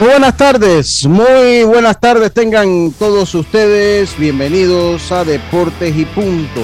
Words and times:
Buenas 0.00 0.34
tardes, 0.38 1.06
muy 1.06 1.62
buenas 1.64 2.00
tardes 2.00 2.32
tengan 2.32 2.90
todos 2.92 3.34
ustedes. 3.34 4.18
Bienvenidos 4.18 5.12
a 5.12 5.26
Deportes 5.26 5.94
y 5.94 6.06
Punto. 6.06 6.62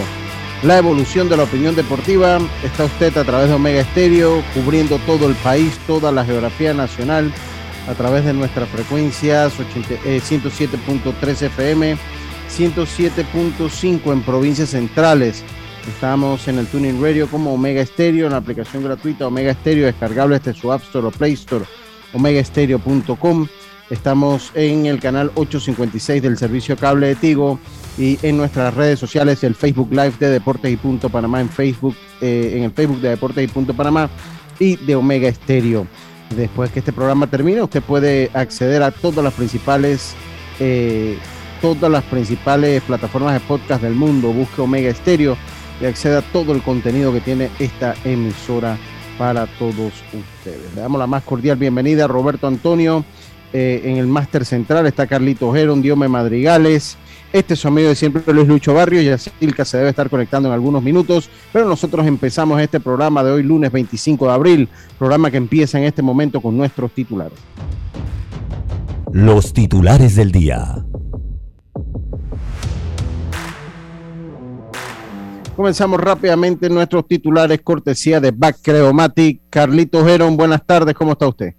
La 0.62 0.78
evolución 0.78 1.28
de 1.28 1.36
la 1.36 1.42
opinión 1.42 1.76
deportiva. 1.76 2.38
Está 2.64 2.84
usted 2.84 3.14
a 3.14 3.24
través 3.24 3.50
de 3.50 3.54
Omega 3.54 3.82
Estéreo, 3.82 4.42
cubriendo 4.54 4.98
todo 5.00 5.28
el 5.28 5.34
país, 5.34 5.78
toda 5.86 6.10
la 6.12 6.24
geografía 6.24 6.72
nacional, 6.72 7.30
a 7.86 7.92
través 7.92 8.24
de 8.24 8.32
nuestras 8.32 8.70
frecuencias 8.70 9.52
107.3 9.58 11.42
FM, 11.42 11.98
107.5 12.56 14.12
en 14.14 14.22
provincias 14.22 14.70
centrales. 14.70 15.44
Estamos 15.86 16.48
en 16.48 16.58
el 16.58 16.66
Tuning 16.68 17.02
Radio 17.02 17.28
como 17.28 17.52
Omega 17.52 17.82
Estéreo, 17.82 18.24
en 18.28 18.32
la 18.32 18.38
aplicación 18.38 18.82
gratuita 18.82 19.26
Omega 19.26 19.50
Estéreo, 19.50 19.84
descargable 19.84 20.38
desde 20.38 20.58
su 20.58 20.72
App 20.72 20.84
Store 20.84 21.08
o 21.08 21.10
Play 21.10 21.34
Store 21.34 21.66
omegaestereo.com. 22.17 23.47
Estamos 23.91 24.50
en 24.55 24.86
el 24.86 24.98
canal 24.98 25.31
856 25.34 26.20
del 26.20 26.36
servicio 26.36 26.77
cable 26.77 27.09
de 27.09 27.14
Tigo 27.14 27.61
y 27.97 28.19
en 28.22 28.36
nuestras 28.36 28.75
redes 28.75 28.98
sociales, 28.98 29.45
el 29.45 29.55
Facebook 29.55 29.91
Live 29.91 30.14
de 30.19 30.31
Deportes 30.31 30.72
y 30.72 30.77
Punto 30.77 31.09
Panamá 31.09 31.41
en 31.41 31.48
Facebook, 31.48 31.94
eh, 32.20 32.55
en 32.56 32.64
el 32.64 32.72
Facebook 32.72 33.00
de 33.00 33.11
Deportes 33.11 33.44
y 33.44 33.47
Punto 33.47 33.75
Panamá 33.75 34.11
y 34.59 34.77
de 34.77 34.97
Omega 34.97 35.28
Estéreo. 35.28 35.87
Después 36.34 36.72
que 36.72 36.81
este 36.81 36.92
programa 36.92 37.28
termine, 37.28 37.62
usted 37.62 37.83
puede 37.83 38.31
acceder 38.34 38.83
a 38.83 38.91
todas 38.91 39.22
las 39.22 39.34
principales, 39.34 40.14
eh, 40.59 41.17
todas 41.62 41.91
las 41.91 42.03
principales 42.05 42.83
plataformas 42.83 43.34
de 43.34 43.41
podcast 43.41 43.83
del 43.83 43.94
mundo. 43.94 44.33
Busque 44.33 44.61
Omega 44.61 44.91
Estéreo 44.91 45.37
y 45.81 45.84
acceda 45.84 46.19
a 46.19 46.22
todo 46.22 46.53
el 46.53 46.62
contenido 46.62 47.12
que 47.12 47.20
tiene 47.20 47.50
esta 47.61 47.94
emisora 48.05 48.76
para 49.19 49.47
todos 49.59 49.93
ustedes. 50.12 50.75
Le 50.75 50.81
damos 50.81 50.99
la 50.99 51.06
más 51.06 51.22
cordial 51.22 51.56
bienvenida 51.56 52.04
a 52.04 52.09
Roberto 52.09 52.47
Antonio. 52.47 53.04
Eh, 53.53 53.82
en 53.84 53.97
el 53.97 54.06
máster 54.06 54.44
central 54.44 54.87
está 54.87 55.06
Carlito 55.06 55.53
Geron, 55.53 55.81
Diome 55.81 56.09
Madrigales. 56.09 56.97
Este 57.32 57.55
es 57.55 57.60
su 57.60 57.69
amigo 57.69 57.88
de 57.88 57.94
siempre, 57.94 58.22
Luis 58.32 58.49
Lucho 58.49 58.75
Barrio. 58.75 59.00
Y 59.00 59.19
Silca 59.19 59.65
se 59.65 59.78
debe 59.78 59.91
estar 59.91 60.10
conectando 60.10 60.49
en 60.49 60.55
algunos 60.55 60.82
minutos. 60.82 61.31
Pero 61.53 61.66
nosotros 61.66 62.06
empezamos 62.06 62.60
este 62.60 62.81
programa 62.81 63.22
de 63.25 63.32
hoy, 63.32 63.43
lunes 63.43 63.72
25 63.72 64.26
de 64.26 64.32
abril. 64.32 64.69
Programa 64.99 65.31
que 65.31 65.37
empieza 65.37 65.78
en 65.78 65.84
este 65.84 66.03
momento 66.03 66.41
con 66.41 66.56
nuestros 66.56 66.93
titulares. 66.93 67.38
Los 69.12 69.53
titulares 69.53 70.16
del 70.16 70.32
día. 70.32 70.84
Comenzamos 75.56 75.99
rápidamente 75.99 76.69
nuestros 76.69 77.09
titulares, 77.09 77.62
cortesía 77.62 78.21
de 78.21 78.31
Back 78.31 78.56
Creomatic. 78.62 79.41
Carlito 79.49 80.05
Geron, 80.05 80.37
buenas 80.37 80.62
tardes, 80.67 80.94
¿cómo 80.94 81.12
está 81.12 81.27
usted? 81.27 81.55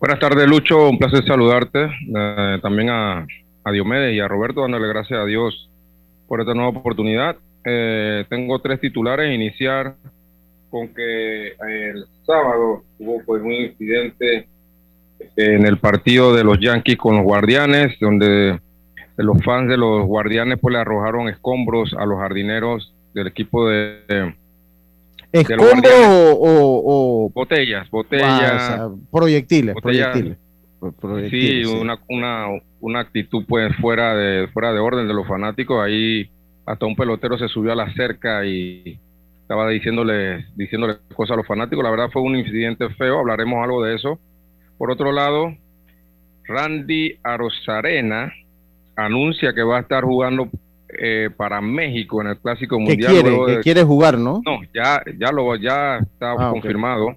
Buenas 0.00 0.18
tardes, 0.18 0.48
Lucho, 0.48 0.88
un 0.88 0.98
placer 0.98 1.26
saludarte. 1.26 1.84
Eh, 1.84 2.58
también 2.62 2.88
a, 2.88 3.26
a 3.64 3.70
Diomedes 3.70 4.14
y 4.14 4.20
a 4.20 4.28
Roberto, 4.28 4.62
dándole 4.62 4.88
gracias 4.88 5.20
a 5.20 5.26
Dios 5.26 5.68
por 6.26 6.40
esta 6.40 6.54
nueva 6.54 6.70
oportunidad. 6.70 7.36
Eh, 7.66 8.24
tengo 8.30 8.58
tres 8.60 8.80
titulares, 8.80 9.34
iniciar 9.34 9.94
con 10.70 10.88
que 10.88 11.48
el 11.48 12.06
sábado 12.24 12.82
hubo 12.98 13.22
pues 13.26 13.42
un 13.42 13.52
incidente 13.52 14.48
en 15.36 15.66
el 15.66 15.76
partido 15.76 16.34
de 16.34 16.44
los 16.44 16.58
Yankees 16.58 16.96
con 16.96 17.16
los 17.16 17.24
Guardianes, 17.24 17.94
donde 18.00 18.58
los 19.16 19.42
fans 19.44 19.68
de 19.68 19.76
los 19.76 20.06
guardianes 20.06 20.58
pues 20.60 20.72
le 20.72 20.80
arrojaron 20.80 21.28
escombros 21.28 21.94
a 21.94 22.06
los 22.06 22.18
jardineros 22.18 22.94
del 23.14 23.26
equipo 23.26 23.68
de... 23.68 24.34
¿Escombros 25.32 25.92
o, 25.94 27.30
Botellas, 27.34 27.88
botellas. 27.90 28.90
proyectiles, 29.10 29.74
proyectiles. 29.80 30.36
Sí, 31.30 31.64
Una, 31.64 31.98
una, 32.08 32.46
una 32.80 33.00
actitud 33.00 33.44
pues 33.48 33.74
fuera 33.76 34.14
de, 34.14 34.48
fuera 34.48 34.72
de 34.72 34.80
orden 34.80 35.06
de 35.06 35.14
los 35.14 35.26
fanáticos. 35.26 35.82
Ahí 35.82 36.28
hasta 36.66 36.86
un 36.86 36.96
pelotero 36.96 37.38
se 37.38 37.48
subió 37.48 37.72
a 37.72 37.76
la 37.76 37.92
cerca 37.94 38.44
y 38.44 38.98
estaba 39.40 39.68
diciéndole, 39.68 40.46
diciéndole 40.56 40.96
cosas 41.14 41.34
a 41.34 41.36
los 41.36 41.46
fanáticos. 41.46 41.84
La 41.84 41.90
verdad 41.90 42.10
fue 42.12 42.22
un 42.22 42.36
incidente 42.36 42.88
feo, 42.90 43.20
hablaremos 43.20 43.62
algo 43.62 43.82
de 43.84 43.94
eso. 43.94 44.18
Por 44.76 44.90
otro 44.90 45.12
lado, 45.12 45.54
Randy 46.44 47.18
Arozarena, 47.22 48.32
anuncia 48.96 49.52
que 49.52 49.62
va 49.62 49.78
a 49.78 49.80
estar 49.80 50.04
jugando 50.04 50.48
eh, 50.98 51.30
para 51.36 51.60
México 51.60 52.20
en 52.20 52.28
el 52.28 52.38
Clásico 52.38 52.78
Mundial. 52.78 53.12
Quiere, 53.12 53.60
quiere 53.62 53.82
jugar, 53.82 54.18
¿no? 54.18 54.42
No, 54.44 54.60
ya, 54.74 55.02
ya, 55.18 55.32
lo, 55.32 55.56
ya 55.56 55.98
está 55.98 56.32
ah, 56.32 56.50
confirmado, 56.50 57.16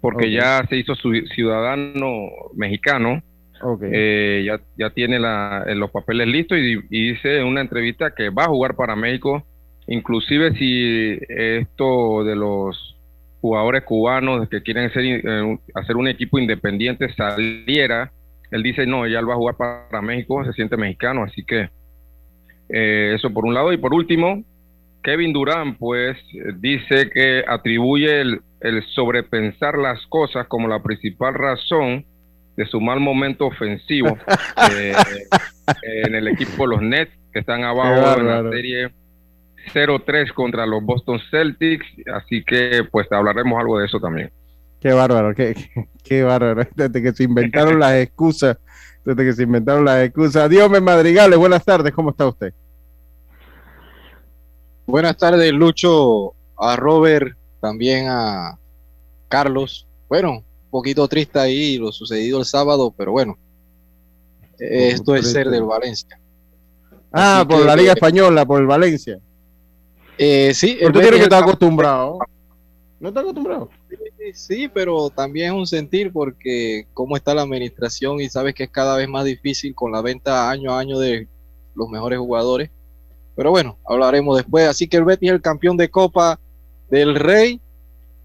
porque 0.00 0.30
ya 0.30 0.64
se 0.68 0.76
hizo 0.76 0.94
su 0.94 1.12
ciudadano 1.34 2.28
mexicano. 2.54 3.22
Eh, 3.90 4.44
ya, 4.46 4.60
ya 4.76 4.90
tiene 4.90 5.18
la, 5.18 5.64
los 5.74 5.90
papeles 5.90 6.28
listos 6.28 6.58
y, 6.58 6.76
dice 6.88 7.38
en 7.38 7.46
una 7.46 7.62
entrevista 7.62 8.14
que 8.14 8.28
va 8.28 8.44
a 8.44 8.48
jugar 8.48 8.76
para 8.76 8.94
México, 8.94 9.42
inclusive 9.88 10.52
si 10.58 11.18
esto 11.28 12.22
de 12.22 12.36
los 12.36 12.96
jugadores 13.40 13.82
cubanos 13.84 14.48
que 14.48 14.62
quieren 14.62 14.92
ser, 14.92 15.04
eh, 15.04 15.58
hacer 15.74 15.96
un 15.96 16.06
equipo 16.06 16.38
independiente 16.38 17.12
saliera 17.14 18.12
él 18.50 18.62
dice, 18.62 18.86
no, 18.86 19.06
ya 19.06 19.18
él 19.18 19.28
va 19.28 19.34
a 19.34 19.38
jugar 19.38 19.56
para 19.56 20.02
México, 20.02 20.44
se 20.44 20.52
siente 20.52 20.76
mexicano, 20.76 21.24
así 21.24 21.44
que 21.44 21.70
eh, 22.68 23.12
eso 23.14 23.30
por 23.32 23.44
un 23.44 23.54
lado. 23.54 23.72
Y 23.72 23.76
por 23.76 23.94
último, 23.94 24.44
Kevin 25.02 25.32
Durán, 25.32 25.76
pues, 25.76 26.16
dice 26.56 27.10
que 27.10 27.44
atribuye 27.46 28.20
el, 28.20 28.40
sobrepensar 28.94 29.78
las 29.78 30.04
cosas 30.06 30.46
como 30.48 30.66
la 30.66 30.82
principal 30.82 31.34
razón 31.34 32.04
de 32.56 32.66
su 32.66 32.80
mal 32.80 32.98
momento 32.98 33.46
ofensivo 33.46 34.18
eh, 34.72 34.94
en 35.82 36.14
el 36.14 36.26
equipo 36.28 36.64
de 36.64 36.68
los 36.68 36.82
Nets, 36.82 37.12
que 37.32 37.40
están 37.40 37.62
abajo 37.62 38.18
en 38.18 38.26
la 38.26 38.50
serie 38.50 38.90
0-3 39.72 40.32
contra 40.32 40.66
los 40.66 40.82
Boston 40.82 41.20
Celtics, 41.30 41.86
así 42.12 42.42
que 42.42 42.82
pues 42.90 43.10
hablaremos 43.12 43.60
algo 43.60 43.78
de 43.78 43.86
eso 43.86 44.00
también. 44.00 44.30
Qué 44.80 44.92
bárbaro, 44.92 45.34
qué, 45.34 45.54
qué 46.02 46.22
bárbaro. 46.22 46.68
Desde 46.74 47.02
que 47.02 47.12
se 47.12 47.24
inventaron 47.24 47.80
las 47.80 47.94
excusas, 47.94 48.58
desde 49.04 49.24
que 49.24 49.32
se 49.32 49.42
inventaron 49.44 49.84
las 49.84 50.04
excusas. 50.04 50.50
Dios 50.50 50.68
me 50.70 50.80
madrigales, 50.80 51.38
buenas 51.38 51.64
tardes, 51.64 51.92
¿cómo 51.94 52.10
está 52.10 52.26
usted? 52.26 52.52
Buenas 54.86 55.16
tardes, 55.16 55.52
Lucho, 55.52 56.34
a 56.56 56.76
Robert, 56.76 57.36
también 57.60 58.06
a 58.08 58.58
Carlos. 59.28 59.86
Bueno, 60.08 60.32
un 60.32 60.70
poquito 60.70 61.06
triste 61.08 61.38
ahí 61.38 61.78
lo 61.78 61.92
sucedido 61.92 62.38
el 62.38 62.44
sábado, 62.44 62.92
pero 62.96 63.12
bueno, 63.12 63.38
esto 64.58 65.14
es 65.14 65.30
ser 65.30 65.50
del 65.50 65.64
Valencia. 65.64 66.18
Ah, 67.12 67.44
por 67.48 67.64
la 67.64 67.76
Liga 67.76 67.92
Española, 67.92 68.44
por 68.44 68.60
el 68.60 68.66
Valencia. 68.66 69.18
Eh, 70.18 70.52
sí. 70.54 70.76
Pero 70.78 70.92
tú 70.92 71.00
tienes 71.00 71.18
que 71.18 71.24
estar 71.24 71.42
acostumbrado. 71.42 72.18
¿No 72.98 73.08
está 73.08 73.20
acostumbrado? 73.20 73.68
Sí, 74.34 74.68
pero 74.68 75.10
también 75.10 75.48
es 75.48 75.52
un 75.52 75.66
sentir 75.66 76.12
porque 76.12 76.86
cómo 76.94 77.16
está 77.16 77.34
la 77.34 77.42
administración 77.42 78.20
y 78.20 78.28
sabes 78.28 78.54
que 78.54 78.64
es 78.64 78.70
cada 78.70 78.96
vez 78.96 79.08
más 79.08 79.24
difícil 79.24 79.74
con 79.74 79.92
la 79.92 80.02
venta 80.02 80.50
año 80.50 80.72
a 80.72 80.80
año 80.80 80.98
de 80.98 81.28
los 81.74 81.88
mejores 81.88 82.18
jugadores. 82.18 82.70
Pero 83.36 83.50
bueno, 83.50 83.78
hablaremos 83.86 84.36
después. 84.36 84.66
Así 84.66 84.88
que 84.88 84.96
el 84.96 85.04
Betis 85.04 85.28
es 85.28 85.34
el 85.34 85.42
campeón 85.42 85.76
de 85.76 85.90
Copa 85.90 86.40
del 86.90 87.14
Rey. 87.14 87.60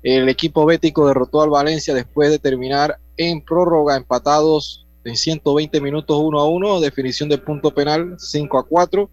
El 0.04 0.30
equipo 0.30 0.66
bético 0.66 1.08
derrotó 1.08 1.42
al 1.42 1.50
Valencia 1.50 1.94
después 1.94 2.32
de 2.32 2.40
terminar 2.40 2.98
en 3.18 3.44
prórroga 3.44 3.98
empatados 3.98 4.88
en 5.04 5.16
120 5.16 5.82
minutos 5.82 6.18
1 6.20 6.40
a 6.40 6.48
1, 6.48 6.80
definición 6.80 7.30
de 7.30 7.38
punto 7.38 7.72
penal 7.72 8.16
5 8.18 8.58
a 8.58 8.64
4. 8.64 9.10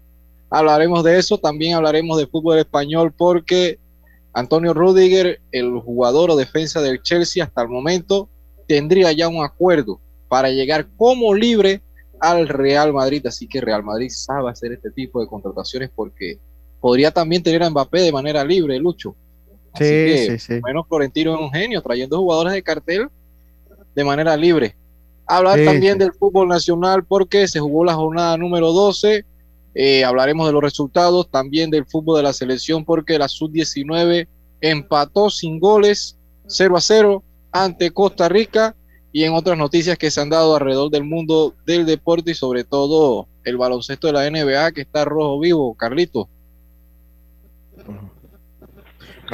Hablaremos 0.49 1.03
de 1.03 1.19
eso, 1.19 1.37
también 1.37 1.75
hablaremos 1.75 2.17
de 2.17 2.25
fútbol 2.25 2.57
español 2.57 3.13
porque 3.15 3.77
Antonio 4.33 4.73
Rudiger, 4.73 5.41
el 5.51 5.79
jugador 5.79 6.31
o 6.31 6.35
defensa 6.35 6.81
del 6.81 7.01
Chelsea 7.01 7.43
hasta 7.43 7.61
el 7.61 7.69
momento, 7.69 8.29
tendría 8.67 9.11
ya 9.11 9.27
un 9.27 9.43
acuerdo 9.43 9.99
para 10.27 10.49
llegar 10.49 10.87
como 10.95 11.33
libre 11.33 11.81
al 12.19 12.47
Real 12.47 12.93
Madrid. 12.93 13.25
Así 13.25 13.47
que 13.47 13.61
Real 13.61 13.83
Madrid 13.83 14.09
sabe 14.11 14.49
hacer 14.49 14.73
este 14.73 14.91
tipo 14.91 15.19
de 15.21 15.27
contrataciones 15.27 15.89
porque 15.93 16.39
podría 16.79 17.11
también 17.11 17.43
tener 17.43 17.63
a 17.63 17.69
Mbappé 17.69 18.01
de 18.01 18.11
manera 18.11 18.43
libre, 18.43 18.77
Lucho. 18.79 19.15
sí, 19.75 20.17
sí, 20.27 20.39
sí. 20.39 20.59
Bueno, 20.59 20.83
Florentino 20.83 21.35
es 21.35 21.41
un 21.41 21.51
genio 21.51 21.81
trayendo 21.81 22.17
jugadores 22.19 22.53
de 22.53 22.63
cartel 22.63 23.07
de 23.95 24.03
manera 24.03 24.37
libre. 24.37 24.75
Hablar 25.25 25.63
también 25.63 25.97
del 25.97 26.13
fútbol 26.13 26.47
nacional 26.47 27.03
porque 27.03 27.47
se 27.47 27.59
jugó 27.59 27.85
la 27.85 27.93
jornada 27.93 28.37
número 28.37 28.71
12. 28.71 29.25
Eh, 29.75 30.03
hablaremos 30.03 30.47
de 30.47 30.53
los 30.53 30.61
resultados, 30.61 31.29
también 31.29 31.69
del 31.69 31.85
fútbol 31.85 32.17
de 32.17 32.23
la 32.23 32.33
selección 32.33 32.83
porque 32.83 33.19
la 33.19 33.27
sub-19 33.27 34.27
empató 34.61 35.29
sin 35.29 35.59
goles 35.59 36.17
0 36.47 36.75
a 36.75 36.81
0 36.81 37.23
ante 37.51 37.91
Costa 37.91 38.27
Rica 38.29 38.75
y 39.11 39.23
en 39.23 39.33
otras 39.33 39.57
noticias 39.57 39.97
que 39.97 40.11
se 40.11 40.21
han 40.21 40.29
dado 40.29 40.55
alrededor 40.55 40.91
del 40.91 41.03
mundo 41.03 41.55
del 41.65 41.85
deporte 41.85 42.31
y 42.31 42.35
sobre 42.35 42.63
todo 42.63 43.27
el 43.43 43.57
baloncesto 43.57 44.07
de 44.07 44.13
la 44.13 44.29
NBA 44.29 44.71
que 44.71 44.81
está 44.81 45.05
rojo 45.05 45.39
vivo, 45.39 45.73
Carlito. 45.75 46.29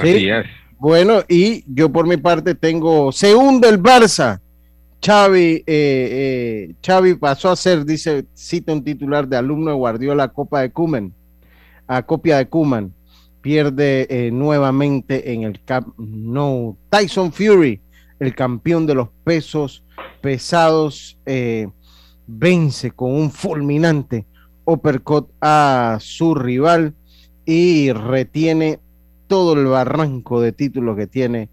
Sí. 0.01 0.27
Bueno, 0.77 1.23
y 1.27 1.63
yo 1.73 1.91
por 1.91 2.05
mi 2.05 2.17
parte 2.17 2.53
tengo, 2.53 3.11
segundo 3.11 3.67
el 3.67 3.81
Barça, 3.81 4.41
Eh, 5.07 5.63
eh, 5.67 6.75
Xavi 6.83 7.13
pasó 7.13 7.51
a 7.51 7.55
ser, 7.55 7.85
dice, 7.85 8.25
cita 8.33 8.73
un 8.73 8.83
titular 8.83 9.27
de 9.27 9.37
alumno 9.37 9.69
de 9.69 9.77
Guardiola 9.77 10.29
Copa 10.29 10.61
de 10.61 10.71
Cuman, 10.71 11.13
a 11.85 12.01
copia 12.01 12.37
de 12.37 12.47
Cuman, 12.47 12.91
pierde 13.39 14.07
eh, 14.09 14.31
nuevamente 14.31 15.31
en 15.31 15.43
el 15.43 15.63
Camp 15.63 15.93
No. 15.99 16.75
Tyson 16.89 17.31
Fury, 17.31 17.81
el 18.19 18.33
campeón 18.33 18.87
de 18.87 18.95
los 18.95 19.09
pesos 19.23 19.83
pesados, 20.21 21.19
vence 22.25 22.89
con 22.89 23.11
un 23.11 23.29
fulminante 23.29 24.25
uppercut 24.65 25.29
a 25.39 25.99
su 26.01 26.33
rival 26.33 26.95
y 27.45 27.91
retiene 27.91 28.79
todo 29.27 29.53
el 29.53 29.67
barranco 29.67 30.41
de 30.41 30.51
títulos 30.51 30.97
que 30.97 31.05
tiene 31.05 31.49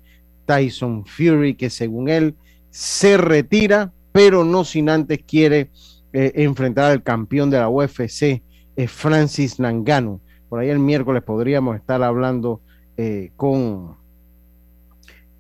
Tyson 0.46 1.04
Fury, 1.04 1.54
que 1.54 1.68
según 1.68 2.08
él 2.08 2.34
se 2.72 3.18
retira, 3.18 3.92
pero 4.12 4.44
no 4.44 4.64
sin 4.64 4.88
antes 4.88 5.20
quiere 5.24 5.70
eh, 6.12 6.32
enfrentar 6.36 6.90
al 6.90 7.02
campeón 7.02 7.50
de 7.50 7.58
la 7.58 7.68
UFC, 7.68 8.42
eh, 8.76 8.88
Francis 8.88 9.60
Nangano. 9.60 10.20
Por 10.48 10.58
ahí 10.58 10.70
el 10.70 10.78
miércoles 10.78 11.22
podríamos 11.22 11.76
estar 11.76 12.02
hablando 12.02 12.60
eh, 12.96 13.30
con, 13.36 13.96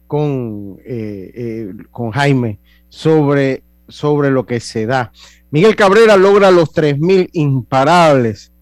con, 0.06 0.78
con 1.90 2.10
Jaime 2.10 2.58
sobre, 2.88 3.62
sobre 3.88 4.30
lo 4.30 4.44
que 4.44 4.60
se 4.60 4.84
da. 4.86 5.10
Miguel 5.50 5.74
Cabrera 5.74 6.16
logra 6.16 6.50
los 6.50 6.72
3.000 6.74 7.30
imparables. 7.32 8.52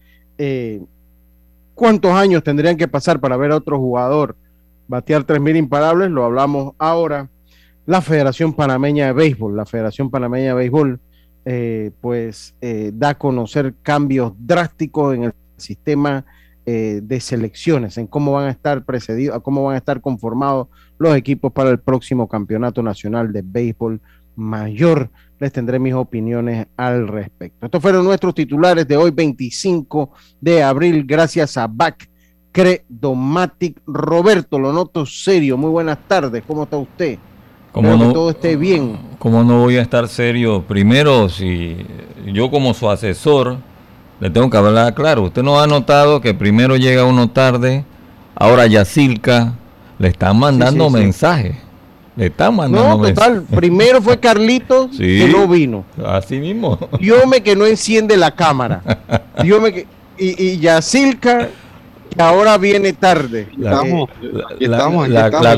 ¿Cuántos 1.75 2.11
años 2.13 2.43
tendrían 2.43 2.77
que 2.77 2.87
pasar 2.87 3.19
para 3.19 3.37
ver 3.37 3.51
a 3.51 3.57
otro 3.57 3.77
jugador 3.79 4.35
batear 4.87 5.25
3.000 5.25 5.57
imparables? 5.57 6.09
Lo 6.09 6.23
hablamos 6.25 6.73
ahora 6.77 7.29
la 7.91 8.01
Federación 8.01 8.53
Panameña 8.53 9.07
de 9.07 9.11
Béisbol. 9.11 9.57
La 9.57 9.65
Federación 9.65 10.09
Panameña 10.09 10.47
de 10.47 10.53
Béisbol, 10.53 11.01
eh, 11.43 11.91
pues, 11.99 12.55
eh, 12.61 12.91
da 12.93 13.09
a 13.09 13.17
conocer 13.17 13.73
cambios 13.83 14.31
drásticos 14.37 15.13
en 15.13 15.25
el 15.25 15.33
sistema 15.57 16.23
eh, 16.65 17.01
de 17.03 17.19
selecciones, 17.19 17.97
en 17.97 18.07
cómo 18.07 18.31
van 18.31 18.47
a 18.47 18.51
estar 18.51 18.85
precedidos, 18.85 19.41
cómo 19.41 19.65
van 19.65 19.75
a 19.75 19.77
estar 19.77 19.99
conformados 19.99 20.69
los 20.99 21.17
equipos 21.17 21.51
para 21.51 21.69
el 21.69 21.79
próximo 21.79 22.29
Campeonato 22.29 22.81
Nacional 22.81 23.33
de 23.33 23.41
Béisbol 23.43 23.99
Mayor. 24.37 25.09
Les 25.39 25.51
tendré 25.51 25.77
mis 25.77 25.93
opiniones 25.93 26.67
al 26.77 27.09
respecto. 27.09 27.65
Estos 27.65 27.81
fueron 27.81 28.05
nuestros 28.05 28.33
titulares 28.33 28.87
de 28.87 28.95
hoy, 28.95 29.11
25 29.11 30.11
de 30.39 30.63
abril, 30.63 31.03
gracias 31.05 31.57
a 31.57 31.67
BAC 31.67 32.09
Credomatic. 32.53 33.81
Roberto, 33.85 34.57
lo 34.59 34.71
noto 34.71 35.05
serio. 35.05 35.57
Muy 35.57 35.71
buenas 35.71 35.99
tardes. 36.07 36.41
¿Cómo 36.47 36.63
está 36.63 36.77
usted? 36.77 37.19
Como 37.71 37.95
no, 37.95 38.11
todo 38.11 38.31
esté 38.31 38.55
bien. 38.55 38.99
¿Cómo 39.17 39.43
no 39.43 39.59
voy 39.59 39.77
a 39.77 39.81
estar 39.81 40.07
serio? 40.07 40.63
Primero, 40.67 41.29
si 41.29 41.77
yo 42.25 42.49
como 42.51 42.73
su 42.73 42.89
asesor 42.89 43.57
le 44.19 44.29
tengo 44.29 44.49
que 44.49 44.57
hablar 44.57 44.93
claro. 44.93 45.23
Usted 45.23 45.41
no 45.41 45.59
ha 45.59 45.67
notado 45.67 46.21
que 46.21 46.33
primero 46.33 46.77
llega 46.77 47.05
uno 47.05 47.29
tarde, 47.29 47.83
ahora 48.35 48.67
Yacilca 48.67 49.53
le 49.97 50.09
están 50.09 50.37
mandando 50.37 50.89
mensajes. 50.89 51.55
Le 52.15 52.27
están 52.27 52.55
mandando 52.55 52.97
no, 52.97 53.03
total, 53.03 53.43
primero 53.43 54.01
fue 54.01 54.19
Carlitos 54.19 54.97
que 54.97 55.27
no 55.31 55.47
vino. 55.47 55.85
Así 56.05 56.39
mismo. 56.39 56.77
me 57.27 57.41
que 57.41 57.55
no 57.55 57.65
enciende 57.65 58.17
la 58.17 58.31
cámara. 58.35 58.81
me 59.61 59.73
que, 59.73 59.87
y, 60.17 60.49
y 60.49 60.59
Yacilca 60.59 61.49
ahora 62.17 62.57
viene 62.57 62.93
tarde. 62.93 63.47
La, 63.57 63.79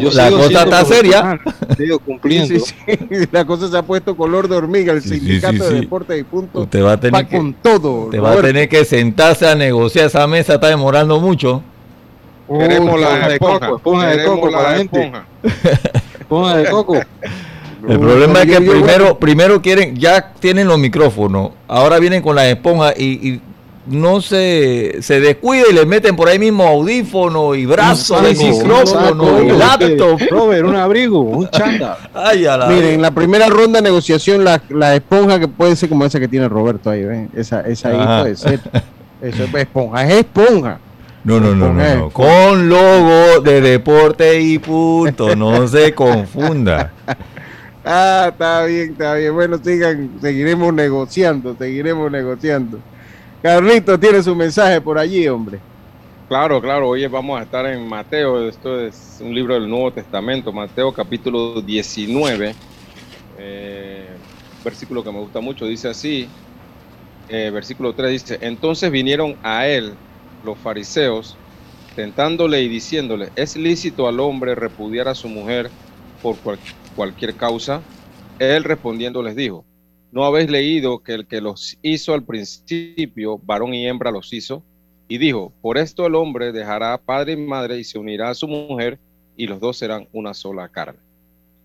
cosa 0.02 0.64
está 0.64 0.86
seria. 0.86 1.40
cumpliendo. 2.06 2.64
la 3.32 3.46
cosa 3.46 3.70
se 3.70 3.78
ha 3.78 3.84
puesto 3.84 4.16
color 4.16 4.48
de 4.48 4.56
hormiga. 4.56 4.94
El 4.94 5.02
sindicato 5.02 5.70
de 5.70 5.82
deporte 5.82 6.18
y 6.18 6.24
punto. 6.24 6.62
Usted 6.62 6.84
va 6.84 6.94
a 6.94 7.00
tener 7.00 7.28
que, 7.28 7.38
con 7.38 7.54
todo. 7.54 8.10
Te 8.10 8.20
va 8.20 8.34
a 8.34 8.42
tener 8.42 8.70
que 8.70 8.86
sentarse 8.86 9.48
a 9.48 9.56
negociar. 9.56 10.08
Esa 10.08 10.28
mesa 10.28 10.56
está 10.56 10.68
demorando 10.68 11.20
mucho. 11.20 11.64
Queremos 12.48 13.00
la 13.00 13.30
de 13.30 13.40
coco, 13.40 13.76
esponja 13.78 14.08
de 14.10 14.26
coco 14.26 14.52
para 14.52 14.72
la 14.72 14.78
gente. 14.78 15.12
Esponja 16.20 16.58
de 16.58 16.70
coco. 16.70 16.98
El 17.88 18.00
problema 18.00 18.42
es 18.42 18.46
que 18.46 18.62
primero, 18.62 19.20
primero 19.20 19.62
quieren, 19.62 19.98
ya 19.98 20.32
tienen 20.40 20.68
los 20.68 20.80
micrófonos, 20.80 21.52
ahora 21.68 22.00
vienen 22.00 22.22
con 22.22 22.34
las 22.34 22.46
esponjas 22.46 22.98
y 22.98 23.42
no 23.86 24.22
se, 24.22 25.02
se 25.02 25.20
descuida 25.20 25.64
y 25.70 25.74
le 25.74 25.86
meten 25.86 26.16
por 26.16 26.30
ahí 26.30 26.40
mismo 26.40 26.66
audífono 26.66 27.54
y 27.54 27.66
brazo 27.66 28.22
de 28.22 28.34
micrófono 28.34 29.44
y 29.44 29.52
laptop. 29.52 30.22
Robert, 30.30 30.66
un 30.66 30.76
abrigo, 30.76 31.20
un 31.20 31.50
chanda. 31.50 31.98
Miren, 32.70 32.96
en 32.96 33.02
la 33.02 33.12
primera 33.12 33.48
ronda 33.48 33.80
de 33.80 33.84
negociación, 33.84 34.44
la, 34.44 34.62
la, 34.70 34.96
esponja 34.96 35.40
que 35.40 35.48
puede 35.48 35.76
ser 35.76 35.90
como 35.90 36.06
esa 36.06 36.20
que 36.20 36.28
tiene 36.28 36.48
Roberto 36.48 36.90
ahí, 36.90 37.04
¿ven? 37.04 37.30
Esa, 37.36 37.62
esa 37.62 37.90
ahí 37.90 38.22
puede 38.22 38.36
ser. 38.36 38.60
Eso 39.22 39.44
es 39.44 39.54
esponja, 39.54 40.04
es 40.06 40.14
esponja. 40.20 40.80
No, 41.24 41.40
no, 41.40 41.56
no, 41.56 41.74
no, 41.74 42.10
Con 42.10 42.68
logo 42.68 43.40
de 43.42 43.62
deporte 43.62 44.42
y 44.42 44.60
punto, 44.60 45.36
no 45.36 45.66
se 45.70 45.94
confunda. 45.96 46.92
ah, 47.86 48.28
está 48.30 48.66
bien, 48.66 48.92
está 48.92 49.14
bien. 49.16 49.34
Bueno, 49.34 49.58
sigan, 49.64 50.12
seguiremos 50.22 50.74
negociando, 50.74 51.56
seguiremos 51.58 52.12
negociando. 52.12 52.80
Carlito 53.44 54.00
tiene 54.00 54.24
su 54.24 54.34
mensaje 54.34 54.80
por 54.80 54.98
allí, 54.98 55.28
hombre. 55.28 55.60
Claro, 56.30 56.62
claro, 56.62 56.88
hoy 56.88 57.06
vamos 57.08 57.38
a 57.38 57.44
estar 57.44 57.66
en 57.66 57.86
Mateo, 57.86 58.48
esto 58.48 58.80
es 58.80 59.18
un 59.20 59.36
libro 59.36 59.56
del 59.56 59.70
Nuevo 59.70 59.92
Testamento, 59.92 60.54
Mateo 60.54 60.94
capítulo 60.94 61.62
19, 61.62 62.56
eh, 63.38 64.08
versículo 64.64 65.04
que 65.04 65.12
me 65.12 65.20
gusta 65.20 65.42
mucho, 65.42 65.66
dice 65.66 65.90
así, 65.90 66.30
eh, 67.28 67.52
versículo 67.54 67.94
3 67.94 68.12
dice, 68.12 68.38
entonces 68.40 68.90
vinieron 68.90 69.36
a 69.44 69.68
él 69.68 69.94
los 70.46 70.58
fariseos, 70.58 71.36
tentándole 71.98 72.62
y 72.62 72.70
diciéndole, 72.70 73.34
¿es 73.36 73.58
lícito 73.58 74.08
al 74.08 74.22
hombre 74.22 74.56
repudiar 74.56 75.10
a 75.10 75.16
su 75.16 75.28
mujer 75.28 75.70
por 76.22 76.38
cualquier 76.96 77.36
causa? 77.36 77.82
Él 78.40 78.64
respondiendo 78.64 79.22
les 79.22 79.36
dijo, 79.36 79.66
¿No 80.14 80.26
habéis 80.26 80.48
leído 80.48 81.02
que 81.02 81.16
el 81.16 81.26
que 81.26 81.42
los 81.42 81.76
hizo 81.82 82.14
al 82.14 82.24
principio, 82.24 83.40
varón 83.40 83.74
y 83.74 83.88
hembra 83.88 84.12
los 84.12 84.32
hizo? 84.32 84.64
Y 85.08 85.18
dijo, 85.18 85.52
por 85.60 85.80
esto 85.80 86.06
el 86.06 86.14
hombre 86.14 86.52
dejará 86.52 87.00
padre 87.00 87.34
y 87.34 87.38
madre 87.38 87.80
y 87.80 87.84
se 87.84 87.98
unirá 87.98 88.30
a 88.30 88.36
su 88.36 88.48
mujer 88.48 89.00
y 89.36 89.48
los 89.48 89.60
dos 89.60 89.76
serán 89.76 90.08
una 90.14 90.36
sola 90.36 90.70
carne. 90.70 91.00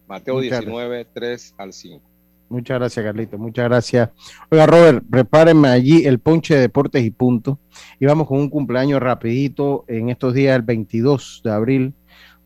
Mateo 0.09 0.41
19, 0.41 1.07
3 1.13 1.55
al 1.59 1.75
5. 1.75 2.01
Muchas 2.49 2.79
gracias, 2.79 3.05
Carlito. 3.05 3.37
Muchas 3.37 3.67
gracias. 3.67 4.09
Oiga, 4.51 4.67
Robert, 4.67 5.05
prepárenme 5.11 5.69
allí 5.69 6.07
el 6.07 6.19
ponche 6.19 6.55
de 6.55 6.63
deportes 6.63 7.05
y 7.05 7.11
punto. 7.11 7.59
Y 8.01 8.07
vamos 8.07 8.27
con 8.27 8.39
un 8.39 8.49
cumpleaños 8.49 8.99
rapidito. 9.01 9.85
En 9.89 10.09
estos 10.09 10.33
días, 10.33 10.57
el 10.57 10.63
22 10.63 11.43
de 11.45 11.51
abril, 11.51 11.95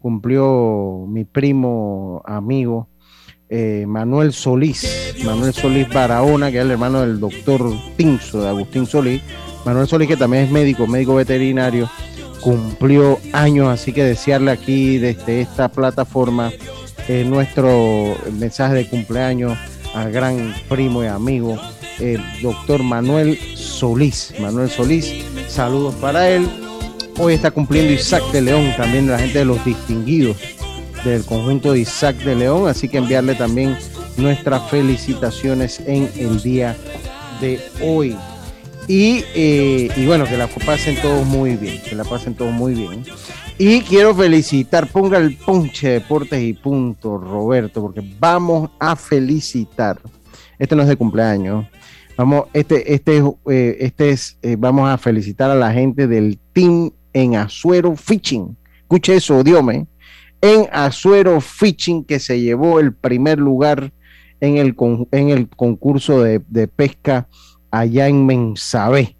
cumplió 0.00 1.06
mi 1.08 1.24
primo 1.24 2.22
amigo 2.26 2.88
eh, 3.54 3.84
Manuel 3.86 4.32
Solís, 4.32 5.14
Manuel 5.26 5.52
Solís 5.52 5.86
Barahona, 5.90 6.50
que 6.50 6.56
es 6.56 6.64
el 6.64 6.70
hermano 6.70 7.02
del 7.02 7.20
doctor 7.20 7.70
Pinzo, 7.98 8.40
de 8.40 8.48
Agustín 8.48 8.86
Solís, 8.86 9.20
Manuel 9.66 9.86
Solís, 9.86 10.08
que 10.08 10.16
también 10.16 10.44
es 10.44 10.50
médico, 10.50 10.86
médico 10.86 11.16
veterinario, 11.16 11.90
cumplió 12.40 13.20
años, 13.34 13.68
así 13.68 13.92
que 13.92 14.04
desearle 14.04 14.52
aquí 14.52 14.96
desde 14.96 15.42
esta 15.42 15.68
plataforma 15.68 16.50
eh, 17.08 17.24
nuestro 17.28 18.16
mensaje 18.38 18.72
de 18.72 18.88
cumpleaños 18.88 19.58
al 19.94 20.10
gran 20.10 20.54
primo 20.70 21.04
y 21.04 21.08
amigo, 21.08 21.60
el 22.00 22.22
doctor 22.40 22.82
Manuel 22.82 23.38
Solís. 23.54 24.32
Manuel 24.40 24.70
Solís, 24.70 25.12
saludos 25.46 25.94
para 25.96 26.26
él. 26.30 26.48
Hoy 27.18 27.34
está 27.34 27.50
cumpliendo 27.50 27.92
Isaac 27.92 28.22
de 28.32 28.40
León, 28.40 28.72
también 28.78 29.08
la 29.08 29.18
gente 29.18 29.40
de 29.40 29.44
los 29.44 29.62
distinguidos 29.62 30.38
del 31.04 31.24
conjunto 31.24 31.72
de 31.72 31.80
Isaac 31.80 32.16
de 32.18 32.34
León, 32.34 32.68
así 32.68 32.88
que 32.88 32.98
enviarle 32.98 33.34
también 33.34 33.76
nuestras 34.16 34.70
felicitaciones 34.70 35.80
en 35.86 36.10
el 36.16 36.42
día 36.42 36.76
de 37.40 37.60
hoy. 37.82 38.16
Y, 38.88 39.24
eh, 39.34 39.90
y, 39.96 40.06
bueno, 40.06 40.24
que 40.24 40.36
la 40.36 40.48
pasen 40.48 41.00
todos 41.00 41.24
muy 41.26 41.56
bien, 41.56 41.80
que 41.82 41.94
la 41.94 42.04
pasen 42.04 42.34
todos 42.34 42.52
muy 42.52 42.74
bien. 42.74 43.04
Y 43.58 43.80
quiero 43.82 44.14
felicitar, 44.14 44.88
ponga 44.88 45.18
el 45.18 45.36
ponche 45.36 45.90
deportes 45.90 46.42
y 46.42 46.52
punto, 46.52 47.16
Roberto, 47.18 47.80
porque 47.80 48.02
vamos 48.18 48.70
a 48.78 48.96
felicitar. 48.96 50.00
Este 50.58 50.74
no 50.74 50.82
es 50.82 50.88
de 50.88 50.96
cumpleaños. 50.96 51.66
Vamos, 52.16 52.44
este, 52.52 52.92
este, 52.92 53.22
eh, 53.50 53.76
este 53.80 54.10
es, 54.10 54.36
eh, 54.42 54.56
vamos 54.58 54.88
a 54.88 54.98
felicitar 54.98 55.50
a 55.50 55.54
la 55.54 55.72
gente 55.72 56.06
del 56.06 56.38
team 56.52 56.90
en 57.12 57.36
Azuero 57.36 57.96
Fishing. 57.96 58.56
Escuche 58.80 59.16
eso, 59.16 59.42
Diome. 59.42 59.86
En 60.42 60.66
Azuero 60.70 61.40
Fishing, 61.40 62.04
que 62.04 62.18
se 62.18 62.40
llevó 62.40 62.80
el 62.80 62.92
primer 62.92 63.38
lugar 63.38 63.92
en 64.40 64.58
el, 64.58 64.74
en 65.12 65.30
el 65.30 65.48
concurso 65.48 66.22
de, 66.22 66.40
pesca 66.68 67.28
allá 67.70 68.08
en 68.08 68.26
Mensabé. 68.26 69.16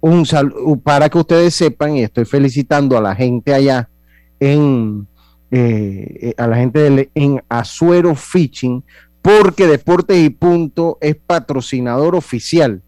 Un 0.00 0.26
saludo 0.26 0.76
para 0.78 1.08
que 1.08 1.18
ustedes 1.18 1.54
sepan, 1.54 1.96
y 1.96 2.02
estoy 2.02 2.26
felicitando 2.26 2.98
a 2.98 3.00
la 3.00 3.14
gente 3.14 3.54
allá 3.54 3.88
en 4.38 5.06
eh, 5.52 6.34
a 6.36 6.48
la 6.48 6.56
gente 6.56 6.90
de, 6.90 7.10
en 7.14 7.40
Azuero 7.48 8.16
Fishing, 8.16 8.82
porque 9.22 9.68
Deportes 9.68 10.18
y 10.18 10.30
Punto 10.30 10.98
es 11.00 11.14
patrocinador 11.14 12.16
oficial 12.16 12.82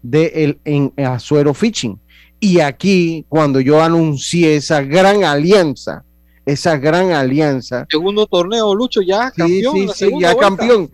de 0.00 0.26
el, 0.26 0.58
en 0.64 0.92
Azuero 1.04 1.54
Fishing. 1.54 1.98
Y 2.38 2.60
aquí, 2.60 3.26
cuando 3.28 3.58
yo 3.58 3.82
anuncié 3.82 4.56
esa 4.56 4.82
gran 4.82 5.24
alianza, 5.24 6.04
esa 6.46 6.76
gran 6.76 7.12
alianza. 7.12 7.86
Segundo 7.90 8.26
torneo, 8.26 8.74
Lucho, 8.74 9.00
ya 9.02 9.30
campeón. 9.30 9.74
Sí, 9.74 9.88
sí, 9.94 10.10
ya 10.20 10.36
campeón 10.36 10.90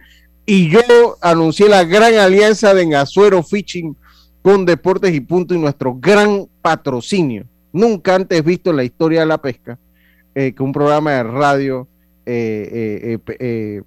y 0.52 0.68
yo 0.68 1.16
anuncié 1.20 1.68
la 1.68 1.84
gran 1.84 2.14
alianza 2.16 2.74
de 2.74 2.96
Azuero 2.96 3.40
Fishing 3.44 3.96
con 4.42 4.66
Deportes 4.66 5.14
y 5.14 5.20
Punto 5.20 5.54
y 5.54 5.58
nuestro 5.58 5.94
gran 5.94 6.48
patrocinio. 6.60 7.46
Nunca 7.72 8.16
antes 8.16 8.42
visto 8.42 8.70
en 8.70 8.76
la 8.76 8.82
historia 8.82 9.20
de 9.20 9.26
la 9.26 9.40
pesca 9.40 9.78
eh, 10.34 10.52
que 10.52 10.62
un 10.64 10.72
programa 10.72 11.12
de 11.12 11.22
radio 11.22 11.86
eh, 12.26 13.18
eh, 13.38 13.82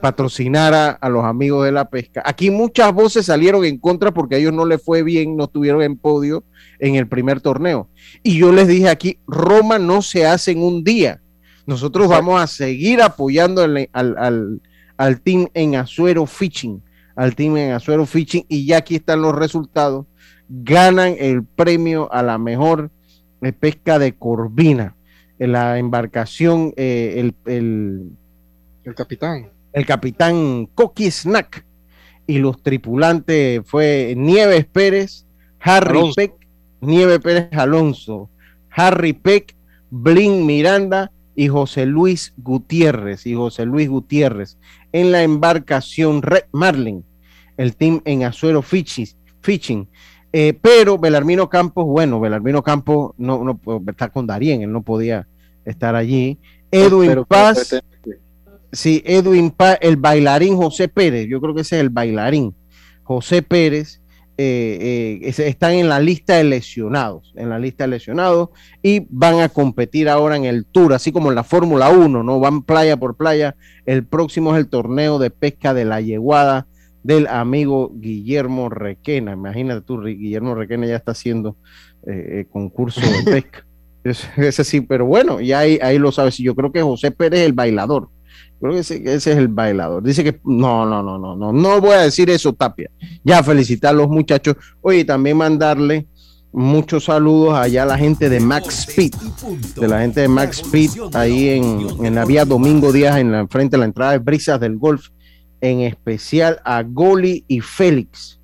patrocinara 0.00 0.90
a 0.90 1.08
los 1.08 1.24
amigos 1.24 1.64
de 1.64 1.72
la 1.72 1.88
pesca. 1.88 2.22
Aquí 2.24 2.50
muchas 2.50 2.92
voces 2.92 3.26
salieron 3.26 3.64
en 3.64 3.78
contra 3.78 4.12
porque 4.12 4.36
a 4.36 4.38
ellos 4.38 4.52
no 4.52 4.64
les 4.64 4.82
fue 4.82 5.02
bien, 5.02 5.36
no 5.36 5.44
estuvieron 5.44 5.82
en 5.82 5.96
podio 5.96 6.44
en 6.78 6.96
el 6.96 7.06
primer 7.06 7.40
torneo. 7.40 7.88
Y 8.22 8.38
yo 8.38 8.52
les 8.52 8.68
dije 8.68 8.88
aquí, 8.88 9.18
Roma 9.26 9.78
no 9.78 10.02
se 10.02 10.26
hace 10.26 10.52
en 10.52 10.62
un 10.62 10.84
día. 10.84 11.20
Nosotros 11.66 12.08
vamos 12.08 12.40
a 12.40 12.46
seguir 12.46 13.00
apoyando 13.02 13.62
al 13.62 14.60
al 14.96 15.20
team 15.20 15.48
en 15.54 15.76
Azuero 15.76 16.26
Fishing, 16.26 16.82
al 17.16 17.34
team 17.34 17.56
en 17.56 17.72
Azuero 17.72 18.06
Fishing, 18.06 18.44
y 18.48 18.66
ya 18.66 18.78
aquí 18.78 18.96
están 18.96 19.22
los 19.22 19.34
resultados. 19.34 20.06
Ganan 20.48 21.16
el 21.18 21.44
premio 21.44 22.12
a 22.12 22.22
la 22.22 22.38
mejor 22.38 22.90
eh, 23.42 23.52
pesca 23.52 23.98
de 23.98 24.14
corvina. 24.14 24.96
La 25.38 25.78
embarcación, 25.78 26.72
eh, 26.76 27.14
el, 27.16 27.34
el, 28.84 28.94
capitán. 28.94 29.50
El 29.74 29.84
capitán 29.84 30.66
Coqui 30.74 31.10
Snack 31.10 31.66
y 32.26 32.38
los 32.38 32.62
tripulantes 32.62 33.60
fue 33.66 34.14
Nieves 34.16 34.64
Pérez, 34.64 35.26
Harry 35.60 36.12
Peck, 36.14 36.32
Nieves 36.80 37.18
Pérez 37.18 37.48
Alonso, 37.52 38.30
Harry 38.70 39.12
Peck, 39.12 39.54
Blin 39.90 40.46
Miranda 40.46 41.10
y 41.34 41.48
José 41.48 41.86
Luis 41.86 42.32
Gutiérrez 42.36 43.26
y 43.26 43.34
José 43.34 43.66
Luis 43.66 43.88
Gutiérrez 43.88 44.58
en 44.92 45.10
la 45.10 45.22
embarcación 45.22 46.22
Red 46.22 46.44
Marlin, 46.52 47.04
el 47.56 47.74
team 47.74 48.00
en 48.04 48.22
Azuero 48.22 48.62
Fishing. 48.62 49.88
Eh, 50.32 50.56
pero 50.60 50.98
Belarmino 50.98 51.48
Campos, 51.48 51.84
bueno, 51.84 52.20
Belarmino 52.20 52.62
Campos 52.62 53.12
no, 53.18 53.44
no 53.44 53.60
está 53.88 54.08
con 54.08 54.26
Darien, 54.26 54.62
él 54.62 54.72
no 54.72 54.82
podía 54.82 55.26
estar 55.64 55.94
allí. 55.94 56.38
Edwin 56.70 57.24
Paz, 57.28 57.80
sí, 58.74 59.02
Edwin 59.04 59.50
Paz, 59.50 59.78
el 59.80 59.96
bailarín 59.96 60.56
José 60.56 60.88
Pérez, 60.88 61.26
yo 61.28 61.40
creo 61.40 61.54
que 61.54 61.62
ese 61.62 61.76
es 61.76 61.82
el 61.82 61.90
bailarín 61.90 62.54
José 63.02 63.42
Pérez, 63.42 64.00
eh, 64.36 65.20
eh, 65.22 65.46
están 65.46 65.74
en 65.74 65.88
la 65.88 66.00
lista 66.00 66.36
de 66.36 66.44
lesionados, 66.44 67.32
en 67.36 67.50
la 67.50 67.58
lista 67.60 67.84
de 67.84 67.88
lesionados 67.88 68.48
y 68.82 69.06
van 69.08 69.40
a 69.40 69.48
competir 69.48 70.08
ahora 70.08 70.36
en 70.36 70.44
el 70.44 70.66
Tour, 70.66 70.92
así 70.92 71.12
como 71.12 71.28
en 71.28 71.36
la 71.36 71.44
Fórmula 71.44 71.90
1, 71.90 72.24
¿no? 72.24 72.40
Van 72.40 72.62
playa 72.62 72.96
por 72.96 73.16
playa. 73.16 73.54
El 73.86 74.04
próximo 74.04 74.52
es 74.52 74.58
el 74.58 74.68
torneo 74.68 75.20
de 75.20 75.30
pesca 75.30 75.72
de 75.72 75.84
la 75.84 76.00
yeguada 76.00 76.66
del 77.04 77.28
amigo 77.28 77.92
Guillermo 77.94 78.70
Requena. 78.70 79.32
Imagínate 79.32 79.82
tú, 79.82 80.02
Guillermo 80.02 80.56
Requena 80.56 80.86
ya 80.86 80.96
está 80.96 81.12
haciendo 81.12 81.56
eh, 82.04 82.46
concurso 82.50 83.00
de 83.00 83.22
pesca. 83.30 83.64
Ese, 84.02 84.64
sí, 84.64 84.80
pero 84.80 85.06
bueno, 85.06 85.40
ya 85.40 85.60
ahí, 85.60 85.78
ahí 85.80 85.98
lo 85.98 86.10
sabes. 86.10 86.36
Yo 86.38 86.54
creo 86.54 86.72
que 86.72 86.82
José 86.82 87.10
Pérez 87.10 87.40
es 87.40 87.46
el 87.46 87.52
bailador. 87.52 88.10
Creo 88.64 88.76
que 88.76 88.80
ese, 88.80 89.14
es 89.14 89.26
el 89.26 89.48
bailador. 89.48 90.02
Dice 90.02 90.24
que 90.24 90.40
no, 90.42 90.86
no, 90.86 91.02
no, 91.02 91.18
no, 91.18 91.36
no, 91.36 91.52
no 91.52 91.80
voy 91.82 91.90
a 91.90 92.00
decir 92.00 92.30
eso, 92.30 92.54
Tapia. 92.54 92.90
Ya 93.22 93.42
felicitar 93.42 93.90
a 93.90 93.98
los 93.98 94.08
muchachos. 94.08 94.56
Oye, 94.80 95.04
también 95.04 95.36
mandarle 95.36 96.06
muchos 96.50 97.04
saludos 97.04 97.58
allá 97.58 97.82
a 97.82 97.86
la 97.86 97.98
gente 97.98 98.30
de 98.30 98.40
Max 98.40 98.88
Speed, 98.88 99.12
de 99.78 99.86
la 99.86 100.00
gente 100.00 100.22
de 100.22 100.28
Max 100.28 100.60
Speed, 100.60 100.92
ahí 101.12 101.50
en, 101.50 102.06
en 102.06 102.14
la 102.14 102.24
vía 102.24 102.46
Domingo 102.46 102.90
Díaz, 102.90 103.18
en 103.18 103.32
la 103.32 103.46
frente 103.48 103.76
de 103.76 103.80
la 103.80 103.84
entrada 103.84 104.12
de 104.12 104.18
Brisas 104.20 104.58
del 104.58 104.78
Golf, 104.78 105.08
en 105.60 105.80
especial 105.80 106.58
a 106.64 106.82
Goli 106.84 107.44
y 107.46 107.60
Félix. 107.60 108.40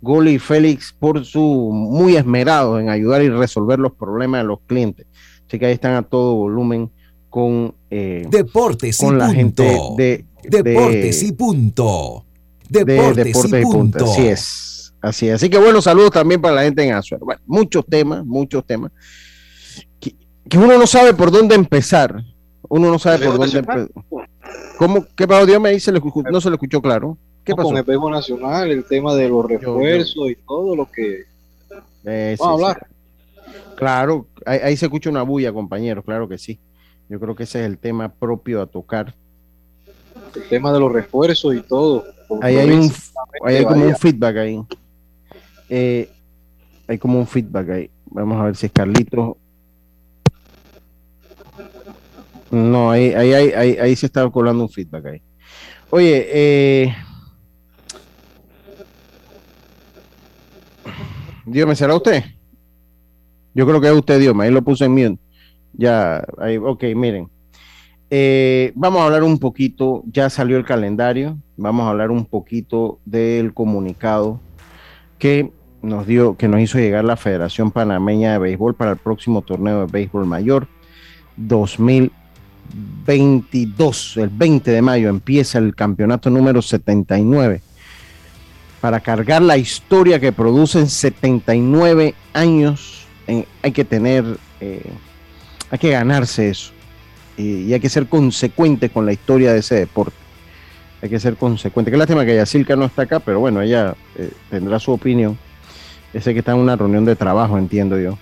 Goli 0.00 0.34
y 0.34 0.38
Félix 0.38 0.92
por 0.96 1.24
su 1.24 1.70
muy 1.72 2.14
esmerado 2.14 2.78
en 2.78 2.90
ayudar 2.90 3.24
y 3.24 3.28
resolver 3.28 3.80
los 3.80 3.94
problemas 3.94 4.42
de 4.42 4.46
los 4.46 4.60
clientes. 4.68 5.08
Así 5.48 5.58
que 5.58 5.66
ahí 5.66 5.72
están 5.72 5.94
a 5.94 6.02
todo 6.02 6.36
volumen 6.36 6.92
con 7.34 7.74
eh, 7.90 8.24
Deportes 8.30 8.96
con 8.96 9.18
la 9.18 9.28
gente 9.28 9.76
de 9.96 10.24
Deportes 10.44 11.20
y 11.24 11.32
punto. 11.32 12.24
Deportes, 12.68 13.44
y, 13.44 13.62
punto. 13.62 14.04
Así 14.04 14.26
es. 14.28 14.94
Así 15.00 15.26
es. 15.26 15.34
Así 15.34 15.50
que 15.50 15.58
bueno, 15.58 15.82
saludos 15.82 16.12
también 16.12 16.40
para 16.40 16.54
la 16.54 16.62
gente 16.62 16.84
en 16.84 16.94
Azuero. 16.94 17.24
Bueno, 17.24 17.40
muchos 17.44 17.84
temas, 17.86 18.24
muchos 18.24 18.64
temas. 18.64 18.92
Que, 19.98 20.14
uno 20.56 20.78
no 20.78 20.86
sabe 20.86 21.12
por 21.12 21.32
dónde 21.32 21.56
empezar. 21.56 22.22
Uno 22.68 22.88
no 22.88 23.00
sabe 23.00 23.26
por 23.26 23.36
dónde 23.36 23.58
empezar. 23.58 23.88
¿Cómo? 24.78 25.04
¿Qué 25.16 25.26
pasó? 25.26 25.44
Dios 25.44 25.60
me 25.60 25.72
dice, 25.72 25.90
no 25.90 26.40
se 26.40 26.50
lo 26.50 26.54
escuchó 26.54 26.80
claro. 26.80 27.18
¿Qué 27.42 27.52
pasó? 27.56 27.70
Con 27.70 27.78
el 27.78 27.84
Pego 27.84 28.08
Nacional, 28.12 28.70
el 28.70 28.84
tema 28.84 29.12
de 29.16 29.28
los 29.28 29.44
refuerzos 29.44 30.30
y 30.30 30.36
todo 30.36 30.76
lo 30.76 30.88
que. 30.88 31.24
Eh, 32.04 32.36
Vamos 32.38 32.62
a 32.62 32.68
hablar. 32.68 32.86
Claro, 33.74 34.28
ahí 34.46 34.76
se 34.76 34.86
escucha 34.86 35.10
una 35.10 35.22
bulla, 35.22 35.52
compañeros, 35.52 36.04
claro 36.04 36.28
que 36.28 36.38
sí. 36.38 36.60
Yo 37.08 37.20
creo 37.20 37.34
que 37.34 37.44
ese 37.44 37.60
es 37.60 37.66
el 37.66 37.78
tema 37.78 38.08
propio 38.08 38.62
a 38.62 38.66
tocar. 38.66 39.14
El 40.34 40.48
tema 40.48 40.72
de 40.72 40.80
los 40.80 40.92
refuerzos 40.92 41.54
y 41.54 41.60
todo. 41.60 42.04
Ahí 42.40 42.56
hay, 42.56 42.70
un, 42.70 42.90
hay 43.44 43.64
como 43.64 43.84
un 43.84 43.96
feedback 43.96 44.36
ahí. 44.36 44.64
Eh, 45.68 46.10
hay 46.86 46.98
como 46.98 47.18
un 47.18 47.26
feedback 47.26 47.68
ahí. 47.70 47.90
Vamos 48.06 48.40
a 48.40 48.44
ver 48.44 48.56
si 48.56 48.66
es 48.66 48.72
Carlito. 48.72 49.36
No, 52.50 52.90
ahí, 52.90 53.12
ahí, 53.14 53.32
ahí, 53.32 53.76
ahí, 53.78 53.96
se 53.96 54.06
está 54.06 54.28
colando 54.30 54.62
un 54.62 54.70
feedback 54.70 55.06
ahí. 55.06 55.22
Oye, 55.90 56.26
eh, 56.28 56.96
Dios 61.44 61.68
me 61.68 61.76
será 61.76 61.94
usted. 61.94 62.24
Yo 63.54 63.66
creo 63.66 63.80
que 63.80 63.88
es 63.88 63.92
usted, 63.92 64.18
Dios, 64.20 64.34
ahí 64.38 64.50
lo 64.50 64.62
puse 64.62 64.84
en 64.84 64.92
mute. 64.92 65.23
Ya, 65.76 66.24
ahí, 66.38 66.56
ok, 66.56 66.84
miren. 66.94 67.28
Eh, 68.10 68.72
vamos 68.74 69.00
a 69.02 69.06
hablar 69.06 69.22
un 69.24 69.38
poquito, 69.38 70.02
ya 70.06 70.28
salió 70.30 70.56
el 70.56 70.64
calendario, 70.64 71.36
vamos 71.56 71.86
a 71.86 71.90
hablar 71.90 72.10
un 72.10 72.24
poquito 72.26 72.98
del 73.04 73.52
comunicado 73.54 74.40
que 75.18 75.52
nos 75.82 76.06
dio, 76.06 76.36
que 76.36 76.48
nos 76.48 76.60
hizo 76.60 76.78
llegar 76.78 77.04
la 77.04 77.16
Federación 77.16 77.70
Panameña 77.70 78.32
de 78.32 78.38
Béisbol 78.38 78.74
para 78.74 78.90
el 78.92 78.98
próximo 78.98 79.42
torneo 79.42 79.80
de 79.80 79.86
béisbol 79.92 80.26
mayor 80.26 80.68
2022. 81.36 84.16
El 84.18 84.28
20 84.28 84.70
de 84.70 84.82
mayo 84.82 85.08
empieza 85.08 85.58
el 85.58 85.74
campeonato 85.74 86.30
número 86.30 86.62
79 86.62 87.62
para 88.84 89.00
cargar 89.00 89.40
la 89.40 89.56
historia 89.56 90.20
que 90.20 90.30
producen 90.30 90.90
79 90.90 92.14
años, 92.34 93.06
hay 93.62 93.72
que 93.72 93.82
tener, 93.82 94.26
eh, 94.60 94.82
hay 95.74 95.78
que 95.78 95.90
ganarse 95.90 96.50
eso. 96.50 96.70
Y, 97.36 97.72
hay 97.72 97.80
que 97.80 97.88
ser 97.88 98.06
consecuente 98.06 98.90
con 98.90 99.04
la 99.04 99.12
historia 99.12 99.52
de 99.52 99.58
ese 99.58 99.74
deporte. 99.74 100.14
Hay 101.02 101.08
que 101.08 101.18
ser 101.18 101.34
consecuente. 101.34 101.90
Qué 101.90 101.96
lástima 101.96 102.24
que 102.24 102.36
Yacilca 102.36 102.76
no 102.76 102.84
está 102.84 103.02
acá, 103.02 103.18
pero 103.18 103.40
bueno, 103.40 103.60
ella 103.60 103.96
eh, 104.14 104.30
tendrá 104.50 104.78
su 104.78 104.92
opinión. 104.92 105.36
Ese 106.12 106.32
que 106.32 106.38
está 106.38 106.52
en 106.52 106.58
una 106.58 106.76
reunión 106.76 107.04
de 107.04 107.16
trabajo, 107.16 107.58
entiendo 107.58 107.98
yo. 107.98 108.16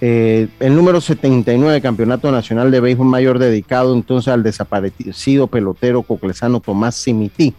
Eh, 0.00 0.46
el 0.60 0.76
número 0.76 1.00
79 1.00 1.80
Campeonato 1.80 2.30
Nacional 2.30 2.70
de 2.70 2.78
Béisbol 2.78 3.08
Mayor 3.08 3.40
dedicado 3.40 3.92
entonces 3.92 4.32
al 4.32 4.44
desaparecido 4.44 5.48
pelotero 5.48 6.04
coclesano 6.04 6.60
Tomás 6.60 6.94
Simití. 6.94 7.52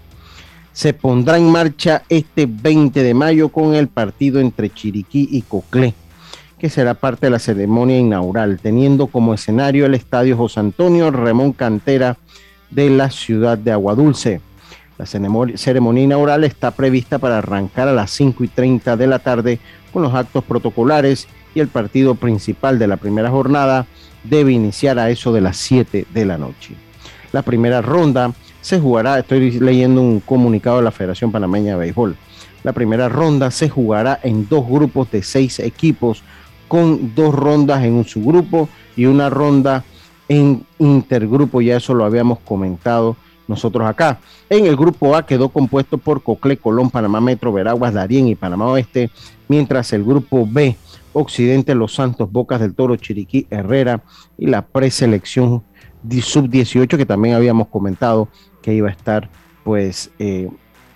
Se 0.71 0.93
pondrá 0.93 1.37
en 1.37 1.51
marcha 1.51 2.03
este 2.07 2.45
20 2.45 3.03
de 3.03 3.13
mayo 3.13 3.49
con 3.49 3.75
el 3.75 3.89
partido 3.89 4.39
entre 4.39 4.69
Chiriquí 4.69 5.27
y 5.29 5.41
Coclé, 5.41 5.95
que 6.59 6.69
será 6.69 6.95
parte 6.95 7.27
de 7.27 7.31
la 7.31 7.39
ceremonia 7.39 7.97
inaugural, 7.97 8.59
teniendo 8.61 9.07
como 9.07 9.33
escenario 9.33 9.85
el 9.85 9.93
Estadio 9.93 10.35
José 10.37 10.59
Antonio 10.59 11.11
Ramón 11.11 11.53
Cantera 11.53 12.17
de 12.71 12.89
la 12.89 13.09
ciudad 13.11 13.57
de 13.57 13.71
Aguadulce. 13.71 14.41
La 14.97 15.05
ceremonia 15.05 16.03
inaugural 16.03 16.43
está 16.43 16.71
prevista 16.71 17.19
para 17.19 17.37
arrancar 17.37 17.87
a 17.87 17.93
las 17.93 18.09
5 18.11 18.43
y 18.43 18.47
30 18.47 18.97
de 18.97 19.07
la 19.07 19.19
tarde 19.19 19.59
con 19.93 20.01
los 20.01 20.15
actos 20.15 20.43
protocolares 20.43 21.27
y 21.53 21.59
el 21.59 21.67
partido 21.67 22.15
principal 22.15 22.79
de 22.79 22.87
la 22.87 22.97
primera 22.97 23.29
jornada 23.29 23.85
debe 24.23 24.51
iniciar 24.51 24.97
a 24.97 25.11
eso 25.11 25.31
de 25.31 25.41
las 25.41 25.57
7 25.57 26.07
de 26.11 26.25
la 26.25 26.39
noche. 26.39 26.73
La 27.31 27.43
primera 27.43 27.81
ronda 27.81 28.33
se 28.61 28.79
jugará, 28.79 29.19
estoy 29.19 29.59
leyendo 29.59 30.01
un 30.01 30.19
comunicado 30.19 30.77
de 30.77 30.83
la 30.83 30.91
Federación 30.91 31.31
Panameña 31.31 31.73
de 31.73 31.79
Béisbol. 31.79 32.17
La 32.63 32.73
primera 32.73 33.07
ronda 33.07 33.51
se 33.51 33.69
jugará 33.69 34.19
en 34.23 34.47
dos 34.49 34.67
grupos 34.67 35.11
de 35.11 35.21
seis 35.21 35.59
equipos, 35.59 36.23
con 36.67 37.13
dos 37.15 37.33
rondas 37.33 37.83
en 37.83 37.93
un 37.93 38.05
subgrupo 38.05 38.69
y 38.95 39.05
una 39.05 39.29
ronda 39.29 39.83
en 40.27 40.65
intergrupo, 40.79 41.61
ya 41.61 41.77
eso 41.77 41.93
lo 41.93 42.05
habíamos 42.05 42.39
comentado 42.39 43.15
nosotros 43.47 43.87
acá. 43.87 44.19
En 44.49 44.65
el 44.65 44.75
grupo 44.75 45.15
A 45.15 45.25
quedó 45.25 45.49
compuesto 45.49 45.97
por 45.97 46.21
Cocle, 46.21 46.57
Colón, 46.57 46.89
Panamá 46.89 47.21
Metro, 47.21 47.53
Veraguas, 47.53 47.93
Darién 47.93 48.27
y 48.27 48.35
Panamá 48.35 48.67
Oeste, 48.67 49.09
mientras 49.47 49.93
el 49.93 50.03
grupo 50.03 50.45
B 50.49 50.75
Occidente, 51.13 51.73
Los 51.73 51.95
Santos, 51.95 52.31
Bocas 52.31 52.59
del 52.59 52.75
Toro, 52.75 52.95
Chiriquí, 52.95 53.47
Herrera 53.49 54.03
y 54.37 54.47
la 54.47 54.65
preselección 54.65 55.63
sub-18 56.21 56.97
que 56.97 57.05
también 57.05 57.35
habíamos 57.35 57.67
comentado 57.67 58.29
que 58.61 58.73
iba 58.73 58.89
a 58.89 58.91
estar 58.91 59.29
pues 59.63 60.11
eh, 60.19 60.49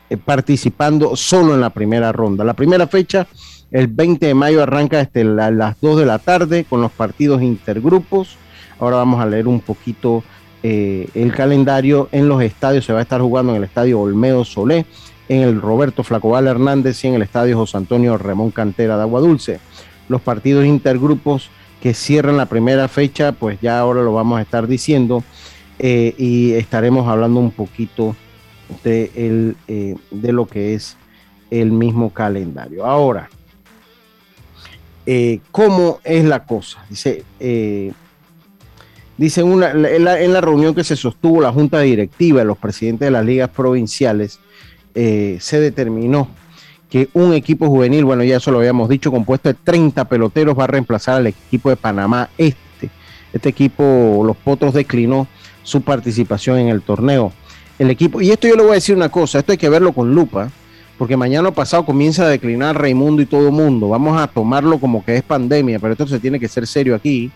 eh, 0.10 0.18
participando 0.18 1.16
solo 1.16 1.56
en 1.56 1.62
la 1.62 1.70
primera 1.70 2.12
ronda. 2.12 2.44
La 2.44 2.54
primera 2.54 2.88
fecha, 2.88 3.28
el 3.72 3.88
20 3.88 4.26
de 4.26 4.34
mayo, 4.34 4.62
arranca 4.62 4.98
desde 4.98 5.24
las 5.24 5.80
2 5.82 6.00
de 6.00 6.06
la 6.06 6.20
tarde 6.20 6.66
con 6.70 6.82
los 6.82 6.92
partidos 6.92 7.42
intergrupos. 7.42 8.38
Ahora 8.80 8.98
vamos 8.98 9.22
a 9.22 9.26
leer 9.26 9.48
un 9.48 9.60
poquito 9.60 10.24
eh, 10.64 11.08
el 11.14 11.34
calendario 11.34 12.10
en 12.12 12.28
los 12.28 12.42
estadios. 12.42 12.86
Se 12.86 12.94
va 12.94 13.00
a 13.00 13.04
estar 13.04 13.22
jugando 13.22 13.54
en 13.54 13.58
el 13.58 13.64
estadio 13.64 14.00
Olmedo 14.00 14.44
Solé, 14.44 14.86
en 15.30 15.42
el 15.42 15.62
Roberto 15.62 16.04
Flacobal 16.04 16.48
Hernández 16.48 17.04
y 17.04 17.08
en 17.08 17.16
el 17.16 17.22
estadio 17.22 17.58
José 17.58 17.78
Antonio 17.78 18.18
Ramón 18.18 18.52
Cantera 18.52 18.98
de 18.98 19.04
Agua 19.04 19.22
Dulce 19.22 19.60
los 20.12 20.22
partidos 20.22 20.66
intergrupos 20.66 21.50
que 21.82 21.96
cierran 21.96 22.38
la 22.38 22.46
primera 22.46 22.88
fecha, 22.88 23.32
pues 23.32 23.60
ya 23.60 23.80
ahora 23.80 24.04
lo 24.04 24.14
vamos 24.14 24.38
a 24.38 24.42
estar 24.44 24.68
diciendo 24.68 25.24
eh, 25.80 26.14
y 26.18 26.52
estaremos 26.54 27.08
hablando 27.08 27.40
un 27.40 27.50
poquito 27.50 28.16
de, 28.84 29.10
el, 29.16 29.56
eh, 29.68 29.96
de 30.12 30.32
lo 30.32 30.46
que 30.46 30.76
es 30.76 30.98
el 31.50 31.72
mismo 31.72 32.12
calendario. 32.12 32.86
Ahora, 32.86 33.30
eh, 35.14 35.40
¿cómo 35.52 36.00
es 36.04 36.24
la 36.24 36.46
cosa? 36.46 36.86
Dice, 36.90 37.24
dice 39.18 39.44
una, 39.44 39.72
en, 39.72 40.04
la, 40.34 40.42
reunión 40.42 40.74
que 40.76 40.84
se 40.84 40.96
sostuvo 40.96 41.42
la 41.42 41.52
Junta 41.52 41.80
Directiva 41.80 42.40
de 42.40 42.46
los 42.46 42.58
presidentes 42.58 43.08
de 43.08 43.12
las 43.12 43.26
ligas 43.26 43.50
provinciales, 43.50 44.40
se 44.94 45.60
determinó 45.60 46.28
que 46.92 47.08
un 47.14 47.34
equipo 47.34 47.68
juvenil, 47.68 48.04
bueno, 48.04 48.22
ya 48.24 48.36
eso 48.36 48.52
lo 48.52 48.60
habíamos 48.60 48.90
dicho, 48.90 49.12
compuesto 49.12 49.48
de 49.48 49.56
30 49.56 50.06
peloteros 50.06 50.60
va 50.60 50.66
a 50.66 50.68
reemplazar 50.68 51.16
al 51.16 51.28
equipo 51.28 51.70
de 51.70 51.78
Panamá 51.78 52.30
Este. 52.38 52.90
Este 53.32 53.48
equipo, 53.48 54.22
los 54.26 54.36
Potros, 54.36 54.74
declinó 54.74 55.26
su 55.64 55.82
participación 55.82 56.58
en 56.60 56.68
el 56.68 56.82
torneo. 56.82 57.32
El 57.80 57.90
equipo, 57.92 58.20
y 58.20 58.32
esto 58.32 58.50
yo 58.50 58.58
le 58.58 58.64
voy 58.64 58.72
a 58.72 58.76
decir 58.76 58.94
una 58.94 59.08
cosa, 59.08 59.40
esto 59.40 59.54
hay 59.54 59.58
que 59.58 59.70
verlo 59.70 59.94
con 59.94 60.14
lupa, 60.14 60.52
porque 61.02 61.18
mañana 61.18 61.50
pasado 61.50 61.84
comienza 61.84 62.26
a 62.26 62.28
declinar 62.28 62.80
Raimundo 62.80 63.24
y 63.24 63.26
todo 63.26 63.50
mundo. 63.50 63.90
Vamos 63.90 64.22
a 64.22 64.28
tomarlo 64.28 64.78
como 64.78 65.04
que 65.04 65.16
es 65.16 65.24
pandemia, 65.24 65.80
pero 65.80 65.94
esto 65.94 66.06
se 66.06 66.20
tiene 66.20 66.40
que 66.40 66.48
ser 66.48 66.68
serio 66.68 66.94
aquí, 66.94 67.32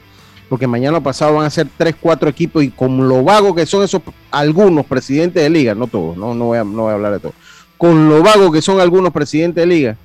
porque 0.47 0.67
mañana 0.67 1.01
pasado 1.01 1.33
van 1.33 1.47
a 1.47 1.49
ser 1.49 1.67
tres, 1.75 1.95
cuatro 1.99 2.29
equipos 2.29 2.63
y 2.63 2.69
con 2.69 3.09
lo 3.09 3.23
vago 3.23 3.55
que 3.55 3.65
son 3.65 3.83
esos 3.83 4.03
algunos 4.29 4.85
presidentes 4.85 5.41
de 5.41 5.49
liga, 5.49 5.73
no 5.73 5.87
todos, 5.87 6.15
no, 6.15 6.35
no, 6.35 6.45
voy, 6.45 6.59
a, 6.59 6.63
no 6.63 6.83
voy 6.83 6.91
a 6.91 6.93
hablar 6.93 7.13
de 7.13 7.19
todos 7.21 7.33
con 7.79 8.07
lo 8.07 8.21
vago 8.21 8.51
que 8.51 8.61
son 8.61 8.79
algunos 8.79 9.11
presidentes 9.11 9.63
de 9.63 9.65
liga, 9.65 9.97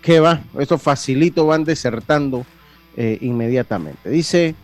que 0.00 0.18
va, 0.18 0.40
estos 0.58 0.80
facilitos 0.80 1.46
van 1.46 1.64
desertando 1.64 2.46
eh, 2.96 3.18
inmediatamente. 3.20 4.08
Dice, 4.08 4.54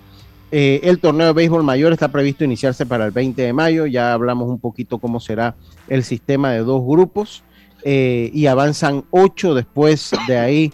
eh, 0.51 0.81
el 0.85 1.01
torneo 1.01 1.27
de 1.27 1.33
béisbol 1.35 1.65
mayor 1.65 1.93
está 1.93 2.11
previsto 2.11 2.45
iniciarse 2.45 2.87
para 2.87 3.05
el 3.05 3.11
20 3.11 3.43
de 3.43 3.53
mayo, 3.53 3.85
ya 3.85 4.15
hablamos 4.15 4.49
un 4.49 4.59
poquito 4.59 4.97
cómo 4.97 5.21
será 5.21 5.55
el 5.87 6.03
sistema 6.03 6.53
de 6.53 6.61
dos 6.61 6.83
grupos 6.83 7.43
eh, 7.91 8.31
y 8.35 8.47
avanzan 8.47 9.05
ocho, 9.11 9.55
después 9.55 10.11
de 10.27 10.39
ahí 10.39 10.73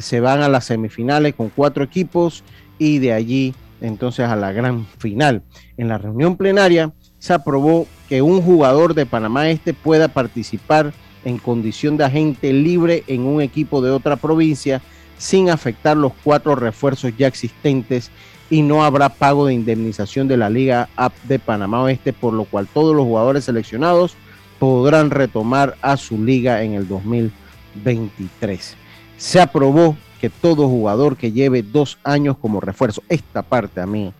se 0.00 0.20
van 0.20 0.40
a 0.40 0.48
las 0.48 0.64
semifinales 0.64 1.34
con 1.34 1.50
cuatro 1.50 1.84
equipos 1.84 2.42
y 2.78 2.98
de 2.98 3.12
allí 3.12 3.54
entonces 3.80 4.26
a 4.26 4.36
la 4.36 4.52
gran 4.52 4.86
final. 4.98 5.42
En 5.76 5.88
la 5.88 5.98
reunión 5.98 6.36
plenaria 6.36 6.92
se 7.18 7.34
aprobó 7.34 7.86
que 8.08 8.22
un 8.22 8.40
jugador 8.40 8.94
de 8.94 9.06
Panamá 9.06 9.50
Este 9.50 9.74
pueda 9.74 10.08
participar 10.08 10.92
en 11.24 11.38
condición 11.38 11.96
de 11.96 12.04
agente 12.04 12.52
libre 12.52 13.02
en 13.08 13.22
un 13.22 13.42
equipo 13.42 13.82
de 13.82 13.90
otra 13.90 14.16
provincia 14.16 14.80
sin 15.18 15.50
afectar 15.50 15.96
los 15.96 16.12
cuatro 16.22 16.54
refuerzos 16.54 17.12
ya 17.16 17.26
existentes 17.26 18.10
y 18.48 18.62
no 18.62 18.84
habrá 18.84 19.08
pago 19.08 19.46
de 19.46 19.54
indemnización 19.54 20.28
de 20.28 20.36
la 20.36 20.50
Liga 20.50 20.88
AP 20.96 21.12
de 21.24 21.38
Panamá 21.38 21.82
Oeste, 21.82 22.12
por 22.12 22.32
lo 22.32 22.44
cual 22.44 22.68
todos 22.72 22.94
los 22.94 23.04
jugadores 23.04 23.44
seleccionados 23.44 24.14
podrán 24.58 25.10
retomar 25.10 25.76
a 25.82 25.96
su 25.96 26.22
liga 26.22 26.62
en 26.62 26.72
el 26.72 26.88
2023. 26.88 28.76
Se 29.16 29.40
aprobó 29.40 29.96
que 30.20 30.30
todo 30.30 30.68
jugador 30.68 31.16
que 31.16 31.32
lleve 31.32 31.62
dos 31.62 31.98
años 32.04 32.36
como 32.38 32.60
refuerzo, 32.60 33.02
esta 33.08 33.42
parte 33.42 33.80
a 33.80 33.86
mí 33.86 34.12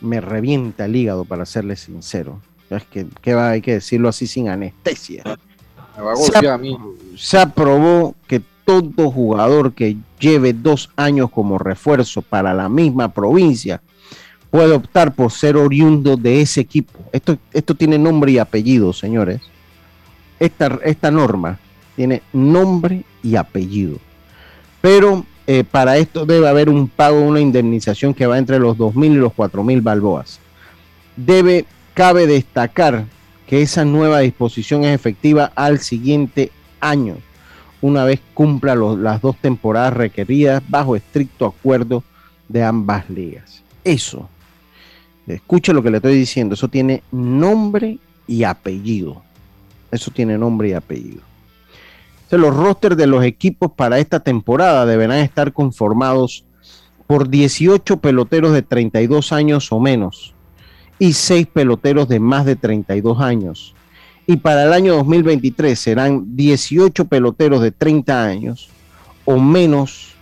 me 0.00 0.20
revienta 0.20 0.86
el 0.86 0.96
hígado 0.96 1.24
para 1.24 1.46
serle 1.46 1.76
sincero. 1.76 2.40
Es 2.70 2.84
que, 2.84 3.06
que 3.20 3.34
hay 3.34 3.60
que 3.60 3.74
decirlo 3.74 4.08
así 4.08 4.26
sin 4.26 4.48
anestesia 4.48 5.24
se, 7.16 7.38
aprobó 7.38 8.14
que 8.26 8.42
todo 8.64 9.10
jugador 9.10 9.72
que 9.72 9.96
lleve 10.18 10.52
dos 10.52 10.90
años 10.96 11.30
como 11.30 11.58
refuerzo 11.58 12.22
para 12.22 12.54
la 12.54 12.68
misma 12.68 13.12
provincia 13.12 13.82
puede 14.50 14.72
optar 14.72 15.14
por 15.14 15.30
ser 15.32 15.56
oriundo 15.56 16.16
de 16.16 16.40
ese 16.40 16.60
equipo. 16.60 16.98
Esto, 17.12 17.38
esto 17.52 17.74
tiene 17.74 17.98
nombre 17.98 18.32
y 18.32 18.38
apellido, 18.38 18.92
señores. 18.92 19.40
Esta, 20.42 20.80
esta 20.82 21.12
norma 21.12 21.60
tiene 21.94 22.20
nombre 22.32 23.04
y 23.22 23.36
apellido. 23.36 23.98
Pero 24.80 25.24
eh, 25.46 25.62
para 25.62 25.98
esto 25.98 26.26
debe 26.26 26.48
haber 26.48 26.68
un 26.68 26.88
pago, 26.88 27.20
una 27.20 27.38
indemnización 27.38 28.12
que 28.12 28.26
va 28.26 28.38
entre 28.38 28.58
los 28.58 28.76
2.000 28.76 29.12
y 29.12 29.14
los 29.14 29.32
4.000 29.32 29.82
balboas. 29.84 30.40
Debe, 31.14 31.64
cabe 31.94 32.26
destacar 32.26 33.04
que 33.46 33.62
esa 33.62 33.84
nueva 33.84 34.18
disposición 34.18 34.82
es 34.82 34.92
efectiva 34.92 35.52
al 35.54 35.78
siguiente 35.78 36.50
año, 36.80 37.18
una 37.80 38.04
vez 38.04 38.20
cumpla 38.34 38.74
las 38.74 39.20
dos 39.20 39.36
temporadas 39.36 39.92
requeridas 39.92 40.60
bajo 40.68 40.96
estricto 40.96 41.46
acuerdo 41.46 42.02
de 42.48 42.64
ambas 42.64 43.08
ligas. 43.08 43.62
Eso, 43.84 44.28
escuche 45.28 45.72
lo 45.72 45.84
que 45.84 45.90
le 45.90 45.98
estoy 45.98 46.16
diciendo, 46.16 46.54
eso 46.54 46.66
tiene 46.66 47.04
nombre 47.12 47.98
y 48.26 48.42
apellido. 48.42 49.22
Eso 49.92 50.10
tiene 50.10 50.38
nombre 50.38 50.70
y 50.70 50.72
apellido. 50.72 51.20
los 52.30 52.56
rosters 52.56 52.96
de 52.96 53.06
los 53.06 53.22
equipos 53.24 53.70
para 53.72 53.98
esta 53.98 54.20
temporada 54.20 54.86
deberán 54.86 55.18
estar 55.18 55.52
conformados 55.52 56.44
por 57.06 57.28
18 57.28 57.98
peloteros 57.98 58.54
de 58.54 58.62
32 58.62 59.32
años 59.32 59.70
o 59.70 59.78
menos, 59.78 60.34
y 60.98 61.12
seis 61.12 61.46
peloteros 61.46 62.08
de 62.08 62.20
más 62.20 62.46
de 62.46 62.56
32 62.56 63.20
años. 63.20 63.74
Y 64.26 64.36
para 64.36 64.64
el 64.64 64.72
año 64.72 64.94
2023 64.94 65.78
serán 65.78 66.36
18 66.36 67.04
peloteros 67.04 67.60
de 67.60 67.70
30 67.70 68.24
años 68.24 68.70
o 69.26 69.38
menos 69.38 70.14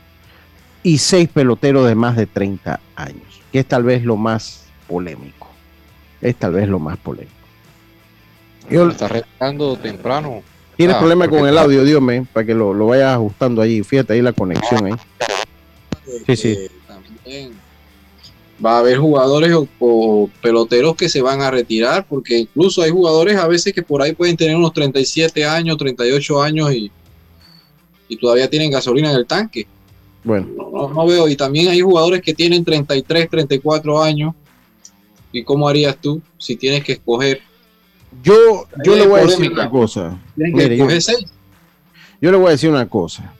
y 0.83 0.98
seis 0.98 1.28
peloteros 1.28 1.87
de 1.87 1.94
más 1.94 2.16
de 2.16 2.26
30 2.26 2.80
años, 2.96 3.40
que 3.52 3.61
es 3.61 3.66
tal 3.66 3.85
vez 3.85 4.02
lo 4.02 4.16
más 4.16 4.64
polémico. 4.88 5.48
Es 6.20 6.35
tal 6.37 6.54
vez 6.54 6.68
lo 6.68 6.78
más 6.78 6.98
polémico. 6.98 7.39
Yo, 8.70 8.88
está 8.88 9.09
retando 9.09 9.76
temprano. 9.76 10.42
Tienes 10.76 10.96
ah, 10.96 10.98
problema 10.98 11.28
con 11.28 11.46
el 11.46 11.59
audio, 11.59 11.85
Dios 11.85 12.00
mío, 12.00 12.26
para 12.33 12.46
que 12.46 12.54
lo, 12.54 12.72
lo 12.72 12.87
vayas 12.87 13.14
ajustando 13.14 13.61
ahí. 13.61 13.83
Fíjate 13.83 14.14
ahí 14.14 14.22
la 14.22 14.33
conexión 14.33 14.87
ahí. 14.87 14.94
Sí, 16.26 16.37
sí. 16.37 16.68
También 16.87 17.52
va 18.64 18.76
a 18.76 18.78
haber 18.80 18.98
jugadores 18.98 19.54
o, 19.78 20.30
peloteros 20.42 20.96
que 20.96 21.09
se 21.09 21.22
van 21.22 21.40
a 21.40 21.50
retirar, 21.50 22.06
porque 22.09 22.38
incluso 22.38 22.83
hay 22.83 22.90
jugadores 22.90 23.37
a 23.37 23.46
veces 23.46 23.72
que 23.72 23.83
por 23.83 24.02
ahí 24.02 24.12
pueden 24.12 24.37
tener 24.37 24.56
unos 24.56 24.72
37 24.72 25.44
años, 25.44 25.76
38 25.76 26.42
años 26.42 26.72
y, 26.72 26.90
y 28.09 28.16
todavía 28.16 28.48
tienen 28.48 28.70
gasolina 28.70 29.11
en 29.11 29.16
el 29.16 29.26
tanque. 29.26 29.66
Bueno. 30.22 30.48
No, 30.94 31.06
veo. 31.06 31.28
Y 31.28 31.37
también 31.37 31.68
hay 31.68 31.80
jugadores 31.80 32.20
que 32.20 32.35
tienen 32.35 32.64
33, 32.64 33.30
34 33.30 34.02
años. 34.02 34.35
¿Y 35.33 35.44
cómo 35.44 35.68
harías 35.68 35.96
tú 35.96 36.20
si 36.38 36.56
tienes 36.56 36.85
que 36.85 36.92
escoger? 36.92 37.40
Yo, 38.23 38.66
yo 38.85 38.96
le 38.96 39.07
voy 39.07 39.20
a 39.20 39.25
decir 39.25 39.53
una 39.53 39.70
cosa. 39.70 40.18
yo, 40.37 40.46
le 42.31 42.37
voy 42.37 42.49
a 42.49 42.51
decir 42.51 42.70
una 42.70 42.88
cosa. 42.88 43.33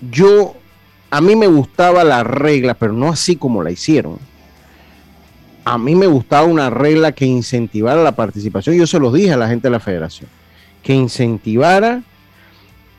yo, 0.00 0.54
a 1.10 1.20
mí 1.20 1.36
me 1.36 1.46
gustaba 1.46 2.04
la 2.04 2.24
regla, 2.24 2.74
pero 2.74 2.92
no 2.92 3.08
así 3.08 3.36
como 3.36 3.62
la 3.62 3.70
hicieron. 3.70 4.18
A 5.64 5.78
mí 5.78 5.94
me 5.96 6.06
gustaba 6.06 6.46
una 6.46 6.70
regla 6.70 7.12
que 7.12 7.26
incentivara 7.26 8.02
la 8.02 8.12
participación. 8.12 8.76
Yo 8.76 8.86
se 8.86 9.00
lo 9.00 9.10
dije 9.10 9.32
a 9.32 9.36
la 9.36 9.48
gente 9.48 9.66
de 9.66 9.72
la 9.72 9.80
federación. 9.80 10.30
Que 10.82 10.94
incentivara 10.94 12.02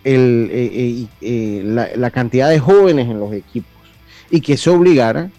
el, 0.04 0.50
eh, 0.52 0.72
eh, 0.74 1.08
eh, 1.22 1.94
la, 1.96 2.12
cantidad 2.12 2.50
de 2.50 2.60
jóvenes 2.60 3.10
en 3.10 3.20
los 3.20 3.34
equipos 3.34 3.72
y 4.30 4.42
que 4.42 4.56
se 4.56 4.70
obligara 4.70 5.30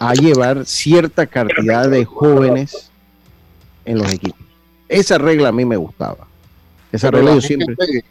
a 0.00 0.14
llevar 0.14 0.64
cierta 0.64 1.26
cantidad 1.26 1.88
de 1.88 2.06
jóvenes 2.06 2.90
en 3.84 3.98
los 3.98 4.10
equipos. 4.10 4.40
Esa 4.88 5.18
regla 5.18 5.50
a 5.50 5.52
mí 5.52 5.66
me 5.66 5.76
gustaba. 5.76 6.26
Esa 6.90 7.10
regla 7.10 7.34
yo 7.34 7.40
siempre... 7.42 7.76
Que, 7.76 8.02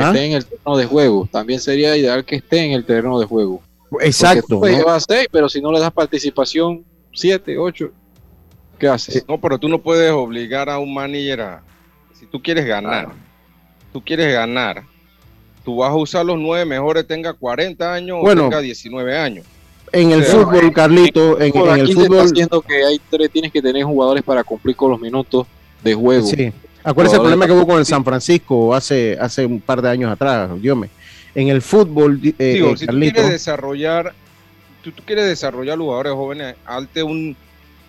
¿Ah? 0.00 0.08
esté 0.08 0.24
en 0.24 0.32
el 0.32 0.46
terreno 0.46 0.76
de 0.78 0.86
juego. 0.86 1.28
También 1.30 1.60
sería 1.60 1.94
ideal 1.94 2.24
que 2.24 2.36
esté 2.36 2.64
en 2.64 2.72
el 2.72 2.86
terreno 2.86 3.20
de 3.20 3.26
juego. 3.26 3.60
Exacto. 4.00 4.62
pero 5.30 5.48
si 5.50 5.60
no 5.60 5.70
le 5.70 5.78
das 5.78 5.92
participación, 5.92 6.84
7, 7.12 7.58
8, 7.58 7.92
¿qué 8.78 8.88
haces? 8.88 9.24
No, 9.28 9.38
pero 9.38 9.58
tú 9.58 9.68
no 9.68 9.78
puedes 9.78 10.10
obligar 10.12 10.70
a 10.70 10.78
un 10.78 10.94
manager 10.94 11.40
a... 11.42 11.62
Si 12.14 12.24
tú 12.24 12.42
quieres 12.42 12.64
ganar, 12.64 13.10
tú 13.92 14.02
quieres 14.02 14.32
ganar, 14.32 14.84
tú 15.66 15.76
vas 15.76 15.90
a 15.90 15.96
usar 15.96 16.24
los 16.24 16.38
nueve 16.38 16.64
mejores, 16.64 17.06
tenga 17.06 17.34
40 17.34 17.92
años 17.92 18.18
o 18.22 18.34
tenga 18.34 18.60
19 18.60 19.18
años. 19.18 19.44
En 19.92 20.10
el 20.12 20.24
fútbol, 20.24 20.72
Carlito, 20.72 21.40
en, 21.40 21.52
el 21.56 21.92
fútbol. 21.92 22.20
haciendo 22.20 22.60
que 22.60 22.84
hay 22.84 23.00
tres, 23.10 23.30
tienes 23.30 23.52
que 23.52 23.60
tener 23.60 23.82
jugadores 23.84 24.22
para 24.22 24.44
cumplir 24.44 24.76
con 24.76 24.90
los 24.90 25.00
minutos 25.00 25.46
de 25.82 25.94
juego. 25.94 26.26
Sí. 26.26 26.52
Acuérdese 26.82 27.16
el 27.16 27.22
problema 27.22 27.46
que 27.46 27.52
hubo 27.52 27.66
con 27.66 27.78
el 27.78 27.86
San 27.86 28.04
Francisco 28.04 28.74
hace, 28.74 29.16
hace 29.20 29.44
un 29.44 29.60
par 29.60 29.82
de 29.82 29.90
años 29.90 30.10
atrás, 30.10 30.50
Dios. 30.60 30.78
En 31.34 31.48
el 31.48 31.62
fútbol, 31.62 32.20
eh, 32.22 32.34
eh, 32.38 32.74
si 32.76 32.86
tú 32.86 32.98
quieres 32.98 33.28
desarrollar, 33.28 34.14
tú, 34.82 34.92
quieres 35.04 35.26
desarrollar 35.26 35.78
jugadores 35.78 36.12
jóvenes, 36.12 36.56
alte 36.64 37.02
un 37.02 37.36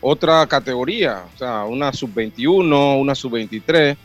otra 0.01 0.45
categoría, 0.47 1.23
o 1.33 1.37
sea, 1.37 1.63
una 1.65 1.93
sub-21, 1.93 2.99
una 2.99 3.13
sub-23 3.13 3.95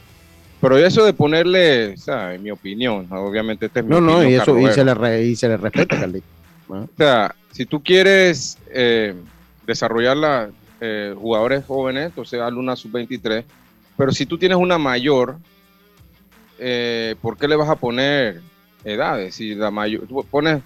pero 0.61 0.79
eso 0.79 1.05
de 1.05 1.13
ponerle, 1.13 1.95
o 1.95 1.97
sea, 1.97 2.35
en 2.35 2.43
mi 2.43 2.51
opinión, 2.51 3.07
obviamente 3.11 3.67
este 3.67 3.81
es 3.81 3.87
mi 3.87 3.91
No, 3.91 4.01
no, 4.01 4.29
y 4.29 4.35
eso 4.35 4.59
y 4.59 4.67
se, 4.73 4.85
le 4.85 5.23
y 5.23 5.37
se 5.37 5.49
le 5.49 5.57
respeta, 5.57 6.01
Carlito. 6.01 6.27
O 6.69 6.89
sea, 6.97 7.35
si 7.57 7.64
tú 7.64 7.83
quieres 7.83 8.59
eh, 8.71 9.14
desarrollar 9.66 10.14
la, 10.14 10.51
eh, 10.79 11.14
jugadores 11.19 11.64
jóvenes, 11.64 12.05
entonces 12.05 12.38
hazle 12.38 12.59
una 12.59 12.77
sub-23. 12.77 13.45
Pero 13.97 14.12
si 14.12 14.27
tú 14.27 14.37
tienes 14.37 14.59
una 14.59 14.77
mayor, 14.77 15.38
eh, 16.59 17.14
¿por 17.23 17.38
qué 17.38 17.49
le 17.49 17.57
vas 17.57 17.71
a 17.71 17.77
poner 17.77 18.42
edades? 18.85 19.37
Si 19.37 19.55
la 19.55 19.71
mayor, 19.71 20.07
pones, 20.27 20.61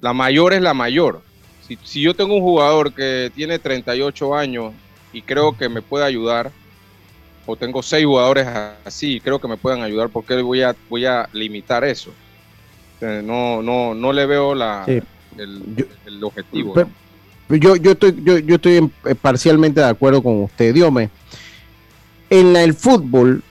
la 0.00 0.14
mayor 0.14 0.54
es 0.54 0.62
la 0.62 0.72
mayor. 0.72 1.20
Si, 1.68 1.78
si 1.84 2.00
yo 2.00 2.14
tengo 2.14 2.34
un 2.34 2.40
jugador 2.40 2.94
que 2.94 3.30
tiene 3.34 3.58
38 3.58 4.34
años 4.34 4.72
y 5.12 5.20
creo 5.20 5.54
que 5.54 5.68
me 5.68 5.82
puede 5.82 6.06
ayudar, 6.06 6.50
o 7.44 7.56
tengo 7.56 7.82
seis 7.82 8.06
jugadores 8.06 8.46
así, 8.86 9.20
creo 9.20 9.38
que 9.38 9.48
me 9.48 9.58
puedan 9.58 9.82
ayudar, 9.82 10.08
porque 10.08 10.40
voy 10.40 10.62
a, 10.62 10.74
voy 10.88 11.04
a 11.04 11.28
limitar 11.34 11.84
eso? 11.84 12.10
no, 13.02 13.60
no, 13.60 13.94
no 13.94 14.12
le 14.12 14.26
veo 14.26 14.54
la, 14.54 14.86
el, 15.38 16.24
objetivo. 16.24 16.74
yo, 17.48 17.76
yo 17.76 17.92
estoy, 17.92 18.16
yo, 18.22 18.38
yo 18.38 18.54
estoy 18.56 18.90
eh, 19.04 19.14
parcialmente 19.14 19.80
de 19.80 19.86
acuerdo 19.86 20.22
con 20.22 20.42
usted, 20.42 20.74
Diome. 20.74 21.10
En 22.30 22.56
el 22.56 22.74
fútbol 22.74 23.42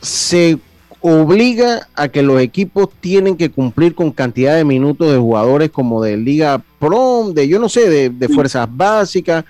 se 0.00 0.58
obliga 1.00 1.88
a 1.94 2.08
que 2.08 2.22
los 2.22 2.40
equipos 2.40 2.88
tienen 3.00 3.36
que 3.36 3.50
cumplir 3.50 3.94
con 3.94 4.10
cantidad 4.10 4.56
de 4.56 4.64
minutos 4.64 5.10
de 5.10 5.18
jugadores 5.18 5.70
como 5.70 6.02
de 6.02 6.16
Liga 6.16 6.62
Pro, 6.78 7.30
de 7.32 7.46
yo 7.48 7.58
no 7.58 7.68
sé, 7.68 7.88
de, 7.88 8.10
de 8.10 8.28
fuerzas 8.28 8.68
básicas, 8.70 9.44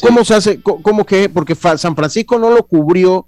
¿Cómo, 0.00 0.24
se 0.24 0.34
hace? 0.34 0.60
¿Cómo 0.60 1.04
que? 1.04 1.28
Porque 1.28 1.54
San 1.54 1.96
Francisco 1.96 2.38
no 2.38 2.50
lo 2.50 2.62
cubrió, 2.64 3.26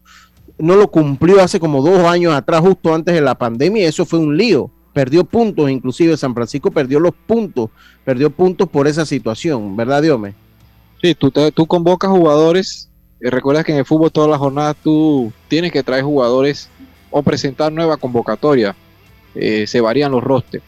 no 0.58 0.76
lo 0.76 0.90
cumplió 0.90 1.40
hace 1.42 1.58
como 1.58 1.82
dos 1.82 2.04
años 2.04 2.34
atrás, 2.34 2.60
justo 2.60 2.94
antes 2.94 3.14
de 3.14 3.20
la 3.20 3.36
pandemia, 3.36 3.82
y 3.82 3.86
eso 3.86 4.06
fue 4.06 4.20
un 4.20 4.36
lío. 4.36 4.70
Perdió 4.96 5.24
puntos, 5.24 5.70
inclusive 5.70 6.16
San 6.16 6.32
Francisco 6.32 6.70
perdió 6.70 6.98
los 6.98 7.12
puntos, 7.26 7.68
perdió 8.02 8.30
puntos 8.30 8.66
por 8.66 8.88
esa 8.88 9.04
situación, 9.04 9.76
¿verdad, 9.76 10.00
Diome? 10.00 10.32
Sí, 11.02 11.14
tú, 11.14 11.30
tú 11.30 11.66
convocas 11.66 12.10
jugadores, 12.10 12.88
y 13.20 13.28
recuerdas 13.28 13.66
que 13.66 13.72
en 13.72 13.78
el 13.78 13.84
fútbol 13.84 14.10
todas 14.10 14.30
las 14.30 14.38
jornadas 14.38 14.74
tú 14.82 15.30
tienes 15.48 15.70
que 15.70 15.82
traer 15.82 16.02
jugadores 16.02 16.70
o 17.10 17.22
presentar 17.22 17.70
nueva 17.70 17.98
convocatoria, 17.98 18.74
eh, 19.34 19.66
se 19.66 19.82
varían 19.82 20.12
los 20.12 20.24
rosters 20.24 20.64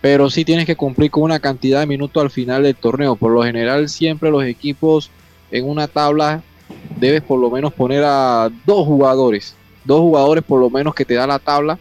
pero 0.00 0.30
sí 0.30 0.46
tienes 0.46 0.64
que 0.64 0.76
cumplir 0.76 1.10
con 1.10 1.24
una 1.24 1.38
cantidad 1.38 1.80
de 1.80 1.86
minutos 1.86 2.22
al 2.22 2.30
final 2.30 2.62
del 2.62 2.74
torneo. 2.76 3.16
Por 3.16 3.32
lo 3.32 3.42
general, 3.42 3.88
siempre 3.88 4.30
los 4.30 4.44
equipos 4.44 5.10
en 5.50 5.68
una 5.68 5.88
tabla 5.88 6.42
debes 6.98 7.20
por 7.20 7.38
lo 7.38 7.50
menos 7.50 7.74
poner 7.74 8.02
a 8.06 8.48
dos 8.64 8.86
jugadores, 8.86 9.54
dos 9.84 10.00
jugadores 10.00 10.42
por 10.42 10.60
lo 10.60 10.70
menos 10.70 10.94
que 10.94 11.04
te 11.04 11.14
da 11.14 11.26
la 11.26 11.38
tabla 11.38 11.78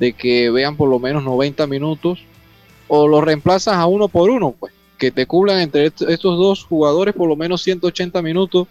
de 0.00 0.12
que 0.12 0.50
vean 0.50 0.76
por 0.76 0.88
lo 0.88 0.98
menos 0.98 1.22
90 1.22 1.66
minutos 1.68 2.18
o 2.88 3.06
lo 3.06 3.20
reemplazas 3.20 3.76
a 3.76 3.86
uno 3.86 4.08
por 4.08 4.30
uno, 4.30 4.54
pues 4.58 4.72
que 4.98 5.12
te 5.12 5.26
cubran 5.26 5.60
entre 5.60 5.86
estos 5.86 6.20
dos 6.20 6.64
jugadores 6.64 7.14
por 7.14 7.28
lo 7.28 7.36
menos 7.36 7.62
180 7.62 8.20
minutos 8.20 8.66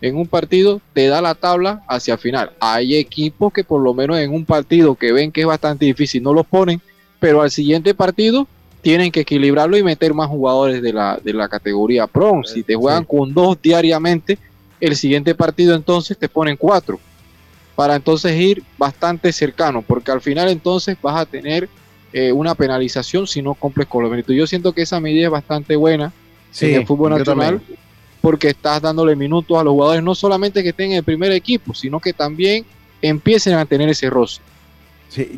en 0.00 0.16
un 0.16 0.26
partido, 0.26 0.80
te 0.92 1.08
da 1.08 1.20
la 1.20 1.34
tabla 1.34 1.82
hacia 1.88 2.14
el 2.14 2.20
final. 2.20 2.52
Hay 2.60 2.94
equipos 2.96 3.52
que 3.52 3.64
por 3.64 3.80
lo 3.80 3.94
menos 3.94 4.18
en 4.18 4.32
un 4.32 4.44
partido 4.44 4.94
que 4.94 5.12
ven 5.12 5.32
que 5.32 5.40
es 5.40 5.46
bastante 5.46 5.86
difícil 5.86 6.22
no 6.22 6.32
los 6.32 6.46
ponen 6.46 6.80
pero 7.24 7.40
al 7.40 7.50
siguiente 7.50 7.94
partido 7.94 8.46
tienen 8.82 9.10
que 9.10 9.20
equilibrarlo 9.20 9.78
y 9.78 9.82
meter 9.82 10.12
más 10.12 10.28
jugadores 10.28 10.82
de 10.82 10.92
la, 10.92 11.18
de 11.24 11.32
la 11.32 11.48
categoría 11.48 12.06
Pro. 12.06 12.42
Si 12.44 12.62
te 12.62 12.74
juegan 12.74 13.06
con 13.06 13.32
dos 13.32 13.56
diariamente, 13.62 14.36
el 14.78 14.94
siguiente 14.94 15.34
partido 15.34 15.74
entonces 15.74 16.18
te 16.18 16.28
ponen 16.28 16.58
cuatro, 16.58 17.00
para 17.74 17.96
entonces 17.96 18.38
ir 18.38 18.62
bastante 18.78 19.32
cercano, 19.32 19.82
porque 19.82 20.12
al 20.12 20.20
final 20.20 20.48
entonces 20.48 20.96
vas 21.02 21.20
a 21.20 21.26
tener 21.26 21.68
eh, 22.12 22.32
una 22.32 22.54
penalización 22.54 23.26
si 23.26 23.42
no 23.42 23.54
cumples 23.54 23.88
con 23.88 24.02
los 24.02 24.10
méritos. 24.10 24.34
Yo 24.34 24.46
siento 24.46 24.72
que 24.72 24.82
esa 24.82 25.00
medida 25.00 25.26
es 25.26 25.30
bastante 25.30 25.76
buena 25.76 26.12
en 26.60 26.74
el 26.74 26.86
fútbol 26.86 27.18
nacional, 27.18 27.60
porque 28.20 28.48
estás 28.48 28.80
dándole 28.80 29.16
minutos 29.16 29.58
a 29.58 29.64
los 29.64 29.72
jugadores, 29.72 30.02
no 30.02 30.14
solamente 30.14 30.62
que 30.62 30.68
estén 30.70 30.92
en 30.92 30.98
el 30.98 31.04
primer 31.04 31.32
equipo, 31.32 31.74
sino 31.74 31.98
que 32.00 32.12
también 32.12 32.64
empiecen 33.02 33.54
a 33.54 33.64
tener 33.64 33.88
ese 33.88 34.08
roce 34.08 34.40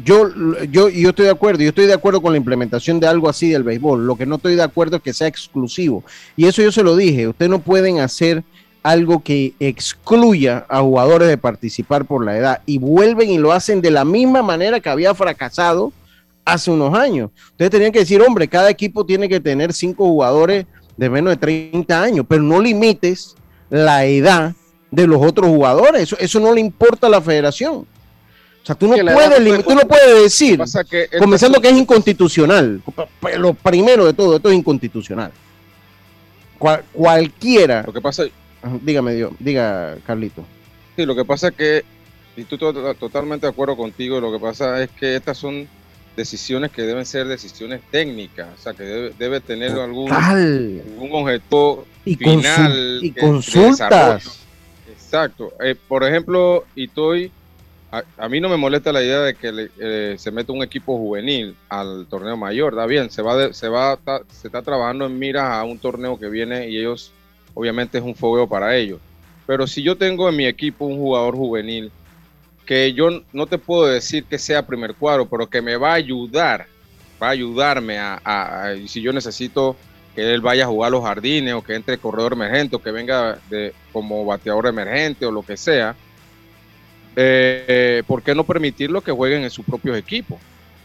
yo, 0.04 0.30
yo, 0.70 0.88
yo 0.88 1.10
estoy 1.10 1.26
de 1.26 1.30
acuerdo, 1.30 1.62
yo 1.62 1.68
estoy 1.68 1.86
de 1.86 1.92
acuerdo 1.92 2.22
con 2.22 2.32
la 2.32 2.38
implementación 2.38 2.98
de 2.98 3.06
algo 3.06 3.28
así 3.28 3.50
del 3.50 3.62
béisbol. 3.62 4.06
Lo 4.06 4.16
que 4.16 4.26
no 4.26 4.36
estoy 4.36 4.54
de 4.54 4.62
acuerdo 4.62 4.96
es 4.96 5.02
que 5.02 5.12
sea 5.12 5.26
exclusivo. 5.26 6.04
Y 6.36 6.46
eso 6.46 6.62
yo 6.62 6.72
se 6.72 6.82
lo 6.82 6.96
dije, 6.96 7.28
ustedes 7.28 7.50
no 7.50 7.58
pueden 7.58 8.00
hacer 8.00 8.42
algo 8.86 9.20
que 9.20 9.52
excluya 9.58 10.64
a 10.68 10.80
jugadores 10.80 11.26
de 11.26 11.36
participar 11.36 12.04
por 12.04 12.24
la 12.24 12.36
edad 12.38 12.62
y 12.66 12.78
vuelven 12.78 13.30
y 13.30 13.36
lo 13.36 13.50
hacen 13.50 13.80
de 13.80 13.90
la 13.90 14.04
misma 14.04 14.42
manera 14.42 14.78
que 14.78 14.88
había 14.88 15.12
fracasado 15.12 15.92
hace 16.44 16.70
unos 16.70 16.96
años. 16.96 17.32
Ustedes 17.50 17.72
tenían 17.72 17.90
que 17.90 17.98
decir, 17.98 18.22
hombre, 18.22 18.46
cada 18.46 18.70
equipo 18.70 19.04
tiene 19.04 19.28
que 19.28 19.40
tener 19.40 19.72
cinco 19.72 20.06
jugadores 20.06 20.66
de 20.96 21.10
menos 21.10 21.32
de 21.32 21.36
30 21.36 22.00
años, 22.00 22.26
pero 22.28 22.44
no 22.44 22.60
limites 22.60 23.34
la 23.70 24.04
edad 24.04 24.54
de 24.92 25.06
los 25.08 25.20
otros 25.20 25.48
jugadores. 25.48 26.02
Eso, 26.02 26.16
eso 26.20 26.38
no 26.38 26.54
le 26.54 26.60
importa 26.60 27.08
a 27.08 27.10
la 27.10 27.20
federación. 27.20 27.74
O 27.74 27.86
sea, 28.62 28.76
tú 28.76 28.86
no, 28.86 28.94
puedes, 28.94 29.64
tú 29.64 29.74
no 29.74 29.80
puedes 29.80 30.22
decir, 30.22 30.60
comenzando 31.18 31.60
que 31.60 31.70
es 31.70 31.76
inconstitucional. 31.76 32.80
Lo 33.36 33.52
primero 33.52 34.06
de 34.06 34.12
todo, 34.12 34.36
esto 34.36 34.48
es 34.48 34.54
inconstitucional. 34.54 35.32
cualquiera. 36.92 37.82
Lo 37.84 37.92
que 37.92 38.00
pasa. 38.00 38.22
Dígame, 38.82 39.14
Dios, 39.14 39.32
diga 39.38 39.96
Carlito. 40.06 40.44
Sí, 40.96 41.04
lo 41.04 41.14
que 41.14 41.24
pasa 41.24 41.48
es 41.48 41.54
que, 41.54 41.84
y 42.36 42.44
tú 42.44 42.58
totalmente 42.58 43.46
de 43.46 43.50
acuerdo 43.50 43.76
contigo, 43.76 44.20
lo 44.20 44.32
que 44.32 44.38
pasa 44.38 44.82
es 44.82 44.90
que 44.90 45.16
estas 45.16 45.38
son 45.38 45.68
decisiones 46.16 46.70
que 46.70 46.82
deben 46.82 47.04
ser 47.04 47.26
decisiones 47.26 47.82
técnicas, 47.90 48.48
o 48.58 48.62
sea, 48.62 48.72
que 48.72 49.12
debe, 49.18 49.40
tener 49.40 49.72
algún, 49.72 50.10
algún 50.10 51.10
objeto 51.12 51.86
y 52.04 52.16
final. 52.16 52.98
y 53.02 53.12
consultas 53.12 54.42
Exacto. 54.90 55.52
Eh, 55.60 55.76
por 55.88 56.02
ejemplo, 56.04 56.64
y 56.74 56.84
estoy 56.84 57.30
a, 58.18 58.28
mí 58.28 58.40
no 58.40 58.48
me 58.48 58.56
molesta 58.56 58.92
la 58.92 59.02
idea 59.02 59.20
de 59.20 59.34
que 59.34 59.68
eh, 59.78 60.16
se 60.18 60.30
meta 60.30 60.52
un 60.52 60.62
equipo 60.62 60.98
juvenil 60.98 61.56
al 61.68 62.06
torneo 62.08 62.36
mayor, 62.36 62.74
está 62.74 62.86
bien, 62.86 63.10
se 63.10 63.22
va, 63.22 63.52
se 63.52 63.68
va, 63.68 63.98
se 64.30 64.48
está 64.48 64.62
trabajando 64.62 65.06
en 65.06 65.18
miras 65.18 65.52
a 65.52 65.64
un 65.64 65.78
torneo 65.78 66.18
que 66.18 66.28
viene 66.28 66.68
y 66.68 66.78
ellos, 66.78 67.12
obviamente 67.56 67.96
es 67.96 68.04
un 68.04 68.14
fogueo 68.14 68.46
para 68.46 68.76
ellos. 68.76 69.00
Pero 69.46 69.66
si 69.66 69.82
yo 69.82 69.96
tengo 69.96 70.28
en 70.28 70.36
mi 70.36 70.46
equipo 70.46 70.84
un 70.84 70.98
jugador 70.98 71.34
juvenil 71.34 71.90
que 72.66 72.92
yo 72.92 73.22
no 73.32 73.46
te 73.46 73.56
puedo 73.58 73.86
decir 73.86 74.24
que 74.24 74.38
sea 74.38 74.66
primer 74.66 74.94
cuadro, 74.94 75.26
pero 75.26 75.48
que 75.48 75.62
me 75.62 75.76
va 75.76 75.92
a 75.92 75.94
ayudar, 75.94 76.66
va 77.20 77.28
a 77.28 77.30
ayudarme 77.30 77.98
a, 77.98 78.74
si 78.86 79.00
yo 79.00 79.12
necesito 79.12 79.74
que 80.14 80.34
él 80.34 80.42
vaya 80.42 80.64
a 80.64 80.68
jugar 80.68 80.88
a 80.88 80.90
los 80.90 81.04
jardines 81.04 81.54
o 81.54 81.62
que 81.62 81.74
entre 81.74 81.96
corredor 81.96 82.34
emergente 82.34 82.76
o 82.76 82.82
que 82.82 82.90
venga 82.90 83.38
de, 83.48 83.72
como 83.90 84.24
bateador 84.26 84.66
emergente 84.66 85.24
o 85.24 85.32
lo 85.32 85.42
que 85.42 85.56
sea, 85.56 85.94
eh, 87.14 88.02
¿por 88.06 88.22
qué 88.22 88.34
no 88.34 88.44
permitirlo 88.44 89.00
que 89.00 89.12
jueguen 89.12 89.44
en 89.44 89.50
sus 89.50 89.64
propios 89.64 89.96
equipos? 89.96 90.38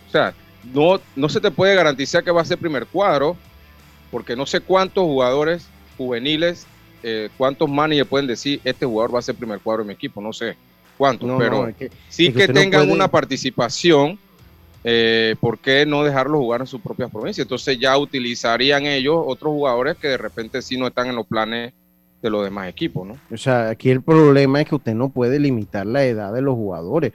O 0.07 0.11
sea, 0.11 0.33
no, 0.73 1.01
no 1.17 1.27
se 1.27 1.41
te 1.41 1.51
puede 1.51 1.75
garantizar 1.75 2.23
que 2.23 2.31
va 2.31 2.41
a 2.41 2.45
ser 2.45 2.59
primer 2.59 2.85
cuadro, 2.85 3.35
porque 4.09 4.37
no 4.37 4.45
sé 4.45 4.61
cuántos 4.61 5.03
jugadores 5.03 5.70
juveniles, 5.97 6.65
eh, 7.03 7.29
cuántos 7.37 7.69
managers 7.69 8.07
pueden 8.07 8.27
decir, 8.27 8.61
este 8.63 8.85
jugador 8.85 9.15
va 9.15 9.19
a 9.19 9.23
ser 9.23 9.35
primer 9.35 9.59
cuadro 9.59 9.81
en 9.81 9.87
mi 9.87 9.93
equipo, 9.93 10.21
no 10.21 10.33
sé 10.33 10.55
cuántos, 10.97 11.29
pero 11.37 11.73
sí 12.09 12.31
que, 12.31 12.47
tengan 12.47 12.91
una 12.91 13.07
participación, 13.07 14.19
eh, 14.83 15.35
¿por 15.39 15.57
qué 15.57 15.85
no 15.85 16.03
dejarlo 16.03 16.37
jugar 16.37 16.61
en 16.61 16.67
sus 16.67 16.81
propias 16.81 17.09
provincias? 17.09 17.45
Entonces 17.45 17.79
ya 17.79 17.97
utilizarían 17.97 18.85
ellos 18.85 19.17
otros 19.25 19.51
jugadores 19.51 19.97
que 19.97 20.09
de 20.09 20.17
repente 20.17 20.61
sí 20.61 20.77
no 20.77 20.87
están 20.87 21.07
en 21.07 21.15
los 21.15 21.25
planes 21.25 21.73
de 22.21 22.29
los 22.29 22.43
demás 22.43 22.69
equipos, 22.69 23.07
¿no? 23.07 23.17
O 23.31 23.37
sea, 23.37 23.69
aquí 23.69 23.89
el 23.89 24.01
problema 24.01 24.61
es 24.61 24.69
que 24.69 24.75
usted 24.75 24.93
no 24.93 25.09
puede 25.09 25.39
limitar 25.39 25.85
la 25.87 26.03
edad 26.03 26.31
de 26.31 26.41
los 26.41 26.53
jugadores. 26.53 27.13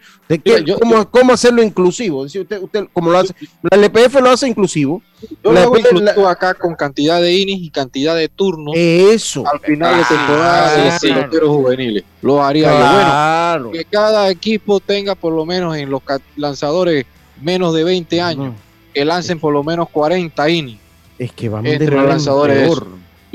¿cómo, 1.10 1.32
hacerlo 1.32 1.62
inclusivo? 1.62 2.22
usted, 2.22 2.60
como 2.92 3.10
lo 3.10 3.18
hace, 3.18 3.34
la 3.62 3.76
LPF 3.76 4.20
lo 4.20 4.30
hace 4.30 4.48
inclusivo. 4.48 5.02
Yo 5.44 5.52
lo 5.52 5.60
hago 5.60 5.78
inclusivo 5.78 6.28
acá 6.28 6.54
con 6.54 6.74
cantidad 6.74 7.20
de 7.20 7.32
innings 7.32 7.62
y 7.62 7.70
cantidad 7.70 8.16
de 8.16 8.28
turnos. 8.28 8.74
Eso. 8.76 9.44
Al 9.46 9.60
final 9.60 9.96
de 9.96 10.04
temporada 10.04 10.98
de 11.00 11.40
los 11.40 11.48
juveniles. 11.48 12.04
Lo 12.22 12.42
haría 12.42 13.58
Bueno, 13.60 13.70
que 13.70 13.84
cada 13.84 14.28
equipo 14.28 14.80
tenga 14.80 15.14
por 15.14 15.32
lo 15.32 15.46
menos 15.46 15.76
en 15.76 15.88
los 15.88 16.02
lanzadores 16.36 17.06
menos 17.40 17.74
de 17.74 17.84
20 17.84 18.20
años, 18.20 18.54
que 18.92 19.04
lancen 19.04 19.38
por 19.38 19.52
lo 19.52 19.62
menos 19.62 19.88
40 19.90 20.50
innings. 20.50 20.80
Es 21.18 21.32
que 21.32 21.48
vamos 21.48 21.70
entre 21.70 21.94
los 21.94 22.06
lanzadores 22.06 22.68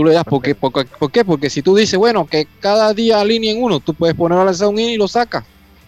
tú 0.01 0.07
le 0.07 0.13
das, 0.13 0.23
porque, 0.23 0.55
¿por 0.55 1.11
qué? 1.11 1.23
Porque 1.23 1.49
si 1.49 1.61
tú 1.61 1.75
dices, 1.75 1.97
bueno, 1.97 2.25
que 2.25 2.47
cada 2.59 2.91
día 2.93 3.21
alineen 3.21 3.61
uno, 3.61 3.79
tú 3.79 3.93
puedes 3.93 4.15
poner 4.15 4.39
a 4.39 4.45
lanzar 4.45 4.67
un 4.67 4.79
in 4.79 4.89
y 4.89 4.97
lo 4.97 5.07
sacas. 5.07 5.43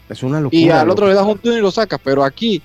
Es 0.07 0.21
una 0.21 0.39
locura. 0.39 0.61
Y 0.61 0.69
al 0.69 0.89
otro 0.89 1.07
le 1.07 1.15
das 1.15 1.25
un 1.25 1.39
turno 1.39 1.57
y 1.57 1.61
lo 1.61 1.71
sacas, 1.71 1.99
pero 2.03 2.23
aquí, 2.23 2.61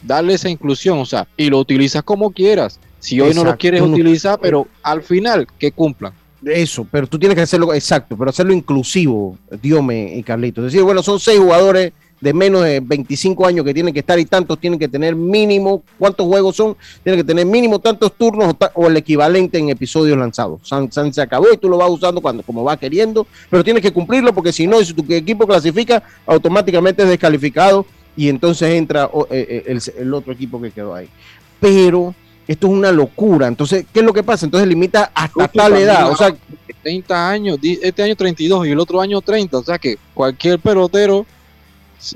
darle 0.00 0.34
esa 0.34 0.48
inclusión, 0.48 0.98
o 0.98 1.04
sea, 1.04 1.26
y 1.36 1.50
lo 1.50 1.58
utilizas 1.58 2.04
como 2.04 2.30
quieras. 2.30 2.78
Si 3.00 3.20
hoy 3.20 3.34
no 3.34 3.42
lo 3.42 3.56
quieres 3.56 3.82
utilizar, 3.82 4.38
pero 4.40 4.68
al 4.82 5.02
final, 5.02 5.48
que 5.58 5.72
cumplan. 5.72 6.12
Eso, 6.44 6.86
pero 6.88 7.08
tú 7.08 7.18
tienes 7.18 7.34
que 7.34 7.42
hacerlo 7.42 7.74
exacto, 7.74 8.16
pero 8.16 8.30
hacerlo 8.30 8.52
inclusivo, 8.52 9.36
Diome 9.60 10.14
y 10.16 10.22
Carlito. 10.22 10.60
Es 10.60 10.72
decir, 10.72 10.84
bueno, 10.84 11.02
son 11.02 11.18
seis 11.18 11.38
jugadores 11.40 11.92
de 12.22 12.32
menos 12.32 12.62
de 12.62 12.78
25 12.78 13.44
años 13.44 13.64
que 13.64 13.74
tienen 13.74 13.92
que 13.92 13.98
estar 13.98 14.16
y 14.16 14.24
tantos 14.24 14.56
tienen 14.60 14.78
que 14.78 14.86
tener 14.86 15.16
mínimo, 15.16 15.82
¿cuántos 15.98 16.24
juegos 16.24 16.54
son? 16.54 16.76
Tienen 17.02 17.20
que 17.20 17.24
tener 17.24 17.44
mínimo 17.44 17.80
tantos 17.80 18.12
turnos 18.16 18.54
o, 18.74 18.86
el 18.86 18.96
equivalente 18.96 19.58
en 19.58 19.70
episodios 19.70 20.16
lanzados. 20.16 20.60
San, 20.62 21.12
se 21.12 21.20
acabó 21.20 21.52
y 21.52 21.56
tú 21.56 21.68
lo 21.68 21.78
vas 21.78 21.90
usando 21.90 22.20
cuando 22.20 22.44
como 22.44 22.62
va 22.62 22.76
queriendo, 22.76 23.26
pero 23.50 23.64
tienes 23.64 23.82
que 23.82 23.92
cumplirlo 23.92 24.32
porque 24.32 24.52
si 24.52 24.68
no, 24.68 24.82
si 24.84 24.94
tu 24.94 25.04
equipo 25.12 25.48
clasifica, 25.48 26.00
automáticamente 26.24 27.02
es 27.02 27.08
descalificado 27.08 27.84
y 28.16 28.28
entonces 28.28 28.70
entra 28.70 29.10
eh, 29.28 29.64
eh, 29.66 29.78
el, 29.98 30.14
otro 30.14 30.32
equipo 30.32 30.62
que 30.62 30.70
quedó 30.70 30.94
ahí. 30.94 31.08
Pero 31.58 32.14
esto 32.46 32.68
es 32.68 32.72
una 32.72 32.92
locura. 32.92 33.48
Entonces, 33.48 33.84
¿qué 33.92 33.98
es 33.98 34.06
lo 34.06 34.12
que 34.12 34.22
pasa? 34.22 34.46
Entonces 34.46 34.68
limita 34.68 35.10
hasta 35.12 35.48
tal 35.48 35.76
edad. 35.76 36.08
O 36.08 36.16
sea, 36.16 36.32
30 36.84 37.30
años, 37.30 37.58
este 37.60 38.04
año 38.04 38.14
32 38.14 38.68
y 38.68 38.70
el 38.70 38.78
otro 38.78 39.00
año 39.00 39.20
30. 39.20 39.58
O 39.58 39.64
sea 39.64 39.78
que 39.78 39.98
cualquier 40.14 40.60
pelotero 40.60 41.26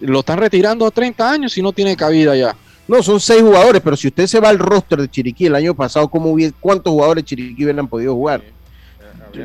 lo 0.00 0.20
están 0.20 0.38
retirando 0.38 0.86
a 0.86 0.90
30 0.90 1.30
años 1.30 1.56
y 1.56 1.62
no 1.62 1.72
tiene 1.72 1.96
cabida 1.96 2.36
ya. 2.36 2.56
No, 2.88 3.02
son 3.02 3.18
seis 3.18 3.42
jugadores, 3.42 3.82
pero 3.82 3.96
si 3.96 4.08
usted 4.08 4.26
se 4.26 4.40
va 4.40 4.48
al 4.48 4.58
roster 4.58 5.00
de 5.00 5.08
Chiriquí 5.08 5.46
el 5.46 5.54
año 5.54 5.74
pasado, 5.74 6.08
¿cómo 6.08 6.30
hubiese, 6.30 6.54
¿cuántos 6.60 6.92
jugadores 6.92 7.24
de 7.24 7.28
Chiriquí 7.28 7.64
hubieran 7.64 7.88
podido 7.88 8.14
jugar? 8.14 8.42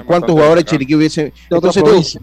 ¿Cuántos 0.05 0.31
jugadores 0.31 0.63
de 0.63 0.69
Chiriquí 0.69 0.95
hubiesen? 0.95 1.33
Entonces, 1.49 2.19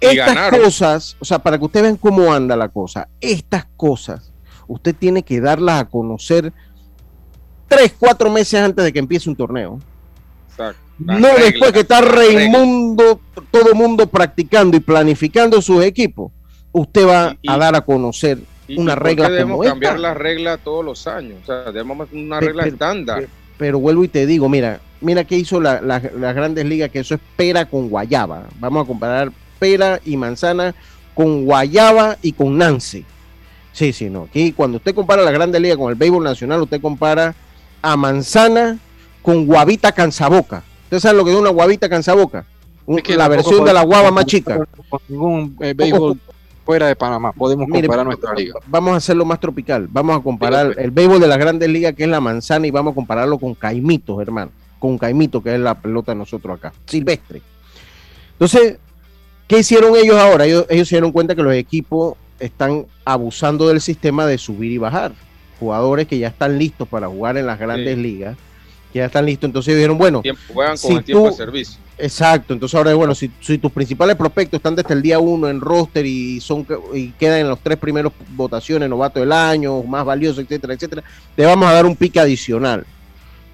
estas 0.00 0.50
cosas, 0.50 1.16
o 1.20 1.24
sea, 1.24 1.38
para 1.38 1.56
que 1.56 1.64
ustedes 1.64 1.84
vean 1.84 1.96
cómo 1.96 2.32
anda 2.32 2.56
la 2.56 2.68
cosa, 2.68 3.08
estas 3.20 3.66
cosas, 3.76 4.32
usted 4.66 4.94
tiene 4.94 5.22
que 5.22 5.40
darlas 5.40 5.82
a 5.82 5.84
conocer 5.84 6.52
tres, 7.68 7.94
cuatro 7.98 8.30
meses 8.30 8.60
antes 8.60 8.84
de 8.84 8.92
que 8.92 8.98
empiece 8.98 9.30
un 9.30 9.36
torneo. 9.36 9.78
no 10.98 11.28
después 11.38 11.72
que 11.72 11.80
está 11.80 12.00
Raimundo, 12.00 13.20
todo 13.52 13.74
mundo 13.74 14.08
practicando 14.08 14.76
y 14.76 14.80
planificando 14.80 15.62
sus 15.62 15.84
equipos 15.84 16.32
usted 16.76 17.06
va 17.06 17.36
a 17.46 17.58
dar 17.58 17.74
a 17.74 17.80
conocer 17.80 18.38
una 18.76 18.94
regla 18.94 19.30
debemos 19.30 19.64
cambiar 19.64 19.98
la 19.98 20.12
regla 20.14 20.58
todos 20.58 20.84
los 20.84 21.06
años, 21.06 21.38
o 21.42 21.46
sea, 21.46 21.72
debemos 21.72 22.08
una 22.12 22.40
regla 22.40 22.66
estándar. 22.66 23.26
Pero, 23.58 23.78
vuelvo 23.78 24.04
y 24.04 24.08
te 24.08 24.26
digo, 24.26 24.48
mira, 24.48 24.80
mira 25.00 25.24
qué 25.24 25.36
hizo 25.36 25.60
las 25.60 26.02
grandes 26.02 26.66
ligas, 26.66 26.90
que 26.90 26.98
eso 26.98 27.14
es 27.14 27.20
pera 27.36 27.64
con 27.64 27.88
guayaba. 27.88 28.44
Vamos 28.58 28.84
a 28.84 28.86
comparar 28.86 29.32
pera 29.58 30.00
y 30.04 30.16
manzana 30.16 30.74
con 31.14 31.46
guayaba 31.46 32.18
y 32.20 32.32
con 32.32 32.58
Nancy. 32.58 33.04
Sí, 33.72 33.92
sí, 33.92 34.10
no. 34.10 34.24
Aquí 34.24 34.52
cuando 34.52 34.76
usted 34.78 34.94
compara 34.94 35.22
la 35.22 35.30
Grandes 35.30 35.60
Ligas 35.60 35.78
con 35.78 35.90
el 35.90 35.96
béisbol 35.96 36.24
nacional, 36.24 36.62
usted 36.62 36.80
compara 36.80 37.34
a 37.82 37.96
manzana 37.96 38.78
con 39.22 39.46
guavita 39.46 39.92
cansaboca. 39.92 40.62
¿Usted 40.84 40.98
sabe 40.98 41.18
lo 41.18 41.24
que 41.24 41.32
es 41.32 41.36
una 41.36 41.50
guavita 41.50 41.88
cansaboca? 41.88 42.44
la 42.86 43.28
versión 43.28 43.64
de 43.64 43.72
la 43.72 43.82
guava 43.82 44.10
más 44.10 44.26
chica. 44.26 44.60
Ningún 45.08 45.56
eh, 45.60 45.74
béisbol 45.74 46.18
fuera 46.66 46.88
de 46.88 46.96
Panamá. 46.96 47.32
Podemos 47.32 47.68
comparar 47.70 48.04
nuestra 48.04 48.34
liga. 48.34 48.54
Vamos 48.66 48.92
a 48.92 48.96
hacerlo 48.96 49.24
más 49.24 49.38
tropical. 49.38 49.86
Vamos 49.88 50.18
a 50.18 50.22
comparar 50.22 50.74
el 50.76 50.90
béisbol 50.90 51.20
de 51.20 51.28
las 51.28 51.38
grandes 51.38 51.68
ligas, 51.68 51.94
que 51.94 52.02
es 52.02 52.08
la 52.08 52.20
manzana, 52.20 52.66
y 52.66 52.72
vamos 52.72 52.92
a 52.92 52.94
compararlo 52.96 53.38
con 53.38 53.54
Caimitos, 53.54 54.20
hermano. 54.20 54.50
Con 54.80 54.98
Caimito, 54.98 55.42
que 55.42 55.54
es 55.54 55.60
la 55.60 55.80
pelota 55.80 56.12
de 56.12 56.18
nosotros 56.18 56.58
acá. 56.58 56.74
Silvestre. 56.84 57.40
Entonces, 58.32 58.78
¿qué 59.46 59.60
hicieron 59.60 59.96
ellos 59.96 60.16
ahora? 60.16 60.44
Ellos, 60.44 60.66
se 60.68 60.96
dieron 60.96 61.12
cuenta 61.12 61.36
que 61.36 61.42
los 61.42 61.54
equipos 61.54 62.16
están 62.40 62.84
abusando 63.04 63.68
del 63.68 63.80
sistema 63.80 64.26
de 64.26 64.36
subir 64.36 64.72
y 64.72 64.78
bajar. 64.78 65.12
Jugadores 65.60 66.08
que 66.08 66.18
ya 66.18 66.28
están 66.28 66.58
listos 66.58 66.88
para 66.88 67.06
jugar 67.06 67.38
en 67.38 67.46
las 67.46 67.58
grandes 67.58 67.96
ligas, 67.96 68.36
que 68.92 68.98
ya 69.00 69.06
están 69.06 69.26
listos. 69.26 69.48
Entonces 69.48 69.74
dijeron, 69.74 69.98
bueno, 69.98 70.22
juegan 70.52 70.76
con 70.76 70.92
el 70.92 71.04
tiempo 71.04 71.26
de 71.30 71.32
servicio 71.32 71.86
Exacto, 71.98 72.52
entonces 72.52 72.76
ahora 72.76 72.94
bueno, 72.94 73.14
si, 73.14 73.28
tus 73.28 73.72
principales 73.72 74.16
prospectos 74.16 74.58
están 74.58 74.76
desde 74.76 74.92
el 74.92 75.00
día 75.00 75.18
uno 75.18 75.48
en 75.48 75.62
roster 75.62 76.04
y 76.04 76.40
son 76.40 76.66
y 76.92 77.08
quedan 77.12 77.40
en 77.40 77.48
los 77.48 77.58
tres 77.60 77.78
primeros 77.78 78.12
votaciones, 78.34 78.88
novato 78.90 79.20
del 79.20 79.32
año, 79.32 79.82
más 79.82 80.04
valioso, 80.04 80.42
etcétera, 80.42 80.74
etcétera, 80.74 81.02
te 81.34 81.46
vamos 81.46 81.66
a 81.66 81.72
dar 81.72 81.86
un 81.86 81.96
pique 81.96 82.20
adicional, 82.20 82.84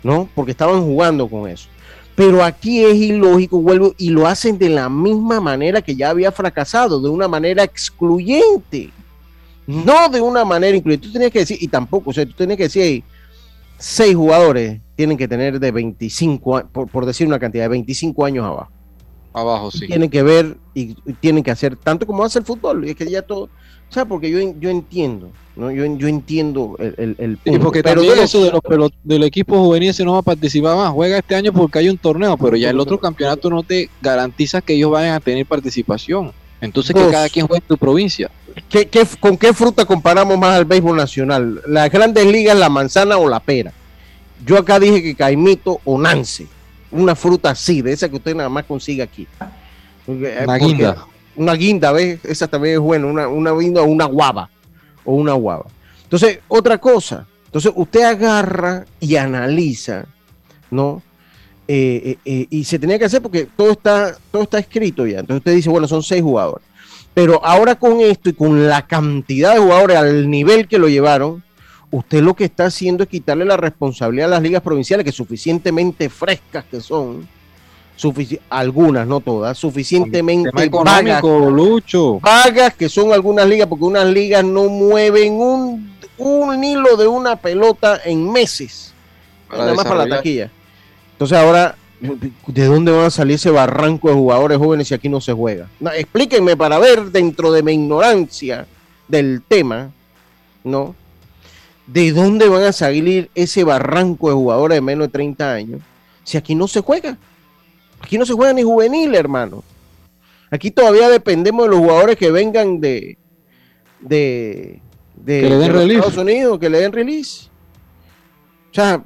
¿no? 0.02 0.28
Porque 0.34 0.50
estaban 0.50 0.82
jugando 0.82 1.28
con 1.28 1.48
eso. 1.48 1.68
Pero 2.16 2.42
aquí 2.42 2.84
es 2.84 2.96
ilógico, 2.96 3.60
vuelvo, 3.60 3.94
y 3.96 4.10
lo 4.10 4.26
hacen 4.26 4.58
de 4.58 4.68
la 4.68 4.88
misma 4.88 5.40
manera 5.40 5.80
que 5.80 5.94
ya 5.94 6.10
había 6.10 6.32
fracasado, 6.32 7.00
de 7.00 7.08
una 7.08 7.28
manera 7.28 7.62
excluyente, 7.62 8.90
no 9.68 10.08
de 10.08 10.20
una 10.20 10.44
manera 10.44 10.76
incluyente. 10.76 11.06
Tú 11.06 11.12
tenías 11.12 11.30
que 11.30 11.38
decir, 11.38 11.58
y 11.60 11.68
tampoco, 11.68 12.10
o 12.10 12.12
sea, 12.12 12.26
tú 12.26 12.32
tenías 12.32 12.56
que 12.56 12.64
decir, 12.64 13.04
seis 13.82 14.14
jugadores 14.14 14.80
tienen 14.94 15.18
que 15.18 15.26
tener 15.26 15.58
de 15.58 15.72
25, 15.72 16.68
por, 16.72 16.88
por 16.88 17.04
decir 17.04 17.26
una 17.26 17.40
cantidad, 17.40 17.64
de 17.64 17.68
25 17.68 18.24
años 18.24 18.46
abajo. 18.46 18.70
Abajo, 19.32 19.70
sí. 19.70 19.86
Tienen 19.86 20.08
que 20.08 20.22
ver 20.22 20.56
y, 20.72 20.94
tienen 21.20 21.42
que 21.42 21.50
hacer 21.50 21.74
tanto 21.76 22.06
como 22.06 22.22
hace 22.22 22.38
el 22.38 22.44
fútbol. 22.44 22.86
Y 22.86 22.90
es 22.90 22.96
que 22.96 23.10
ya 23.10 23.22
todo, 23.22 23.44
o 23.44 23.48
sea, 23.92 24.04
porque 24.04 24.30
yo, 24.30 24.38
yo 24.60 24.70
entiendo, 24.70 25.30
¿no? 25.56 25.72
Yo, 25.72 25.84
yo 25.96 26.06
entiendo 26.06 26.76
el, 26.78 27.16
el, 27.18 27.36
punto. 27.38 27.60
porque 27.60 27.82
pero 27.82 28.02
eso 28.02 28.44
de 28.44 28.76
los 28.76 28.92
del 29.02 29.24
equipo 29.24 29.58
juvenil 29.58 29.92
se 29.92 30.04
no 30.04 30.12
va 30.12 30.18
a 30.18 30.22
participar 30.22 30.76
más. 30.76 30.92
Juega 30.92 31.18
este 31.18 31.34
año 31.34 31.52
porque 31.52 31.80
hay 31.80 31.88
un 31.88 31.98
torneo, 31.98 32.36
pero 32.36 32.56
ya 32.56 32.70
el 32.70 32.78
otro 32.78 33.00
campeonato 33.00 33.50
no 33.50 33.62
te 33.62 33.90
garantiza 34.00 34.60
que 34.60 34.74
ellos 34.74 34.92
vayan 34.92 35.14
a 35.14 35.20
tener 35.20 35.44
participación. 35.44 36.32
Entonces 36.60 36.94
que 36.94 37.10
cada 37.10 37.28
quien 37.28 37.48
juegue 37.48 37.64
en 37.64 37.68
tu 37.68 37.76
provincia. 37.76 38.30
¿Qué, 38.68 38.88
con 39.20 39.36
qué 39.36 39.52
fruta 39.52 39.84
comparamos 39.84 40.38
más 40.38 40.56
al 40.56 40.64
béisbol 40.64 40.96
nacional? 40.96 41.62
¿Las 41.66 41.90
grandes 41.90 42.26
ligas, 42.26 42.56
la 42.56 42.68
manzana 42.68 43.16
o 43.16 43.28
la 43.28 43.40
pera? 43.40 43.72
Yo 44.44 44.58
acá 44.58 44.78
dije 44.78 45.02
que 45.02 45.14
caimito 45.14 45.80
o 45.84 45.98
nance. 45.98 46.46
Una 46.90 47.14
fruta 47.14 47.50
así, 47.50 47.80
de 47.80 47.92
esa 47.92 48.08
que 48.08 48.16
usted 48.16 48.34
nada 48.34 48.48
más 48.48 48.64
consigue 48.64 49.02
aquí. 49.02 49.26
Eh, 50.06 50.40
una 50.44 50.56
guinda. 50.58 51.06
Una 51.36 51.54
guinda, 51.54 51.92
¿ves? 51.92 52.24
Esa 52.24 52.48
también 52.48 52.74
es 52.74 52.80
buena. 52.80 53.06
Una, 53.06 53.28
una 53.28 53.52
guinda 53.52 53.82
o 53.82 53.86
una 53.86 54.04
guava. 54.04 54.50
O 55.04 55.14
una 55.14 55.32
guava. 55.32 55.66
Entonces, 56.04 56.40
otra 56.48 56.78
cosa. 56.78 57.26
Entonces, 57.46 57.72
usted 57.74 58.02
agarra 58.02 58.84
y 59.00 59.16
analiza, 59.16 60.06
¿no? 60.70 61.02
Eh, 61.68 62.18
eh, 62.24 62.46
y 62.50 62.64
se 62.64 62.78
tenía 62.78 62.98
que 62.98 63.04
hacer 63.04 63.22
porque 63.22 63.48
todo 63.56 63.70
está, 63.70 64.16
todo 64.30 64.42
está 64.42 64.58
escrito 64.58 65.06
ya. 65.06 65.20
Entonces 65.20 65.38
usted 65.38 65.54
dice, 65.54 65.70
bueno, 65.70 65.86
son 65.86 66.02
seis 66.02 66.22
jugadores. 66.22 66.66
Pero 67.14 67.44
ahora 67.44 67.74
con 67.74 68.00
esto 68.00 68.30
y 68.30 68.32
con 68.32 68.68
la 68.68 68.86
cantidad 68.86 69.54
de 69.54 69.60
jugadores 69.60 69.96
al 69.98 70.30
nivel 70.30 70.66
que 70.66 70.78
lo 70.78 70.88
llevaron, 70.88 71.42
usted 71.90 72.22
lo 72.22 72.34
que 72.34 72.44
está 72.44 72.66
haciendo 72.66 73.02
es 73.02 73.08
quitarle 73.08 73.44
la 73.44 73.56
responsabilidad 73.56 74.28
a 74.28 74.30
las 74.30 74.42
ligas 74.42 74.62
provinciales, 74.62 75.04
que 75.04 75.12
suficientemente 75.12 76.08
frescas 76.08 76.64
que 76.70 76.80
son, 76.80 77.28
algunas, 78.48 79.06
no 79.06 79.20
todas, 79.20 79.58
suficientemente 79.58 80.50
vagas, 80.70 81.22
Lucho. 81.22 82.18
vagas 82.20 82.74
que 82.74 82.88
son 82.88 83.12
algunas 83.12 83.46
ligas, 83.46 83.68
porque 83.68 83.84
unas 83.84 84.06
ligas 84.06 84.42
no 84.44 84.68
mueven 84.68 85.34
un, 85.34 85.94
un 86.18 86.64
hilo 86.64 86.96
de 86.96 87.06
una 87.06 87.36
pelota 87.36 88.00
en 88.04 88.30
meses, 88.30 88.94
nada 89.50 89.74
más 89.74 89.84
para 89.84 90.06
la 90.06 90.16
taquilla. 90.16 90.50
Entonces 91.12 91.36
ahora, 91.36 91.76
¿de 92.46 92.64
dónde 92.64 92.90
van 92.90 93.06
a 93.06 93.10
salir 93.10 93.36
ese 93.36 93.50
barranco 93.50 94.08
de 94.08 94.14
jugadores 94.14 94.58
jóvenes 94.58 94.88
si 94.88 94.94
aquí 94.94 95.08
no 95.08 95.20
se 95.20 95.32
juega? 95.32 95.68
explíquenme 95.94 96.56
para 96.56 96.78
ver 96.78 97.04
dentro 97.12 97.52
de 97.52 97.62
mi 97.62 97.72
ignorancia 97.72 98.66
del 99.06 99.42
tema, 99.46 99.92
¿no? 100.64 100.96
¿De 101.86 102.12
dónde 102.12 102.48
van 102.48 102.64
a 102.64 102.72
salir 102.72 103.30
ese 103.34 103.64
barranco 103.64 104.28
de 104.28 104.34
jugadores 104.34 104.76
de 104.76 104.80
menos 104.80 105.08
de 105.08 105.12
30 105.12 105.52
años 105.52 105.80
si 106.24 106.36
aquí 106.36 106.54
no 106.54 106.66
se 106.66 106.80
juega? 106.80 107.16
Aquí 108.00 108.18
no 108.18 108.26
se 108.26 108.32
juega 108.32 108.52
ni 108.52 108.62
juvenil, 108.62 109.14
hermano. 109.14 109.62
Aquí 110.50 110.70
todavía 110.70 111.08
dependemos 111.08 111.64
de 111.64 111.70
los 111.70 111.78
jugadores 111.78 112.16
que 112.16 112.30
vengan 112.30 112.80
de, 112.80 113.16
de, 114.00 114.80
de, 115.14 115.94
Estados 115.94 116.16
Unidos, 116.16 116.58
que 116.58 116.68
le 116.68 116.80
den 116.80 116.92
release. 116.92 117.48
O 118.70 118.74
sea, 118.74 119.02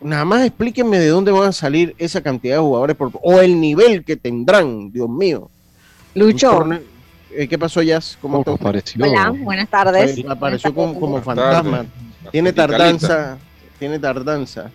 nada 0.00 0.24
más 0.24 0.44
explíquenme 0.44 0.98
de 0.98 1.08
dónde 1.08 1.32
van 1.32 1.48
a 1.48 1.52
salir 1.52 1.94
esa 1.98 2.20
cantidad 2.20 2.56
de 2.56 2.60
jugadores 2.60 2.96
o 3.22 3.40
el 3.40 3.60
nivel 3.60 4.04
que 4.04 4.16
tendrán, 4.16 4.92
Dios 4.92 5.08
mío. 5.08 5.50
Lucho. 6.14 6.66
Eh, 7.30 7.48
¿Qué 7.48 7.58
pasó, 7.58 7.82
Jazz? 7.82 8.16
¿Cómo 8.20 8.42
te 8.42 8.50
apareció? 8.50 9.04
Hola, 9.04 9.30
buenas 9.30 9.68
tardes. 9.68 10.24
Apareció 10.28 10.72
como, 10.74 10.98
como 10.98 11.20
fantasma. 11.20 11.84
Tiene 12.30 12.52
tardanza. 12.52 13.38
Tiene 13.78 13.98
tardanza. 13.98 14.70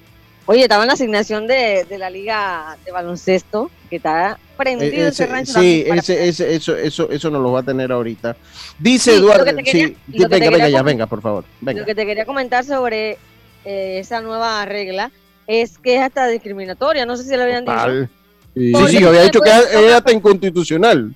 Oye, 0.45 0.63
estaba 0.63 0.83
en 0.83 0.87
la 0.87 0.93
asignación 0.93 1.47
de, 1.47 1.85
la 1.97 2.09
liga 2.09 2.77
de 2.83 2.91
baloncesto, 2.91 3.71
que 3.89 3.97
está 3.97 4.37
prendido 4.57 5.07
ese, 5.07 5.25
rancho. 5.25 5.59
Sí, 5.59 5.83
ese, 5.87 6.27
ese, 6.27 6.55
eso, 6.55 6.75
eso, 6.75 7.09
eso 7.09 7.29
nos 7.29 7.41
lo 7.41 7.51
va 7.51 7.61
a 7.61 7.63
tener 7.63 7.91
ahorita. 7.91 8.35
Dice 8.77 9.15
Eduardo, 9.15 9.45
sí, 9.65 9.95
venga, 10.07 10.49
venga 10.49 10.69
ya, 10.69 10.81
venga, 10.81 11.05
por 11.05 11.21
favor. 11.21 11.45
Venga. 11.61 11.81
Lo 11.81 11.85
que 11.85 11.95
te 11.95 12.05
quería 12.05 12.25
comentar 12.25 12.65
sobre 12.65 13.17
eh, 13.65 13.99
esa 13.99 14.21
nueva 14.21 14.65
regla 14.65 15.11
es 15.47 15.77
que 15.77 15.95
es 15.95 16.01
hasta 16.01 16.27
discriminatoria, 16.27 17.05
no 17.05 17.17
sé 17.17 17.23
si 17.23 17.35
lo 17.35 17.43
habían 17.43 17.65
dicho. 17.65 18.09
Sí, 18.53 18.73
sí, 18.73 18.97
sí, 18.97 19.03
había 19.03 19.23
dicho 19.23 19.41
que 19.41 19.49
es 19.49 19.93
hasta 19.93 20.11
inconstitucional. 20.11 21.15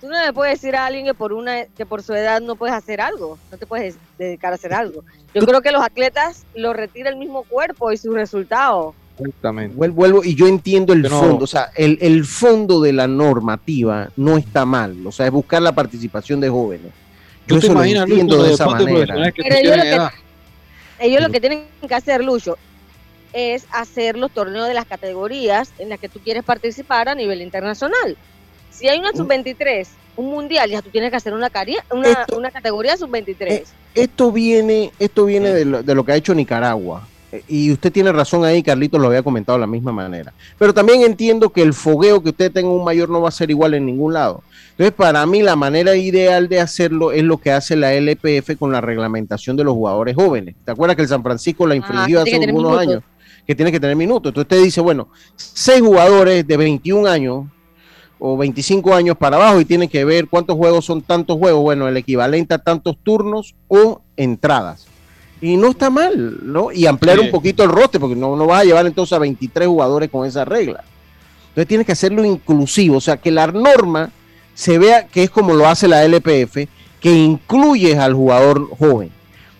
Tú 0.00 0.08
no 0.08 0.24
le 0.24 0.32
puedes 0.32 0.60
decir 0.60 0.76
a 0.76 0.86
alguien 0.86 1.06
que 1.06 1.14
por 1.14 1.32
una 1.32 1.64
que 1.66 1.86
por 1.86 2.02
su 2.02 2.14
edad 2.14 2.40
no 2.40 2.56
puedes 2.56 2.74
hacer 2.74 3.00
algo, 3.00 3.38
no 3.50 3.58
te 3.58 3.66
puedes 3.66 3.96
dedicar 4.18 4.52
a 4.52 4.56
hacer 4.56 4.74
algo. 4.74 5.04
Yo 5.34 5.42
creo 5.42 5.60
que 5.62 5.72
los 5.72 5.82
atletas 5.82 6.44
lo 6.54 6.72
retira 6.72 7.10
el 7.10 7.16
mismo 7.16 7.44
cuerpo 7.44 7.92
y 7.92 7.96
su 7.96 8.12
resultado. 8.12 8.94
Exactamente. 9.18 9.74
Vuelvo, 9.74 10.22
y 10.22 10.34
yo 10.34 10.46
entiendo 10.46 10.92
el 10.92 11.08
fondo, 11.08 11.44
o 11.44 11.46
sea, 11.46 11.70
el, 11.74 11.96
el, 12.02 12.26
fondo 12.26 12.82
de 12.82 12.92
la 12.92 13.06
normativa 13.06 14.10
no 14.16 14.36
está 14.36 14.66
mal, 14.66 15.06
o 15.06 15.12
sea, 15.12 15.26
es 15.26 15.32
buscar 15.32 15.62
la 15.62 15.72
participación 15.72 16.38
de 16.38 16.50
jóvenes. 16.50 16.92
Yo 17.46 17.56
eso 17.56 17.72
lo 17.72 17.82
entiendo 17.82 18.42
de 18.42 18.52
esa 18.52 18.66
manera. 18.66 19.32
Ellos 20.98 21.22
lo 21.22 21.30
que 21.30 21.40
tienen 21.40 21.66
que 21.86 21.94
hacer, 21.94 22.24
Lucho, 22.24 22.56
es 23.32 23.66
hacer 23.70 24.16
los 24.16 24.30
torneos 24.30 24.66
de 24.66 24.74
las 24.74 24.86
categorías 24.86 25.72
en 25.78 25.88
las 25.88 25.98
que 25.98 26.08
tú 26.08 26.20
quieres 26.20 26.44
participar 26.44 27.08
a 27.08 27.14
nivel 27.14 27.42
internacional. 27.42 28.16
Si 28.70 28.88
hay 28.88 28.98
una 28.98 29.12
sub-23, 29.12 29.86
un 30.16 30.26
mundial, 30.26 30.70
ya 30.70 30.82
tú 30.82 30.90
tienes 30.90 31.10
que 31.10 31.16
hacer 31.16 31.34
una, 31.34 31.50
una, 31.90 32.26
una 32.36 32.50
categoría 32.50 32.96
sub-23. 32.96 33.46
Eh, 33.48 33.64
esto 33.94 34.32
viene, 34.32 34.92
esto 34.98 35.24
viene 35.24 35.50
de, 35.50 35.64
lo, 35.64 36.04
que 36.04 36.12
ha 36.12 36.16
hecho 36.16 36.34
Nicaragua. 36.34 37.06
Y 37.48 37.72
usted 37.72 37.92
tiene 37.92 38.12
razón 38.12 38.44
ahí, 38.44 38.62
Carlitos 38.62 39.00
lo 39.00 39.08
había 39.08 39.22
comentado 39.22 39.58
de 39.58 39.60
la 39.60 39.66
misma 39.66 39.92
manera. 39.92 40.32
Pero 40.58 40.72
también 40.74 41.02
entiendo 41.02 41.50
que 41.50 41.62
el 41.62 41.74
fogueo 41.74 42.22
que 42.22 42.30
usted 42.30 42.52
tenga 42.52 42.70
un 42.70 42.84
mayor 42.84 43.08
no 43.08 43.20
va 43.20 43.28
a 43.28 43.32
ser 43.32 43.50
igual 43.50 43.74
en 43.74 43.86
ningún 43.86 44.14
lado. 44.14 44.42
Entonces, 44.70 44.94
para 44.94 45.24
mí, 45.24 45.42
la 45.42 45.56
manera 45.56 45.96
ideal 45.96 46.48
de 46.48 46.60
hacerlo 46.60 47.12
es 47.12 47.22
lo 47.22 47.38
que 47.38 47.50
hace 47.50 47.76
la 47.76 47.94
LPF 47.94 48.58
con 48.58 48.72
la 48.72 48.80
reglamentación 48.80 49.56
de 49.56 49.64
los 49.64 49.74
jugadores 49.74 50.14
jóvenes. 50.14 50.54
¿Te 50.64 50.72
acuerdas 50.72 50.96
que 50.96 51.02
el 51.02 51.08
San 51.08 51.22
Francisco 51.22 51.66
la 51.66 51.74
ah, 51.74 51.76
infringió 51.76 52.20
hace 52.20 52.36
algunos 52.36 52.78
años? 52.78 53.02
Que 53.46 53.54
tiene 53.54 53.72
que 53.72 53.80
tener 53.80 53.96
minutos. 53.96 54.30
Entonces, 54.30 54.52
usted 54.52 54.64
dice, 54.64 54.80
bueno, 54.80 55.08
seis 55.34 55.80
jugadores 55.80 56.46
de 56.46 56.56
21 56.56 57.08
años 57.08 57.46
o 58.18 58.36
25 58.36 58.94
años 58.94 59.16
para 59.16 59.36
abajo 59.36 59.60
y 59.60 59.64
tiene 59.64 59.88
que 59.88 60.04
ver 60.04 60.28
cuántos 60.28 60.56
juegos 60.56 60.84
son 60.84 61.02
tantos 61.02 61.38
juegos, 61.38 61.62
bueno, 61.62 61.88
el 61.88 61.96
equivalente 61.96 62.54
a 62.54 62.58
tantos 62.58 62.96
turnos 63.02 63.54
o 63.68 64.02
entradas. 64.16 64.86
Y 65.40 65.56
no 65.56 65.68
está 65.68 65.90
mal, 65.90 66.38
¿no? 66.42 66.72
Y 66.72 66.86
ampliar 66.86 67.20
un 67.20 67.30
poquito 67.30 67.62
el 67.62 67.70
roster, 67.70 68.00
porque 68.00 68.16
no, 68.16 68.36
no 68.36 68.46
vas 68.46 68.62
a 68.62 68.64
llevar 68.64 68.86
entonces 68.86 69.12
a 69.12 69.18
23 69.18 69.68
jugadores 69.68 70.10
con 70.10 70.26
esa 70.26 70.44
regla. 70.44 70.82
Entonces 71.48 71.68
tienes 71.68 71.86
que 71.86 71.92
hacerlo 71.92 72.24
inclusivo, 72.24 72.96
o 72.96 73.00
sea, 73.00 73.16
que 73.16 73.30
la 73.30 73.46
norma 73.46 74.10
se 74.54 74.78
vea 74.78 75.06
que 75.06 75.22
es 75.22 75.30
como 75.30 75.54
lo 75.54 75.68
hace 75.68 75.88
la 75.88 76.04
LPF, 76.04 76.68
que 77.00 77.12
incluyes 77.12 77.98
al 77.98 78.14
jugador 78.14 78.68
joven. 78.78 79.10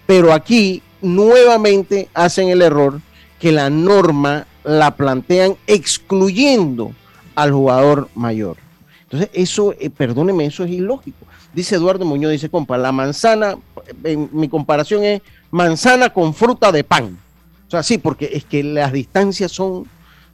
Pero 0.06 0.32
aquí 0.32 0.82
nuevamente 1.02 2.08
hacen 2.14 2.48
el 2.48 2.62
error 2.62 3.00
que 3.38 3.52
la 3.52 3.70
norma 3.70 4.46
la 4.64 4.96
plantean 4.96 5.56
excluyendo 5.66 6.92
al 7.34 7.52
jugador 7.52 8.08
mayor. 8.14 8.56
Entonces, 9.04 9.30
eso, 9.32 9.74
eh, 9.78 9.90
perdóneme, 9.90 10.46
eso 10.46 10.64
es 10.64 10.70
ilógico. 10.70 11.26
Dice 11.54 11.76
Eduardo 11.76 12.04
Muñoz, 12.04 12.32
dice, 12.32 12.48
compa, 12.48 12.76
la 12.76 12.92
manzana, 12.92 13.56
en 14.02 14.28
mi 14.32 14.48
comparación 14.48 15.04
es 15.04 15.22
manzana 15.56 16.10
con 16.10 16.34
fruta 16.34 16.70
de 16.70 16.84
pan. 16.84 17.18
O 17.66 17.70
sea, 17.70 17.82
sí, 17.82 17.96
porque 17.96 18.28
es 18.32 18.44
que 18.44 18.62
las 18.62 18.92
distancias 18.92 19.50
son, 19.50 19.86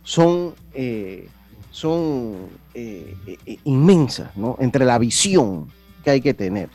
son, 0.02 0.54
eh, 0.74 1.28
son 1.70 2.48
eh, 2.74 3.14
inmensas, 3.64 4.36
¿no? 4.36 4.56
Entre 4.58 4.84
la 4.84 4.98
visión 4.98 5.68
que 6.02 6.10
hay 6.10 6.20
que 6.20 6.34
tener, 6.34 6.68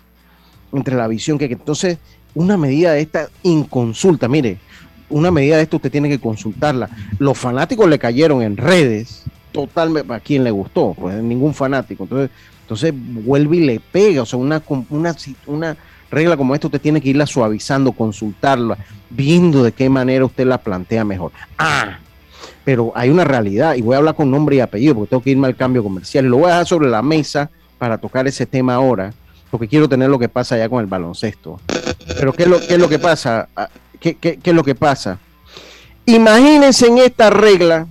entre 0.71 0.95
la 0.95 1.07
visión 1.07 1.37
que 1.37 1.43
hay 1.43 1.49
que... 1.49 1.55
Entonces, 1.55 1.97
una 2.33 2.55
medida 2.55 2.93
de 2.93 3.01
esta 3.01 3.27
inconsulta, 3.43 4.29
mire, 4.29 4.59
una 5.09 5.29
medida 5.29 5.57
de 5.57 5.63
esta 5.63 5.75
usted 5.75 5.91
tiene 5.91 6.07
que 6.07 6.19
consultarla. 6.19 6.89
Los 7.19 7.37
fanáticos 7.37 7.89
le 7.89 7.99
cayeron 7.99 8.41
en 8.41 8.55
redes, 8.55 9.23
totalmente 9.51 10.13
a 10.13 10.21
quien 10.21 10.45
le 10.45 10.51
gustó, 10.51 10.95
pues 10.97 11.21
ningún 11.21 11.53
fanático. 11.53 12.03
Entonces, 12.03 12.29
entonces 12.61 12.93
vuelve 12.95 13.57
y 13.57 13.65
le 13.65 13.79
pega. 13.81 14.21
O 14.21 14.25
sea, 14.25 14.39
una, 14.39 14.63
una, 14.89 15.15
una 15.47 15.77
regla 16.11 16.37
como 16.37 16.53
esta 16.53 16.67
usted 16.67 16.81
tiene 16.81 17.01
que 17.01 17.09
irla 17.09 17.25
suavizando, 17.25 17.91
consultarla, 17.91 18.77
viendo 19.09 19.63
de 19.63 19.71
qué 19.71 19.89
manera 19.89 20.25
usted 20.25 20.45
la 20.45 20.57
plantea 20.57 21.03
mejor. 21.03 21.31
Ah, 21.57 21.99
pero 22.63 22.91
hay 22.95 23.09
una 23.09 23.23
realidad, 23.23 23.75
y 23.75 23.81
voy 23.81 23.95
a 23.95 23.97
hablar 23.99 24.15
con 24.15 24.29
nombre 24.29 24.57
y 24.57 24.59
apellido, 24.59 24.95
porque 24.95 25.09
tengo 25.09 25.23
que 25.23 25.29
irme 25.31 25.47
al 25.47 25.55
cambio 25.55 25.83
comercial, 25.83 26.25
lo 26.25 26.37
voy 26.37 26.45
a 26.45 26.49
dejar 26.49 26.67
sobre 26.67 26.89
la 26.89 27.01
mesa 27.01 27.49
para 27.77 27.97
tocar 27.97 28.27
ese 28.27 28.45
tema 28.45 28.75
ahora, 28.75 29.13
porque 29.49 29.67
quiero 29.67 29.87
tener 29.87 30.09
lo 30.09 30.19
que 30.19 30.29
pasa 30.29 30.55
allá 30.55 30.67
con 30.67 30.81
el 30.81 30.87
baloncesto. 30.87 31.59
Pero 32.19 32.33
¿qué 32.33 32.43
es 32.43 32.49
lo, 32.49 32.59
qué 32.59 32.73
es 32.73 32.79
lo 32.79 32.89
que 32.89 32.99
pasa? 32.99 33.47
Ah, 33.55 33.69
¿Qué, 33.99 34.15
qué, 34.15 34.37
qué 34.37 34.49
es 34.49 34.55
lo 34.55 34.63
que 34.63 34.75
pasa? 34.75 35.17
Imagínense 36.05 36.87
en 36.87 36.99
esta 36.99 37.29
regla 37.29 37.87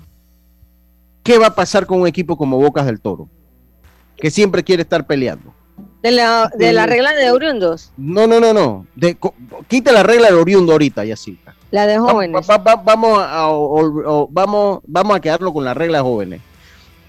¿qué 1.26 1.38
va 1.38 1.48
a 1.48 1.54
pasar 1.56 1.86
con 1.86 2.00
un 2.00 2.06
equipo 2.06 2.36
como 2.36 2.56
Bocas 2.56 2.86
del 2.86 3.00
Toro? 3.00 3.28
Que 4.16 4.30
siempre 4.30 4.62
quiere 4.62 4.82
estar 4.82 5.06
peleando. 5.06 5.52
¿De 6.06 6.12
la, 6.12 6.52
de 6.56 6.72
la 6.72 6.86
regla 6.86 7.12
de 7.14 7.32
oriundos? 7.32 7.90
No, 7.96 8.28
no, 8.28 8.38
no, 8.38 8.52
no. 8.52 8.86
De, 8.94 9.16
quita 9.66 9.90
la 9.90 10.04
regla 10.04 10.28
de 10.28 10.34
oriundo 10.34 10.70
ahorita, 10.70 11.04
Yacilca. 11.04 11.56
La 11.72 11.84
de 11.88 11.98
jóvenes. 11.98 12.46
vamos, 12.46 13.18
a, 13.20 13.48
vamos, 14.30 14.80
vamos 14.86 15.16
a 15.16 15.20
quedarlo 15.20 15.52
con 15.52 15.64
la 15.64 15.74
regla 15.74 15.98
de 15.98 16.04
jóvenes. 16.04 16.40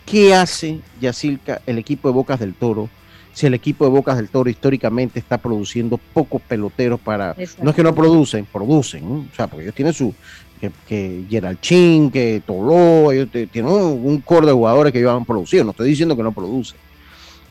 ¿Qué 0.03 0.33
hace 0.33 0.79
Yacilca, 0.99 1.61
el 1.67 1.77
equipo 1.77 2.07
de 2.07 2.15
Bocas 2.15 2.39
del 2.39 2.55
Toro, 2.55 2.89
si 3.33 3.45
el 3.45 3.53
equipo 3.53 3.85
de 3.85 3.91
Bocas 3.91 4.17
del 4.17 4.29
Toro 4.29 4.49
históricamente 4.49 5.19
está 5.19 5.37
produciendo 5.37 5.99
pocos 5.99 6.41
peloteros 6.41 6.99
para... 6.99 7.35
No 7.61 7.69
es 7.69 7.75
que 7.75 7.83
no 7.83 7.93
producen, 7.93 8.47
producen, 8.51 9.29
o 9.31 9.35
sea, 9.35 9.45
porque 9.45 9.65
ellos 9.65 9.75
tienen 9.75 9.93
su, 9.93 10.11
que, 10.59 10.71
que 10.87 11.23
Gerald 11.29 11.59
Chin, 11.61 12.09
que 12.09 12.41
Toló, 12.43 13.11
ellos 13.11 13.27
tienen 13.51 13.71
un, 13.71 14.21
core 14.21 14.47
de 14.47 14.53
jugadores 14.53 14.91
que 14.91 14.97
ellos 14.97 15.11
han 15.11 15.23
producido. 15.23 15.63
No 15.63 15.69
estoy 15.69 15.89
diciendo 15.89 16.17
que 16.17 16.23
no 16.23 16.31
producen, 16.31 16.79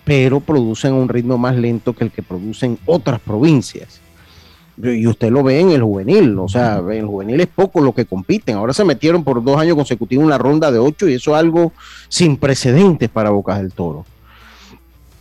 pero 0.07 0.41
producen 0.41 0.93
a 0.93 0.95
un 0.95 1.11
ritmo 1.11 1.37
más 1.37 1.55
lento 1.55 1.93
que 1.93 2.05
el 2.05 2.11
que 2.11 2.23
producen 2.23 2.79
otras 2.87 3.21
provincias. 3.21 4.01
Y 4.83 5.07
usted 5.07 5.31
lo 5.31 5.43
ve 5.43 5.61
en 5.61 5.71
el 5.71 5.83
juvenil, 5.83 6.39
o 6.39 6.49
sea, 6.49 6.79
en 6.79 6.93
el 6.93 7.07
juvenil 7.07 7.41
es 7.41 7.49
poco 7.49 7.81
lo 7.81 7.93
que 7.93 8.07
compiten. 8.07 8.57
Ahora 8.57 8.73
se 8.73 8.85
metieron 8.85 9.25
por 9.25 9.43
dos 9.43 9.59
años 9.59 9.75
consecutivos 9.75 10.23
en 10.23 10.31
la 10.31 10.39
ronda 10.39 10.71
de 10.71 10.79
ocho 10.79 11.09
y 11.09 11.15
eso 11.15 11.35
es 11.35 11.41
algo 11.41 11.73
sin 12.09 12.37
precedentes 12.37 13.09
para 13.09 13.31
Bocas 13.31 13.59
del 13.59 13.73
Toro. 13.73 14.07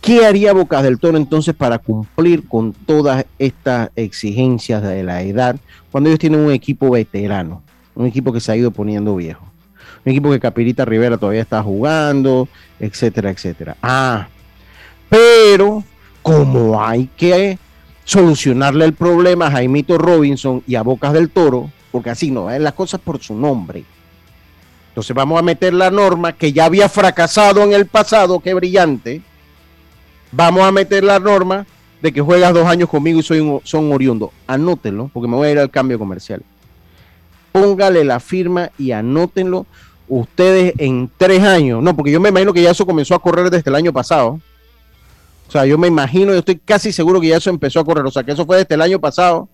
¿Qué 0.00 0.24
haría 0.24 0.52
Bocas 0.52 0.82
del 0.82 0.98
Toro 0.98 1.18
entonces 1.18 1.54
para 1.54 1.78
cumplir 1.78 2.46
con 2.46 2.72
todas 2.72 3.26
estas 3.38 3.90
exigencias 3.96 4.82
de 4.82 5.02
la 5.02 5.22
edad 5.22 5.56
cuando 5.90 6.10
ellos 6.10 6.20
tienen 6.20 6.40
un 6.40 6.52
equipo 6.52 6.90
veterano? 6.90 7.62
un 7.96 8.06
equipo 8.06 8.32
que 8.32 8.40
se 8.40 8.52
ha 8.52 8.56
ido 8.56 8.70
poniendo 8.70 9.16
viejo. 9.16 9.44
Un 10.04 10.12
equipo 10.12 10.30
que 10.30 10.38
Capirita 10.38 10.84
Rivera 10.84 11.16
todavía 11.16 11.42
está 11.42 11.62
jugando, 11.62 12.48
etcétera, 12.78 13.30
etcétera. 13.30 13.76
Ah, 13.82 14.28
pero 15.16 15.82
como 16.20 16.84
hay 16.84 17.08
que 17.16 17.58
solucionarle 18.04 18.84
el 18.84 18.92
problema 18.92 19.46
a 19.46 19.50
Jaimito 19.50 19.96
Robinson 19.96 20.62
y 20.66 20.74
a 20.74 20.82
Bocas 20.82 21.14
del 21.14 21.30
Toro, 21.30 21.70
porque 21.90 22.10
así 22.10 22.30
no, 22.30 22.50
es 22.50 22.60
las 22.60 22.74
cosas 22.74 23.00
por 23.00 23.22
su 23.22 23.34
nombre. 23.34 23.84
Entonces 24.88 25.16
vamos 25.16 25.38
a 25.38 25.42
meter 25.42 25.72
la 25.72 25.90
norma 25.90 26.32
que 26.32 26.52
ya 26.52 26.66
había 26.66 26.90
fracasado 26.90 27.62
en 27.62 27.72
el 27.72 27.86
pasado, 27.86 28.40
qué 28.40 28.52
brillante. 28.52 29.22
Vamos 30.32 30.64
a 30.64 30.72
meter 30.72 31.02
la 31.02 31.18
norma 31.18 31.66
de 32.02 32.12
que 32.12 32.20
juegas 32.20 32.52
dos 32.52 32.66
años 32.66 32.90
conmigo 32.90 33.20
y 33.20 33.22
soy 33.22 33.40
un, 33.40 33.60
son 33.64 33.90
oriundo. 33.92 34.32
Anótenlo, 34.46 35.10
porque 35.14 35.28
me 35.28 35.36
voy 35.36 35.48
a 35.48 35.52
ir 35.52 35.58
al 35.58 35.70
cambio 35.70 35.98
comercial. 35.98 36.42
Póngale 37.52 38.04
la 38.04 38.20
firma 38.20 38.70
y 38.76 38.92
anótenlo 38.92 39.64
ustedes 40.08 40.74
en 40.76 41.10
tres 41.16 41.42
años. 41.42 41.82
No, 41.82 41.96
porque 41.96 42.10
yo 42.10 42.20
me 42.20 42.28
imagino 42.28 42.52
que 42.52 42.62
ya 42.62 42.72
eso 42.72 42.84
comenzó 42.84 43.14
a 43.14 43.22
correr 43.22 43.48
desde 43.48 43.70
el 43.70 43.76
año 43.76 43.94
pasado. 43.94 44.40
O 45.48 45.50
sea, 45.50 45.64
yo 45.64 45.78
me 45.78 45.86
imagino, 45.86 46.32
yo 46.32 46.38
estoy 46.38 46.56
casi 46.56 46.92
seguro 46.92 47.20
que 47.20 47.28
ya 47.28 47.36
eso 47.36 47.50
empezó 47.50 47.80
a 47.80 47.84
correr. 47.84 48.04
O 48.04 48.10
sea, 48.10 48.22
que 48.22 48.32
eso 48.32 48.44
fue 48.44 48.58
desde 48.58 48.74
el 48.74 48.82
año 48.82 49.00
pasado. 49.00 49.48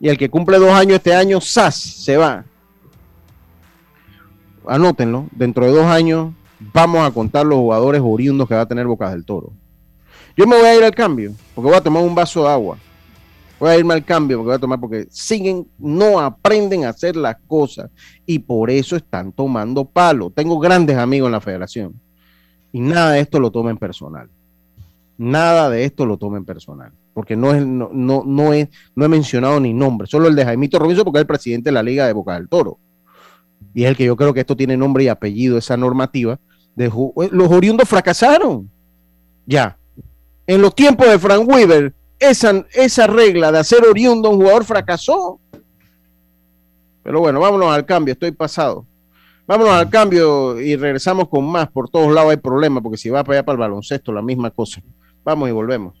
Y 0.00 0.08
el 0.08 0.18
que 0.18 0.28
cumple 0.28 0.58
dos 0.58 0.72
años 0.72 0.96
este 0.96 1.14
año, 1.14 1.40
¡zas! 1.40 1.76
se 1.76 2.16
va. 2.16 2.44
Anótenlo. 4.66 5.26
Dentro 5.30 5.64
de 5.64 5.72
dos 5.72 5.86
años 5.86 6.32
vamos 6.72 7.06
a 7.06 7.10
contar 7.10 7.46
los 7.46 7.58
jugadores 7.58 8.02
oriundos 8.04 8.48
que 8.48 8.54
va 8.54 8.62
a 8.62 8.68
tener 8.68 8.86
Bocas 8.86 9.12
del 9.12 9.24
Toro. 9.24 9.52
Yo 10.36 10.46
me 10.46 10.56
voy 10.56 10.66
a 10.66 10.76
ir 10.76 10.82
al 10.82 10.94
cambio, 10.94 11.32
porque 11.54 11.68
voy 11.68 11.76
a 11.76 11.80
tomar 11.80 12.02
un 12.02 12.14
vaso 12.14 12.42
de 12.42 12.48
agua. 12.48 12.78
Voy 13.60 13.70
a 13.70 13.78
irme 13.78 13.94
al 13.94 14.04
cambio 14.04 14.38
porque 14.38 14.48
voy 14.48 14.56
a 14.56 14.58
tomar, 14.58 14.80
porque 14.80 15.06
siguen, 15.10 15.68
no 15.78 16.20
aprenden 16.20 16.84
a 16.84 16.88
hacer 16.88 17.14
las 17.14 17.36
cosas 17.46 17.90
y 18.26 18.40
por 18.40 18.68
eso 18.68 18.96
están 18.96 19.32
tomando 19.32 19.84
palo. 19.84 20.30
Tengo 20.30 20.58
grandes 20.58 20.96
amigos 20.98 21.28
en 21.28 21.32
la 21.32 21.40
federación 21.40 22.00
y 22.72 22.80
nada 22.80 23.12
de 23.12 23.20
esto 23.20 23.38
lo 23.38 23.52
tomen 23.52 23.78
personal. 23.78 24.28
Nada 25.16 25.70
de 25.70 25.84
esto 25.84 26.06
lo 26.06 26.16
tomen 26.16 26.44
personal, 26.44 26.92
porque 27.12 27.36
no, 27.36 27.54
es, 27.54 27.64
no, 27.64 27.90
no, 27.92 28.24
no, 28.26 28.52
es, 28.52 28.68
no 28.96 29.04
he 29.04 29.08
mencionado 29.08 29.60
ni 29.60 29.72
nombre, 29.72 30.08
solo 30.08 30.26
el 30.26 30.34
de 30.34 30.44
Jaimito 30.44 30.78
Robinson 30.78 31.04
porque 31.04 31.18
es 31.18 31.22
el 31.22 31.26
presidente 31.26 31.68
de 31.70 31.72
la 31.72 31.82
Liga 31.82 32.06
de 32.06 32.12
Boca 32.12 32.34
del 32.34 32.48
Toro. 32.48 32.78
Y 33.74 33.84
es 33.84 33.90
el 33.90 33.96
que 33.96 34.04
yo 34.04 34.16
creo 34.16 34.34
que 34.34 34.40
esto 34.40 34.56
tiene 34.56 34.76
nombre 34.76 35.04
y 35.04 35.08
apellido, 35.08 35.58
esa 35.58 35.76
normativa. 35.76 36.38
De, 36.76 36.90
los 37.30 37.50
oriundos 37.50 37.88
fracasaron. 37.88 38.70
Ya, 39.46 39.76
en 40.46 40.60
los 40.60 40.74
tiempos 40.74 41.08
de 41.08 41.18
Frank 41.18 41.48
Weaver, 41.48 41.94
esa, 42.18 42.64
esa 42.72 43.06
regla 43.06 43.50
de 43.50 43.58
hacer 43.58 43.84
oriundo 43.84 44.30
un 44.30 44.36
jugador 44.36 44.64
fracasó. 44.64 45.40
Pero 47.02 47.20
bueno, 47.20 47.40
vámonos 47.40 47.70
al 47.70 47.84
cambio, 47.84 48.12
estoy 48.12 48.32
pasado. 48.32 48.86
Vámonos 49.46 49.74
al 49.74 49.90
cambio 49.90 50.58
y 50.60 50.76
regresamos 50.76 51.28
con 51.28 51.44
más. 51.44 51.68
Por 51.68 51.90
todos 51.90 52.12
lados 52.12 52.30
hay 52.30 52.38
problemas, 52.38 52.82
porque 52.82 52.96
si 52.96 53.10
va 53.10 53.24
para 53.24 53.38
allá 53.38 53.44
para 53.44 53.54
el 53.54 53.60
baloncesto, 53.60 54.12
la 54.12 54.22
misma 54.22 54.50
cosa. 54.50 54.80
Vamos 55.24 55.48
y 55.48 55.52
volvemos. 55.52 55.94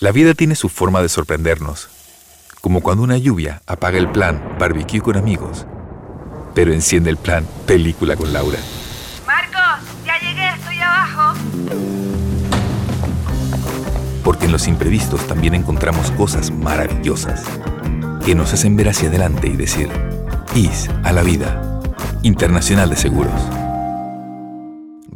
La 0.00 0.12
vida 0.12 0.34
tiene 0.34 0.54
su 0.54 0.68
forma 0.68 1.02
de 1.02 1.08
sorprendernos. 1.08 1.88
Como 2.60 2.80
cuando 2.80 3.04
una 3.04 3.18
lluvia 3.18 3.62
apaga 3.66 3.98
el 3.98 4.10
plan 4.10 4.56
barbecue 4.58 5.00
con 5.00 5.16
amigos, 5.16 5.66
pero 6.54 6.72
enciende 6.72 7.10
el 7.10 7.16
plan 7.16 7.46
película 7.66 8.16
con 8.16 8.32
Laura. 8.32 8.58
Marcos, 9.26 9.88
ya 10.04 10.18
llegué, 10.18 10.48
estoy 10.48 10.78
abajo 10.78 11.34
porque 14.28 14.44
en 14.44 14.52
los 14.52 14.68
imprevistos 14.68 15.26
también 15.26 15.54
encontramos 15.54 16.10
cosas 16.10 16.50
maravillosas 16.50 17.44
que 18.26 18.34
nos 18.34 18.52
hacen 18.52 18.76
ver 18.76 18.90
hacia 18.90 19.08
adelante 19.08 19.48
y 19.48 19.56
decir, 19.56 19.88
IS 20.54 20.90
a 21.02 21.12
la 21.12 21.22
vida. 21.22 21.80
Internacional 22.22 22.90
de 22.90 22.96
Seguros. 22.96 23.57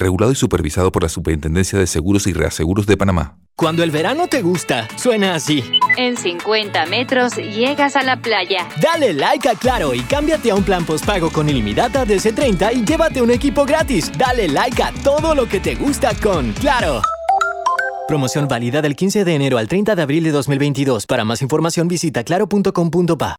Regulado 0.02 0.32
y 0.32 0.34
supervisado 0.34 0.90
por 0.90 1.04
la 1.04 1.08
Superintendencia 1.08 1.78
de 1.78 1.86
Seguros 1.86 2.26
y 2.26 2.32
Reaseguros 2.32 2.86
de 2.86 2.96
Panamá. 2.96 3.38
Cuando 3.54 3.84
el 3.84 3.92
verano 3.92 4.26
te 4.26 4.42
gusta, 4.42 4.88
suena 4.96 5.36
así. 5.36 5.62
En 5.96 6.16
50 6.16 6.86
metros 6.86 7.36
llegas 7.36 7.94
a 7.94 8.02
la 8.02 8.20
playa. 8.20 8.68
Dale 8.82 9.14
like 9.14 9.48
a 9.48 9.54
Claro 9.54 9.94
y 9.94 10.00
cámbiate 10.00 10.50
a 10.50 10.56
un 10.56 10.64
plan 10.64 10.84
postpago 10.84 11.30
con 11.30 11.48
ilimitada 11.48 12.04
DC30 12.04 12.74
y 12.74 12.84
llévate 12.84 13.22
un 13.22 13.30
equipo 13.30 13.64
gratis. 13.64 14.10
Dale 14.18 14.48
like 14.48 14.82
a 14.82 14.92
todo 15.04 15.36
lo 15.36 15.46
que 15.46 15.60
te 15.60 15.76
gusta 15.76 16.10
con 16.20 16.52
Claro. 16.54 17.00
Promoción 18.08 18.48
válida 18.48 18.82
del 18.82 18.96
15 18.96 19.24
de 19.24 19.34
enero 19.34 19.58
al 19.58 19.68
30 19.68 19.94
de 19.94 20.02
abril 20.02 20.24
de 20.24 20.32
2022. 20.32 21.06
Para 21.06 21.24
más 21.24 21.42
información 21.42 21.86
visita 21.86 22.24
claro.com.pa. 22.24 23.36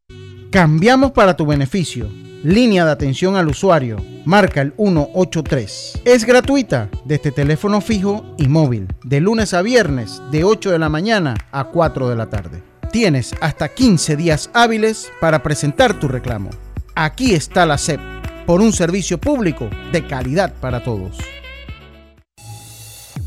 Cambiamos 0.49 1.11
para 1.11 1.36
tu 1.36 1.45
beneficio. 1.45 2.07
Línea 2.44 2.84
de 2.84 2.91
atención 2.91 3.38
al 3.38 3.48
usuario. 3.48 4.04
Marca 4.26 4.60
el 4.60 4.74
183. 4.76 6.02
Es 6.04 6.26
gratuita 6.26 6.89
desde 7.06 7.32
teléfono 7.32 7.80
fijo 7.80 8.36
y 8.38 8.50
móvil. 8.50 8.89
De 9.06 9.22
lunes 9.22 9.54
a 9.54 9.62
viernes, 9.62 10.22
de 10.30 10.44
8 10.44 10.72
de 10.72 10.80
la 10.80 10.89
mañana 10.89 11.36
a 11.54 11.64
4 11.64 12.10
de 12.10 12.18
la 12.18 12.30
tarde. 12.30 12.62
Tienes 12.91 13.34
hasta 13.39 13.70
15 13.70 14.18
días 14.18 14.50
hábiles 14.54 15.10
para 15.22 15.41
presentar 15.41 15.98
tu 15.98 16.10
reclamo. 16.10 16.50
Aquí 16.96 17.34
está 17.34 17.66
la 17.66 17.78
SEP, 17.78 18.02
por 18.46 18.60
un 18.60 18.74
servicio 18.74 19.18
público 19.18 19.70
de 19.94 20.06
calidad 20.06 20.54
para 20.60 20.84
todos. 20.84 21.20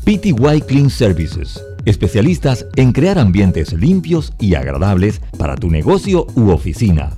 PTY 0.03 0.61
Clean 0.67 0.91
Services, 0.91 1.59
especialistas 1.85 2.67
en 2.75 2.91
crear 2.91 3.17
ambientes 3.17 3.73
limpios 3.73 4.31
y 4.39 4.53
agradables 4.53 5.21
para 5.39 5.55
tu 5.55 5.71
negocio 5.71 6.27
u 6.35 6.51
oficina. 6.51 7.17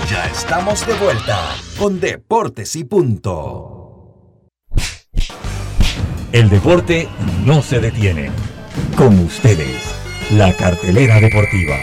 Ya 0.07 0.27
estamos 0.27 0.85
de 0.85 0.93
vuelta 0.93 1.55
con 1.79 1.99
Deportes 1.99 2.75
y 2.75 2.83
Punto. 2.83 3.73
El 6.31 6.49
deporte 6.49 7.07
no 7.45 7.63
se 7.63 7.79
detiene. 7.79 8.29
Con 8.95 9.17
ustedes, 9.19 9.81
la 10.31 10.55
cartelera 10.55 11.19
deportiva. 11.19 11.77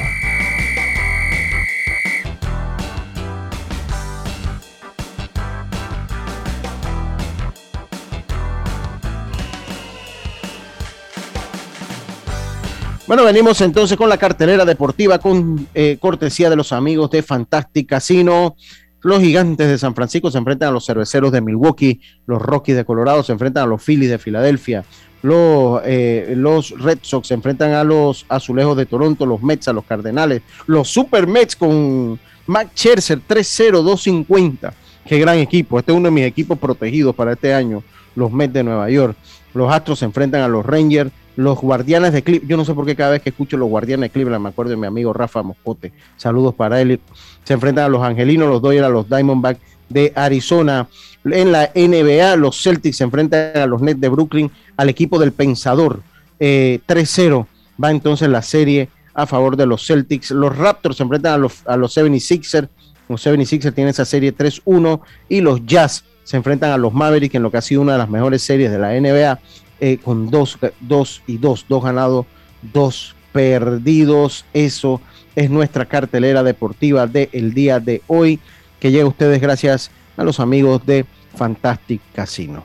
Bueno, 13.06 13.22
venimos 13.22 13.60
entonces 13.60 13.98
con 13.98 14.08
la 14.08 14.16
cartelera 14.16 14.64
deportiva 14.64 15.18
con 15.18 15.68
eh, 15.74 15.98
cortesía 16.00 16.48
de 16.48 16.56
los 16.56 16.72
amigos 16.72 17.10
de 17.10 17.22
Fantastic 17.22 17.86
Casino. 17.86 18.56
Los 19.02 19.20
gigantes 19.20 19.68
de 19.68 19.76
San 19.76 19.94
Francisco 19.94 20.30
se 20.30 20.38
enfrentan 20.38 20.70
a 20.70 20.72
los 20.72 20.86
cerveceros 20.86 21.30
de 21.30 21.42
Milwaukee, 21.42 22.00
los 22.26 22.40
Rockies 22.40 22.76
de 22.76 22.86
Colorado 22.86 23.22
se 23.22 23.32
enfrentan 23.32 23.64
a 23.64 23.66
los 23.66 23.82
Phillies 23.82 24.08
de 24.08 24.16
Filadelfia, 24.16 24.84
los, 25.20 25.82
eh, 25.84 26.32
los 26.34 26.70
Red 26.70 27.00
Sox 27.02 27.28
se 27.28 27.34
enfrentan 27.34 27.74
a 27.74 27.84
los 27.84 28.24
Azulejos 28.30 28.74
de 28.74 28.86
Toronto, 28.86 29.26
los 29.26 29.42
Mets 29.42 29.68
a 29.68 29.74
los 29.74 29.84
Cardenales, 29.84 30.40
los 30.66 30.88
Super 30.88 31.26
Mets 31.26 31.56
con 31.56 32.18
Mac 32.46 32.70
Scherzer 32.74 33.20
3-0-250. 33.28 34.72
Qué 35.04 35.18
gran 35.18 35.36
equipo, 35.36 35.78
este 35.78 35.92
es 35.92 35.98
uno 35.98 36.06
de 36.06 36.14
mis 36.14 36.24
equipos 36.24 36.58
protegidos 36.58 37.14
para 37.14 37.34
este 37.34 37.52
año, 37.52 37.82
los 38.16 38.32
Mets 38.32 38.54
de 38.54 38.64
Nueva 38.64 38.88
York. 38.88 39.14
Los 39.52 39.70
Astros 39.70 39.98
se 39.98 40.06
enfrentan 40.06 40.40
a 40.40 40.48
los 40.48 40.64
Rangers, 40.64 41.12
los 41.36 41.60
Guardianes 41.60 42.12
de 42.12 42.22
Cleveland, 42.22 42.50
yo 42.50 42.56
no 42.56 42.64
sé 42.64 42.74
por 42.74 42.86
qué 42.86 42.94
cada 42.94 43.12
vez 43.12 43.22
que 43.22 43.30
escucho 43.30 43.56
los 43.56 43.68
Guardianes 43.68 44.08
de 44.08 44.10
Cleveland 44.10 44.42
me 44.42 44.48
acuerdo 44.50 44.70
de 44.70 44.76
mi 44.76 44.86
amigo 44.86 45.12
Rafa 45.12 45.42
Moscote, 45.42 45.92
saludos 46.16 46.54
para 46.54 46.80
él, 46.80 47.00
se 47.42 47.54
enfrentan 47.54 47.84
a 47.84 47.88
los 47.88 48.02
Angelinos, 48.02 48.48
los 48.48 48.62
Dodgers, 48.62 48.86
a 48.86 48.88
los 48.88 49.08
Diamondbacks 49.08 49.60
de 49.88 50.12
Arizona, 50.14 50.88
en 51.24 51.52
la 51.52 51.70
NBA 51.74 52.36
los 52.36 52.62
Celtics 52.62 52.98
se 52.98 53.04
enfrentan 53.04 53.56
a 53.56 53.66
los 53.66 53.82
Nets 53.82 54.00
de 54.00 54.08
Brooklyn, 54.08 54.50
al 54.76 54.88
equipo 54.88 55.18
del 55.18 55.32
Pensador, 55.32 56.00
3-0 56.38 56.40
eh, 56.40 57.46
va 57.82 57.90
entonces 57.90 58.28
la 58.28 58.42
serie 58.42 58.88
a 59.14 59.26
favor 59.26 59.56
de 59.56 59.66
los 59.66 59.86
Celtics, 59.86 60.30
los 60.30 60.56
Raptors 60.56 60.96
se 60.96 61.02
enfrentan 61.02 61.34
a 61.34 61.38
los, 61.38 61.66
a 61.66 61.76
los 61.76 61.96
76ers, 61.96 62.68
los 63.08 63.26
76ers 63.26 63.74
tienen 63.74 63.90
esa 63.90 64.04
serie 64.04 64.34
3-1 64.34 65.00
y 65.28 65.40
los 65.40 65.64
Jazz 65.66 66.04
se 66.24 66.36
enfrentan 66.36 66.70
a 66.70 66.78
los 66.78 66.92
Mavericks 66.92 67.34
en 67.34 67.42
lo 67.42 67.50
que 67.50 67.58
ha 67.58 67.62
sido 67.62 67.82
una 67.82 67.92
de 67.92 67.98
las 67.98 68.08
mejores 68.08 68.42
series 68.42 68.70
de 68.70 68.78
la 68.78 68.98
NBA 68.98 69.38
eh, 69.86 69.98
con 70.02 70.30
dos, 70.30 70.58
dos 70.80 71.20
y 71.26 71.36
dos, 71.36 71.66
dos 71.68 71.84
ganados, 71.84 72.24
dos 72.72 73.14
perdidos. 73.32 74.46
Eso 74.54 75.02
es 75.36 75.50
nuestra 75.50 75.84
cartelera 75.84 76.42
deportiva 76.42 77.06
del 77.06 77.52
día 77.52 77.80
de 77.80 78.00
hoy, 78.06 78.40
que 78.80 78.90
llega 78.90 79.04
a 79.04 79.08
ustedes 79.08 79.42
gracias 79.42 79.90
a 80.16 80.24
los 80.24 80.40
amigos 80.40 80.86
de 80.86 81.04
Fantastic 81.36 82.00
Casino. 82.14 82.64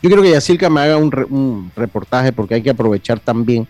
Yo 0.00 0.08
quiero 0.08 0.22
que 0.22 0.30
Yacirca 0.30 0.70
me 0.70 0.82
haga 0.82 0.98
un, 0.98 1.72
reportaje 1.74 2.30
porque 2.30 2.54
hay 2.54 2.62
que 2.62 2.70
aprovechar 2.70 3.18
también 3.18 3.66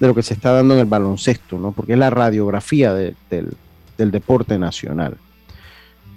de 0.00 0.06
lo 0.08 0.16
que 0.16 0.24
se 0.24 0.34
está 0.34 0.50
dando 0.50 0.74
en 0.74 0.80
el 0.80 0.86
baloncesto, 0.86 1.60
¿no? 1.60 1.70
Porque 1.70 1.92
es 1.92 1.98
la 2.00 2.10
radiografía 2.10 2.92
del 2.92 3.14
deporte 3.96 4.58
nacional. 4.58 5.16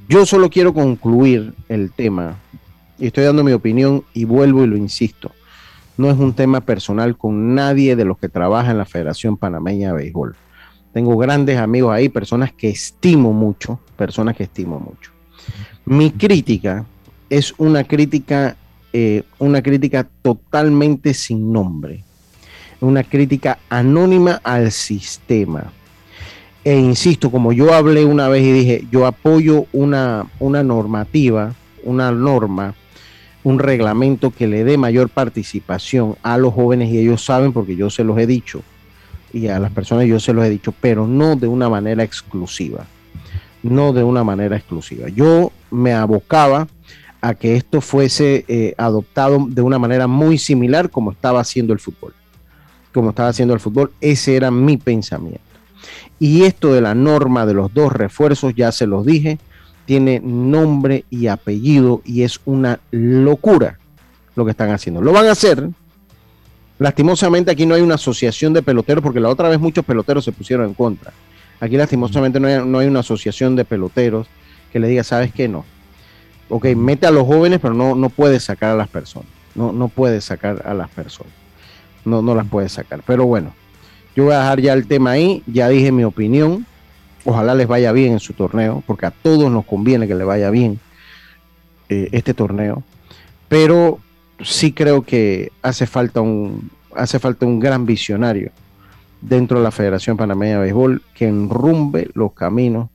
Yo 0.07 0.25
solo 0.25 0.49
quiero 0.49 0.73
concluir 0.73 1.53
el 1.67 1.91
tema 1.91 2.39
y 2.99 3.07
estoy 3.07 3.23
dando 3.23 3.43
mi 3.43 3.53
opinión 3.53 4.03
y 4.13 4.25
vuelvo 4.25 4.63
y 4.63 4.67
lo 4.67 4.77
insisto. 4.77 5.31
No 5.97 6.09
es 6.09 6.17
un 6.17 6.33
tema 6.33 6.61
personal 6.61 7.17
con 7.17 7.55
nadie 7.55 7.95
de 7.95 8.05
los 8.05 8.17
que 8.17 8.29
trabaja 8.29 8.71
en 8.71 8.77
la 8.77 8.85
Federación 8.85 9.37
Panameña 9.37 9.89
de 9.89 9.95
Béisbol. 9.95 10.35
Tengo 10.93 11.17
grandes 11.17 11.57
amigos 11.57 11.93
ahí, 11.93 12.09
personas 12.09 12.51
que 12.53 12.69
estimo 12.69 13.33
mucho, 13.33 13.79
personas 13.95 14.35
que 14.35 14.43
estimo 14.43 14.79
mucho. 14.79 15.11
Mi 15.85 16.11
crítica 16.11 16.85
es 17.29 17.53
una 17.57 17.83
crítica, 17.83 18.55
eh, 18.93 19.23
una 19.37 19.61
crítica 19.61 20.07
totalmente 20.21 21.13
sin 21.13 21.51
nombre, 21.51 22.03
una 22.81 23.03
crítica 23.03 23.59
anónima 23.69 24.41
al 24.43 24.71
sistema. 24.71 25.71
E 26.63 26.77
insisto, 26.77 27.31
como 27.31 27.53
yo 27.53 27.73
hablé 27.73 28.03
una 28.05 28.27
vez 28.27 28.43
y 28.43 28.51
dije, 28.51 28.87
yo 28.91 29.05
apoyo 29.05 29.65
una, 29.71 30.25
una 30.39 30.63
normativa, 30.63 31.53
una 31.83 32.11
norma, 32.11 32.75
un 33.43 33.59
reglamento 33.59 34.31
que 34.31 34.47
le 34.47 34.63
dé 34.63 34.77
mayor 34.77 35.09
participación 35.09 36.15
a 36.23 36.37
los 36.37 36.53
jóvenes 36.53 36.89
y 36.89 36.99
ellos 36.99 37.23
saben 37.23 37.53
porque 37.53 37.75
yo 37.75 37.89
se 37.89 38.03
los 38.03 38.17
he 38.17 38.27
dicho 38.27 38.61
y 39.33 39.47
a 39.47 39.59
las 39.59 39.71
personas 39.71 40.05
yo 40.05 40.19
se 40.19 40.33
los 40.33 40.45
he 40.45 40.49
dicho, 40.49 40.73
pero 40.79 41.07
no 41.07 41.35
de 41.35 41.47
una 41.47 41.69
manera 41.69 42.03
exclusiva. 42.03 42.85
No 43.61 43.93
de 43.93 44.03
una 44.03 44.23
manera 44.23 44.55
exclusiva. 44.55 45.09
Yo 45.09 45.51
me 45.69 45.93
abocaba 45.93 46.67
a 47.21 47.33
que 47.33 47.55
esto 47.55 47.81
fuese 47.81 48.45
eh, 48.47 48.73
adoptado 48.77 49.45
de 49.49 49.61
una 49.61 49.77
manera 49.77 50.07
muy 50.07 50.37
similar 50.37 50.89
como 50.89 51.11
estaba 51.11 51.41
haciendo 51.41 51.73
el 51.73 51.79
fútbol. 51.79 52.13
Como 52.93 53.09
estaba 53.09 53.29
haciendo 53.29 53.53
el 53.53 53.59
fútbol, 53.59 53.91
ese 53.99 54.35
era 54.35 54.49
mi 54.49 54.77
pensamiento. 54.77 55.41
Y 56.19 56.43
esto 56.43 56.73
de 56.73 56.81
la 56.81 56.95
norma 56.95 57.45
de 57.45 57.53
los 57.53 57.73
dos 57.73 57.93
refuerzos, 57.93 58.55
ya 58.55 58.71
se 58.71 58.87
los 58.87 59.05
dije, 59.05 59.37
tiene 59.89 60.19
nombre 60.23 61.03
y 61.09 61.25
apellido 61.25 62.03
y 62.05 62.21
es 62.21 62.41
una 62.45 62.79
locura 62.91 63.79
lo 64.35 64.45
que 64.45 64.51
están 64.51 64.69
haciendo. 64.69 65.01
Lo 65.01 65.11
van 65.11 65.25
a 65.25 65.31
hacer 65.31 65.67
Lastimosamente 66.77 67.49
aquí 67.49 67.65
no 67.65 67.73
hay 67.73 67.81
una 67.81 67.95
asociación 67.95 68.53
de 68.53 68.61
peloteros 68.61 69.03
porque 69.03 69.19
la 69.19 69.29
otra 69.29 69.49
vez 69.49 69.59
muchos 69.59 69.83
peloteros 69.83 70.23
se 70.23 70.31
pusieron 70.31 70.67
en 70.67 70.75
contra. 70.75 71.11
Aquí 71.59 71.75
lastimosamente 71.75 72.39
no 72.39 72.77
hay, 72.77 72.87
una 72.87 72.99
asociación 72.99 73.55
de 73.55 73.65
peloteros 73.65 74.27
que 74.71 74.79
le 74.79 74.87
diga, 74.87 75.03
¿sabes 75.03 75.33
qué? 75.33 75.47
No. 75.47 75.65
Ok, 76.49 76.67
mete 76.67 77.07
a 77.07 77.11
los 77.11 77.25
jóvenes, 77.25 77.59
pero 77.59 77.73
no, 77.73 77.95
no 77.95 78.09
puedes 78.09 78.43
sacar 78.43 78.73
a 78.73 78.75
las 78.75 78.89
personas. 78.89 79.27
No, 79.55 79.71
no 79.71 79.87
puedes 79.87 80.23
sacar 80.23 80.61
a 80.65 80.75
las 80.75 80.89
personas. 80.89 81.33
No, 82.05 82.21
no 82.21 82.35
las 82.35 82.47
puedes 82.47 82.73
sacar. 82.73 83.01
Pero 83.07 83.25
bueno, 83.25 83.55
yo 84.15 84.25
voy 84.25 84.33
a 84.33 84.39
dejar 84.39 84.61
ya 84.61 84.73
el 84.73 84.87
tema 84.87 85.11
ahí. 85.11 85.41
Ya 85.47 85.67
dije 85.67 85.91
mi 85.91 86.03
opinión. 86.03 86.67
Ojalá 87.25 87.53
les 87.55 87.67
vaya 87.67 87.91
bien 87.91 88.13
en 88.13 88.19
su 88.19 88.33
torneo, 88.33 88.83
porque 88.87 89.05
a 89.05 89.11
todos 89.11 89.51
nos 89.51 89.65
conviene 89.65 90.07
que 90.07 90.15
le 90.15 90.23
vaya 90.23 90.49
bien 90.49 90.79
eh, 91.89 92.09
este 92.11 92.33
torneo. 92.33 92.83
Pero 93.47 93.99
sí 94.41 94.71
creo 94.71 95.01
que 95.03 95.51
hace 95.61 95.85
falta 95.85 96.21
un, 96.21 96.71
hace 96.95 97.19
falta 97.19 97.45
un 97.45 97.59
gran 97.59 97.85
visionario 97.85 98.51
dentro 99.21 99.57
de 99.57 99.63
la 99.63 99.71
Federación 99.71 100.17
Panameña 100.17 100.55
de 100.55 100.61
Béisbol 100.61 101.01
que 101.13 101.27
enrumbe 101.27 102.09
los 102.13 102.33
caminos 102.33 102.89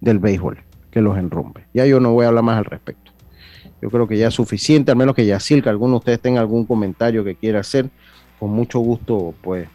del 0.00 0.18
béisbol, 0.18 0.58
que 0.90 1.00
los 1.00 1.18
enrumbe. 1.18 1.66
Ya 1.74 1.86
yo 1.86 2.00
no 2.00 2.12
voy 2.12 2.24
a 2.24 2.28
hablar 2.28 2.44
más 2.44 2.58
al 2.58 2.64
respecto. 2.64 3.12
Yo 3.82 3.90
creo 3.90 4.06
que 4.08 4.16
ya 4.16 4.28
es 4.28 4.34
suficiente, 4.34 4.90
al 4.90 4.96
menos 4.96 5.14
que 5.14 5.26
ya 5.26 5.38
que 5.38 5.68
alguno 5.68 5.92
de 5.92 5.98
ustedes 5.98 6.20
tenga 6.20 6.40
algún 6.40 6.64
comentario 6.64 7.24
que 7.24 7.34
quiera 7.34 7.60
hacer, 7.60 7.90
con 8.38 8.50
mucho 8.50 8.78
gusto, 8.78 9.34
pues 9.42 9.68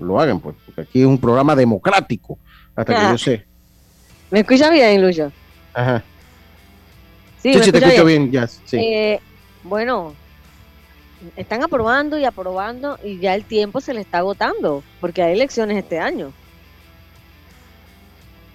lo 0.00 0.20
hagan, 0.20 0.40
pues, 0.40 0.56
porque 0.64 0.82
aquí 0.82 1.00
es 1.00 1.06
un 1.06 1.18
programa 1.18 1.54
democrático, 1.54 2.38
hasta 2.78 2.94
que 2.94 3.10
yo 3.10 3.18
sé. 3.18 3.44
¿Me 4.30 4.40
escucha 4.40 4.70
bien, 4.70 5.02
Lucho? 5.02 5.32
Ajá. 5.74 6.04
Sí, 7.42 7.52
sí, 7.54 7.72
te 7.72 7.78
escucho 7.78 8.04
bien, 8.04 8.30
ya. 8.30 8.46
Sí. 8.46 8.76
Eh, 8.76 9.20
bueno, 9.64 10.14
están 11.36 11.64
aprobando 11.64 12.16
y 12.18 12.24
aprobando 12.24 12.96
y 13.02 13.18
ya 13.18 13.34
el 13.34 13.44
tiempo 13.44 13.80
se 13.80 13.94
le 13.94 14.00
está 14.00 14.18
agotando 14.18 14.84
porque 15.00 15.22
hay 15.22 15.32
elecciones 15.32 15.76
este 15.76 15.98
año. 15.98 16.32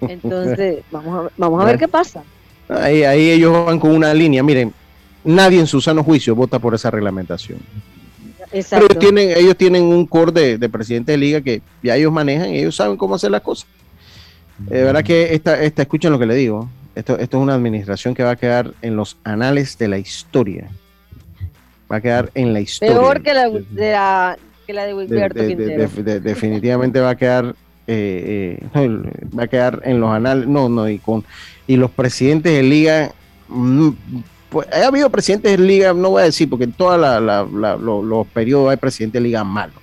Entonces, 0.00 0.82
vamos 0.90 1.26
a, 1.26 1.32
vamos 1.36 1.62
a 1.62 1.66
ver 1.66 1.78
qué 1.78 1.88
pasa. 1.88 2.22
Ahí, 2.70 3.02
ahí 3.02 3.30
ellos 3.30 3.66
van 3.66 3.78
con 3.78 3.90
una 3.90 4.14
línea. 4.14 4.42
Miren, 4.42 4.72
nadie 5.22 5.60
en 5.60 5.66
su 5.66 5.82
sano 5.82 6.02
juicio 6.02 6.34
vota 6.34 6.58
por 6.58 6.74
esa 6.74 6.90
reglamentación. 6.90 7.58
Pero 8.50 8.86
ellos 8.86 8.98
tienen, 8.98 9.36
ellos 9.36 9.56
tienen 9.56 9.82
un 9.82 10.06
core 10.06 10.56
de, 10.56 10.68
presidente 10.70 11.12
de 11.12 11.18
liga 11.18 11.40
que 11.42 11.60
ya 11.82 11.96
ellos 11.96 12.12
manejan 12.12 12.54
y 12.54 12.60
ellos 12.60 12.74
saben 12.74 12.96
cómo 12.96 13.16
hacer 13.16 13.30
las 13.30 13.42
cosas. 13.42 13.66
De 14.58 14.82
verdad 14.82 15.02
que 15.02 15.34
esta, 15.34 15.60
esta, 15.62 15.82
escuchen 15.82 16.12
lo 16.12 16.18
que 16.18 16.26
le 16.26 16.34
digo. 16.34 16.68
Esto, 16.94 17.18
esto 17.18 17.38
es 17.38 17.42
una 17.42 17.54
administración 17.54 18.14
que 18.14 18.22
va 18.22 18.30
a 18.30 18.36
quedar 18.36 18.72
en 18.82 18.96
los 18.96 19.16
anales 19.24 19.76
de 19.78 19.88
la 19.88 19.98
historia 19.98 20.68
va 21.90 21.96
a 21.96 22.00
quedar 22.00 22.30
en 22.34 22.52
la 22.52 22.60
historia. 22.60 22.94
Peor 22.94 23.22
que 23.22 23.34
la 23.34 23.48
de, 23.48 23.92
la, 23.92 24.38
que 24.66 24.72
la 24.72 24.86
de 24.86 24.94
Wilberto 24.94 25.42
definitivamente 25.42 27.00
va 27.00 27.10
a 27.10 27.16
quedar 27.16 27.54
eh, 27.86 28.58
eh, 28.74 29.00
va 29.38 29.44
a 29.44 29.46
quedar 29.46 29.82
en 29.84 30.00
los 30.00 30.10
anales, 30.10 30.46
no, 30.48 30.68
no, 30.68 30.88
y 30.88 30.98
con 30.98 31.24
y 31.66 31.76
los 31.76 31.90
presidentes 31.90 32.52
de 32.52 32.62
liga, 32.62 33.12
mm, 33.48 33.90
pues 34.48 34.68
ha 34.72 34.86
habido 34.86 35.10
presidentes 35.10 35.52
de 35.52 35.58
liga, 35.58 35.92
no 35.92 36.10
voy 36.10 36.22
a 36.22 36.26
decir, 36.26 36.48
porque 36.48 36.64
en 36.64 36.72
todos 36.72 36.98
los 38.02 38.26
periodos 38.28 38.70
hay 38.70 38.76
presidentes 38.76 39.20
de 39.20 39.28
liga 39.28 39.44
malos. 39.44 39.76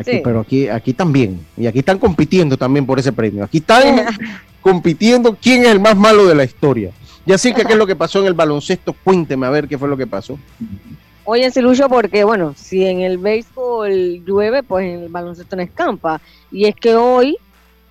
Eh, 0.00 0.20
pero 0.24 0.40
aquí, 0.40 0.68
aquí 0.68 0.92
también, 0.92 1.44
y 1.56 1.66
aquí 1.66 1.80
están 1.80 1.98
compitiendo 1.98 2.56
también 2.56 2.86
por 2.86 2.98
ese 2.98 3.12
premio. 3.12 3.44
Aquí 3.44 3.58
están 3.58 4.06
compitiendo 4.60 5.36
quién 5.40 5.62
es 5.62 5.68
el 5.68 5.80
más 5.80 5.96
malo 5.96 6.26
de 6.26 6.34
la 6.34 6.44
historia. 6.44 6.90
Ya 7.24 7.38
sé 7.38 7.54
que 7.54 7.64
qué 7.64 7.72
es 7.72 7.78
lo 7.78 7.86
que 7.86 7.96
pasó 7.96 8.20
en 8.20 8.26
el 8.26 8.34
baloncesto, 8.34 8.94
cuénteme 9.04 9.46
a 9.46 9.50
ver 9.50 9.68
qué 9.68 9.78
fue 9.78 9.88
lo 9.88 9.96
que 9.96 10.06
pasó. 10.06 10.38
Oye, 11.24 11.48
Lucho, 11.60 11.88
porque 11.88 12.24
bueno, 12.24 12.52
si 12.56 12.84
en 12.84 13.00
el 13.00 13.18
béisbol 13.18 14.24
llueve, 14.24 14.64
pues 14.64 14.86
en 14.86 15.02
el 15.04 15.08
baloncesto 15.08 15.54
no 15.54 15.62
escampa. 15.62 16.20
Y 16.50 16.64
es 16.64 16.74
que 16.74 16.96
hoy 16.96 17.36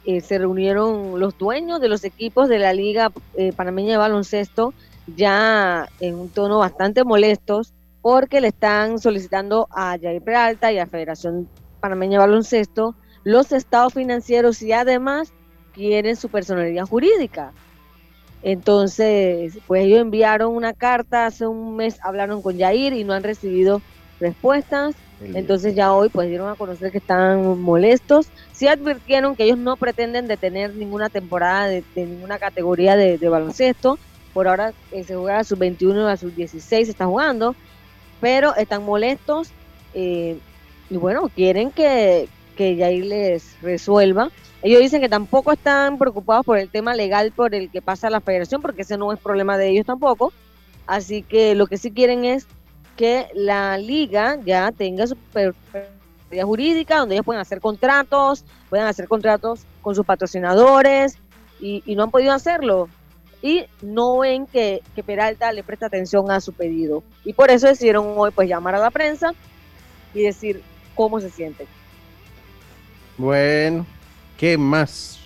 eh, 0.05 0.19
se 0.19 0.37
reunieron 0.37 1.17
los 1.17 1.37
dueños 1.37 1.79
de 1.79 1.87
los 1.87 2.03
equipos 2.03 2.49
de 2.49 2.59
la 2.59 2.73
Liga 2.73 3.11
eh, 3.35 3.53
Panameña 3.55 3.91
de 3.91 3.97
Baloncesto, 3.97 4.73
ya 5.15 5.87
en 6.01 6.15
un 6.15 6.29
tono 6.29 6.59
bastante 6.59 7.05
molestos, 7.05 7.71
porque 8.01 8.41
le 8.41 8.49
están 8.49 8.99
solicitando 8.99 9.69
a 9.71 9.97
Jair 10.01 10.21
Peralta 10.21 10.71
y 10.73 10.79
a 10.79 10.87
Federación 10.87 11.47
Panameña 11.81 12.19
Baloncesto 12.19 12.95
los 13.23 13.51
estados 13.51 13.93
financieros 13.93 14.61
y 14.61 14.71
además 14.71 15.31
quieren 15.73 16.15
su 16.15 16.29
personalidad 16.29 16.85
jurídica. 16.85 17.51
Entonces, 18.43 19.59
pues 19.67 19.83
ellos 19.83 19.99
enviaron 19.99 20.55
una 20.55 20.73
carta, 20.73 21.27
hace 21.27 21.45
un 21.45 21.75
mes 21.75 21.99
hablaron 22.01 22.41
con 22.41 22.57
Yair 22.57 22.93
y 22.93 23.03
no 23.03 23.13
han 23.13 23.23
recibido 23.23 23.81
respuestas. 24.19 24.95
Entonces 25.23 25.75
ya 25.75 25.93
hoy 25.93 26.09
pues 26.09 26.29
dieron 26.29 26.49
a 26.49 26.55
conocer 26.55 26.91
que 26.91 26.97
están 26.97 27.59
molestos. 27.61 28.29
Sí 28.53 28.67
advirtieron 28.67 29.35
que 29.35 29.43
ellos 29.43 29.59
no 29.59 29.77
pretenden 29.77 30.27
detener 30.27 30.73
ninguna 30.73 31.09
temporada 31.09 31.67
de, 31.67 31.83
ninguna 31.95 32.39
categoría 32.39 32.95
de, 32.95 33.29
baloncesto. 33.29 33.99
Por 34.33 34.47
ahora 34.47 34.73
eh, 34.91 35.03
se 35.03 35.15
juega 35.15 35.39
a 35.39 35.43
sus 35.43 35.59
21 35.59 36.07
a 36.07 36.17
sus 36.17 36.35
16 36.35 36.87
se 36.87 36.91
está 36.91 37.05
jugando, 37.05 37.55
pero 38.19 38.55
están 38.55 38.83
molestos 38.83 39.51
eh, 39.93 40.39
y 40.91 40.97
bueno, 40.97 41.29
quieren 41.33 41.71
que, 41.71 42.29
que 42.55 42.75
Yair 42.75 43.05
les 43.05 43.59
resuelva 43.63 44.29
ellos 44.63 44.79
dicen 44.79 45.01
que 45.01 45.09
tampoco 45.09 45.51
están 45.51 45.97
preocupados 45.97 46.45
por 46.45 46.57
el 46.57 46.69
tema 46.69 46.93
legal 46.93 47.31
por 47.31 47.55
el 47.55 47.71
que 47.71 47.81
pasa 47.81 48.11
la 48.11 48.21
federación, 48.21 48.61
porque 48.61 48.83
ese 48.83 48.97
no 48.97 49.11
es 49.11 49.19
problema 49.19 49.57
de 49.57 49.69
ellos 49.69 49.85
tampoco. 49.85 50.31
Así 50.85 51.23
que 51.23 51.55
lo 51.55 51.65
que 51.65 51.77
sí 51.77 51.91
quieren 51.91 52.25
es 52.25 52.45
que 52.95 53.27
la 53.33 53.77
liga 53.79 54.37
ya 54.45 54.71
tenga 54.71 55.07
su 55.07 55.15
personalidad 55.15 56.45
jurídica, 56.45 56.97
donde 56.99 57.15
ellos 57.15 57.25
puedan 57.25 57.41
hacer 57.41 57.59
contratos, 57.59 58.45
puedan 58.69 58.87
hacer 58.87 59.07
contratos 59.07 59.65
con 59.81 59.95
sus 59.95 60.05
patrocinadores, 60.05 61.17
y, 61.59 61.83
no 61.95 62.03
han 62.03 62.11
podido 62.11 62.33
hacerlo. 62.33 62.87
Y 63.41 63.65
no 63.81 64.19
ven 64.19 64.45
que, 64.45 64.81
que 64.95 65.03
Peralta 65.03 65.51
le 65.51 65.63
presta 65.63 65.87
atención 65.87 66.29
a 66.29 66.39
su 66.39 66.53
pedido. 66.53 67.03
Y 67.23 67.33
por 67.33 67.49
eso 67.49 67.67
decidieron 67.67 68.13
hoy 68.15 68.29
pues 68.31 68.47
llamar 68.47 68.75
a 68.75 68.79
la 68.79 68.91
prensa 68.91 69.33
y 70.13 70.21
decir 70.21 70.61
cómo 70.95 71.19
se 71.19 71.29
sienten. 71.29 71.67
Bueno, 73.17 73.85
¿Qué 74.41 74.57
más 74.57 75.19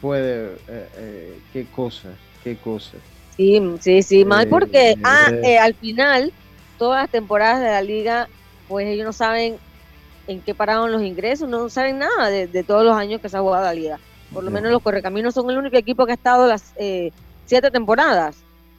puede, 0.00 0.56
eh, 0.66 0.88
eh, 0.96 1.38
qué 1.52 1.66
cosa, 1.66 2.08
qué 2.42 2.56
cosa? 2.56 2.96
Sí, 3.36 3.62
sí, 3.78 4.02
sí, 4.02 4.24
mal 4.24 4.48
porque 4.48 4.90
eh, 4.90 4.98
ah, 5.04 5.30
al 5.62 5.74
final 5.74 6.32
todas 6.76 7.02
las 7.02 7.10
temporadas 7.10 7.60
de 7.60 7.68
la 7.68 7.80
liga, 7.80 8.28
pues 8.66 8.88
ellos 8.88 9.06
no 9.06 9.12
saben 9.12 9.54
en 10.26 10.40
qué 10.40 10.52
pararon 10.52 10.90
los 10.90 11.02
ingresos, 11.02 11.48
no 11.48 11.68
saben 11.68 12.00
nada 12.00 12.28
de, 12.28 12.64
todos 12.64 12.84
los 12.84 12.96
años 12.96 13.20
que 13.20 13.28
se 13.28 13.36
ha 13.36 13.40
jugado 13.40 13.66
la 13.66 13.74
liga. 13.74 14.00
Por 14.32 14.42
lo 14.42 14.50
menos 14.50 14.72
los 14.72 14.82
Correcaminos 14.82 15.32
son 15.32 15.48
el 15.48 15.58
único 15.58 15.76
equipo 15.76 16.04
que 16.04 16.10
ha 16.10 16.16
estado 16.16 16.48
las 16.48 16.74
siete 17.46 17.70
temporadas. 17.70 18.38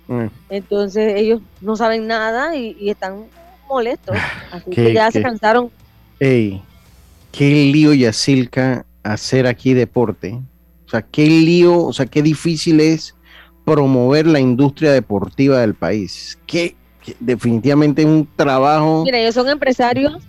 Mm. 0.10 0.26
Entonces 0.50 1.14
ellos 1.16 1.40
no 1.62 1.78
saben 1.78 2.08
nada 2.08 2.58
y, 2.58 2.90
están 2.90 3.24
molestos. 3.70 4.18
Así 4.52 4.70
que 4.70 4.92
ya 4.92 5.10
se 5.12 5.22
cansaron. 5.22 5.72
Ey, 6.22 6.62
qué 7.32 7.50
lío, 7.50 7.96
Yacilca, 7.96 8.86
hacer 9.02 9.48
aquí 9.48 9.74
deporte. 9.74 10.40
O 10.86 10.90
sea, 10.92 11.02
qué 11.02 11.26
lío, 11.26 11.84
o 11.84 11.94
sea, 11.94 12.06
qué 12.06 12.22
difícil 12.22 12.80
es 12.80 13.16
promover 13.66 14.28
la 14.28 14.40
industria 14.40 14.92
deportiva 14.92 15.62
del 15.62 15.74
país. 15.74 16.38
Qué, 16.46 16.76
definitivamente 17.20 18.06
un 18.06 18.30
trabajo. 18.36 19.02
Mira, 19.04 19.18
ellos 19.18 19.34
son 19.34 19.50
empresarios. 19.50 20.22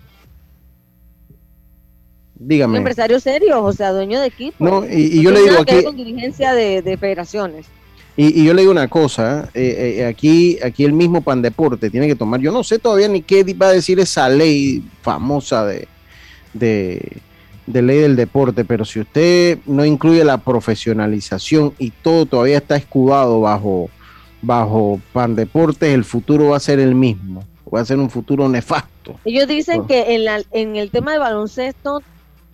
Dígame. 2.36 2.78
Empresarios 2.78 3.22
serios, 3.22 3.58
o 3.60 3.72
sea, 3.74 3.92
dueños 3.92 4.22
de 4.22 4.28
equipo. 4.28 4.64
No, 4.64 4.86
y, 4.86 5.22
yo 5.22 5.30
le 5.30 5.42
digo 5.42 5.60
aquí. 5.60 5.84
Con 5.84 5.94
dirigencia 5.98 6.54
de, 6.54 6.96
federaciones. 6.98 7.66
Y, 8.16 8.44
yo 8.44 8.52
le 8.52 8.62
digo 8.62 8.72
una 8.72 8.88
cosa, 8.88 9.48
eh, 9.54 9.96
eh, 9.98 10.06
aquí, 10.06 10.58
aquí 10.62 10.84
el 10.84 10.92
mismo 10.92 11.22
Pan 11.22 11.40
Deporte 11.40 11.88
tiene 11.88 12.06
que 12.06 12.14
tomar, 12.14 12.40
yo 12.40 12.52
no 12.52 12.62
sé 12.62 12.78
todavía 12.78 13.08
ni 13.08 13.22
qué 13.22 13.42
va 13.54 13.68
a 13.68 13.72
decir 13.72 13.98
esa 14.00 14.28
ley 14.28 14.84
famosa 15.00 15.64
de, 15.64 15.88
de, 16.52 17.22
de 17.66 17.82
ley 17.82 17.98
del 17.98 18.16
deporte, 18.16 18.64
pero 18.64 18.84
si 18.84 19.00
usted 19.00 19.58
no 19.64 19.84
incluye 19.84 20.24
la 20.24 20.38
profesionalización 20.38 21.74
y 21.78 21.90
todo 21.90 22.26
todavía 22.26 22.58
está 22.58 22.76
escudado 22.76 23.40
bajo, 23.40 23.88
bajo 24.42 25.00
Pan 25.12 25.34
Deportes, 25.34 25.94
el 25.94 26.04
futuro 26.04 26.50
va 26.50 26.58
a 26.58 26.60
ser 26.60 26.80
el 26.80 26.94
mismo, 26.94 27.44
va 27.72 27.80
a 27.80 27.84
ser 27.84 27.98
un 27.98 28.10
futuro 28.10 28.46
nefasto. 28.48 29.18
Ellos 29.24 29.48
dicen 29.48 29.86
que 29.86 30.14
en, 30.14 30.26
la, 30.26 30.42
en 30.50 30.76
el 30.76 30.90
tema 30.90 31.12
del 31.12 31.20
baloncesto 31.20 32.02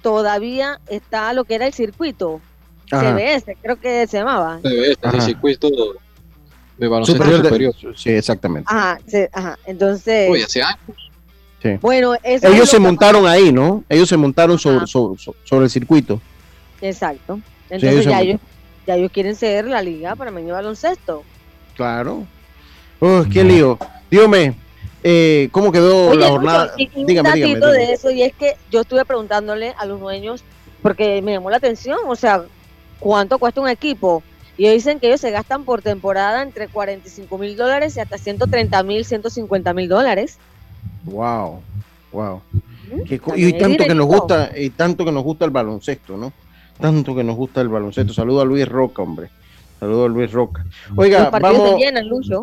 todavía 0.02 0.80
está 0.88 1.32
lo 1.32 1.44
que 1.44 1.56
era 1.56 1.66
el 1.66 1.72
circuito, 1.72 2.40
CBS, 2.89 3.57
creo 3.61 3.76
que 3.76 4.07
se 4.07 4.18
llamaba. 4.18 4.61
CBS, 4.62 4.99
el 5.03 5.22
circuito 5.22 5.68
de 6.78 6.89
baloncesto 6.89 7.43
superior. 7.43 7.74
Sí, 7.97 8.11
exactamente. 8.11 8.68
Ajá, 8.70 8.99
ajá. 9.32 9.59
entonces... 9.66 10.30
Oye, 10.30 10.45
hace 10.45 10.62
años. 10.62 11.09
Bueno, 11.80 12.14
ellos 12.22 12.70
se 12.70 12.78
montaron 12.78 13.26
ahí, 13.26 13.53
¿no? 13.53 13.84
Ellos 13.89 14.09
se 14.09 14.16
montaron 14.16 14.59
sobre, 14.59 14.86
sobre, 14.86 15.64
el 15.64 15.70
circuito. 15.70 16.20
Exacto. 16.80 17.41
Entonces 17.68 18.05
ya, 18.05 18.20
ellos, 18.20 18.41
ya 18.86 18.95
ellos 18.95 19.11
quieren 19.11 19.34
ser 19.34 19.66
la 19.66 19.82
liga 19.82 20.14
para 20.14 20.30
medio 20.30 20.55
baloncesto. 20.55 21.24
Claro. 21.74 22.26
Oh, 23.01 23.24
qué 23.30 23.43
lío. 23.43 23.78
Dígame, 24.11 24.55
eh, 25.03 25.49
¿cómo 25.51 25.72
quedó 25.72 26.14
la 26.14 26.28
jornada? 26.28 26.74
un 26.95 27.07
de 27.07 27.93
eso, 27.93 28.11
y 28.11 28.22
es 28.22 28.34
que 28.34 28.57
yo 28.70 28.82
estuve 28.82 29.05
preguntándole 29.05 29.74
a 29.78 29.84
los 29.84 30.01
dueños, 30.01 30.45
porque 30.80 31.20
me 31.22 31.32
llamó 31.32 31.51
la 31.51 31.57
atención, 31.59 31.99
o 32.07 32.16
sea, 32.16 32.45
¿cuánto 33.01 33.38
cuesta 33.38 33.61
un 33.61 33.68
equipo? 33.68 34.22
Y 34.57 34.66
ellos 34.66 34.84
dicen 34.84 34.99
que 34.99 35.07
ellos 35.07 35.20
se 35.20 35.30
gastan 35.30 35.64
por 35.64 35.82
temporada 35.82 36.42
entre 36.42 36.68
45 36.68 37.38
mil 37.38 37.57
dólares 37.57 37.96
y 37.96 38.01
hasta 38.01 38.18
130 38.18 38.82
mil, 38.82 39.05
150 39.05 39.72
mil 39.72 39.88
dólares. 39.88 40.38
Wow, 41.05 41.61
wow. 42.12 42.42
y 43.36 43.53
tanto 43.53 43.84
que 43.84 43.94
nos 43.94 44.07
gusta, 44.07 44.51
y 44.57 44.70
tanto 44.70 45.05
que 45.05 45.12
nos 45.12 45.22
gusta 45.22 45.44
el 45.44 45.53
baloncesto, 45.53 46.16
¿no? 46.16 46.32
Tanto 46.80 47.14
que 47.14 47.24
nos 47.24 47.36
gusta 47.36 47.61
el 47.61 47.68
baloncesto. 47.68 48.12
Saludo 48.12 48.40
a 48.40 48.44
Luis 48.44 48.68
Roca, 48.68 49.03
hombre. 49.03 49.30
Saludo 49.78 50.07
a 50.07 50.09
Luis 50.09 50.32
Roca. 50.32 50.64
Oiga, 50.96 51.30
vamos. 51.30 51.80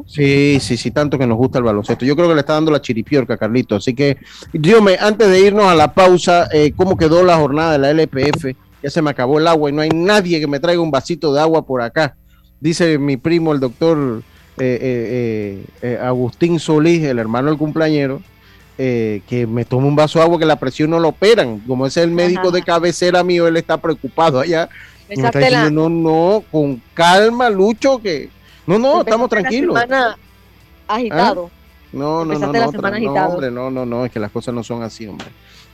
Sí, 0.08 0.58
sí, 0.62 0.78
sí, 0.78 0.92
tanto 0.92 1.18
que 1.18 1.28
nos 1.28 1.38
gusta 1.38 1.58
el 1.58 1.66
baloncesto. 1.66 2.06
Yo 2.06 2.16
creo 2.16 2.30
que 2.30 2.34
le 2.34 2.40
está 2.40 2.54
dando 2.54 2.72
la 2.72 2.82
chiripiorca, 2.82 3.38
Carlito. 3.38 3.76
Así 3.76 3.94
que, 3.94 4.18
dígame, 4.54 4.98
antes 5.00 5.30
de 5.30 5.42
irnos 5.42 5.66
a 5.66 5.76
la 5.76 5.94
pausa, 5.94 6.48
eh, 6.54 6.72
¿cómo 6.76 6.96
quedó 6.96 7.24
la 7.24 7.36
jornada 7.36 7.74
de 7.74 7.80
la 7.80 7.90
LPF? 7.92 8.56
Ya 8.86 8.92
se 8.92 9.02
me 9.02 9.10
acabó 9.10 9.40
el 9.40 9.48
agua 9.48 9.72
y 9.72 9.74
no 9.74 9.82
hay 9.82 9.90
nadie 9.90 10.40
que 10.40 10.46
me 10.46 10.60
traiga 10.60 10.80
un 10.80 10.92
vasito 10.92 11.34
de 11.34 11.42
agua 11.42 11.66
por 11.66 11.82
acá. 11.82 12.16
Dice 12.60 13.00
mi 13.00 13.18
primo, 13.18 13.52
el 13.52 13.60
doctor 13.60 14.22
eh, 14.60 15.66
eh, 15.82 16.00
Agustín 16.00 16.60
Solís, 16.60 17.04
el 17.04 17.18
hermano 17.18 17.50
del 17.50 17.58
cumpleañero, 17.58 18.22
eh, 18.78 19.24
que 19.28 19.48
me 19.48 19.66
tome 19.66 19.88
un 19.88 19.96
vaso 19.96 20.20
de 20.20 20.26
agua 20.26 20.38
que 20.38 20.46
la 20.46 20.60
presión 20.60 20.92
no 20.92 21.00
lo 21.00 21.08
operan. 21.08 21.62
Como 21.62 21.88
es 21.88 21.98
el 21.98 22.12
médico 22.12 22.52
de 22.52 22.62
cabecera 22.62 23.24
mío, 23.24 23.48
él 23.48 23.58
está 23.58 23.78
preocupado 23.78 24.40
allá. 24.40 24.70
está 25.10 25.40
diciendo, 25.40 25.90
no, 25.90 25.90
no, 25.90 26.44
con 26.52 26.80
calma, 26.94 27.50
Lucho, 27.50 27.98
que... 27.98 28.30
No, 28.68 28.78
no, 28.78 29.02
estamos 29.02 29.32
tranquilos. 29.32 29.76
agitado. 30.88 31.50
¿Ah? 31.52 31.90
No, 31.92 32.24
no, 32.24 32.38
no, 32.38 32.54
no, 32.54 32.72
no, 32.72 33.26
hombre, 33.26 33.50
no, 33.50 33.72
no, 33.72 33.84
no, 33.84 34.06
es 34.06 34.12
que 34.12 34.20
las 34.20 34.30
cosas 34.30 34.54
no 34.54 34.64
son 34.64 34.84
así, 34.84 35.08
hombre. 35.08 35.26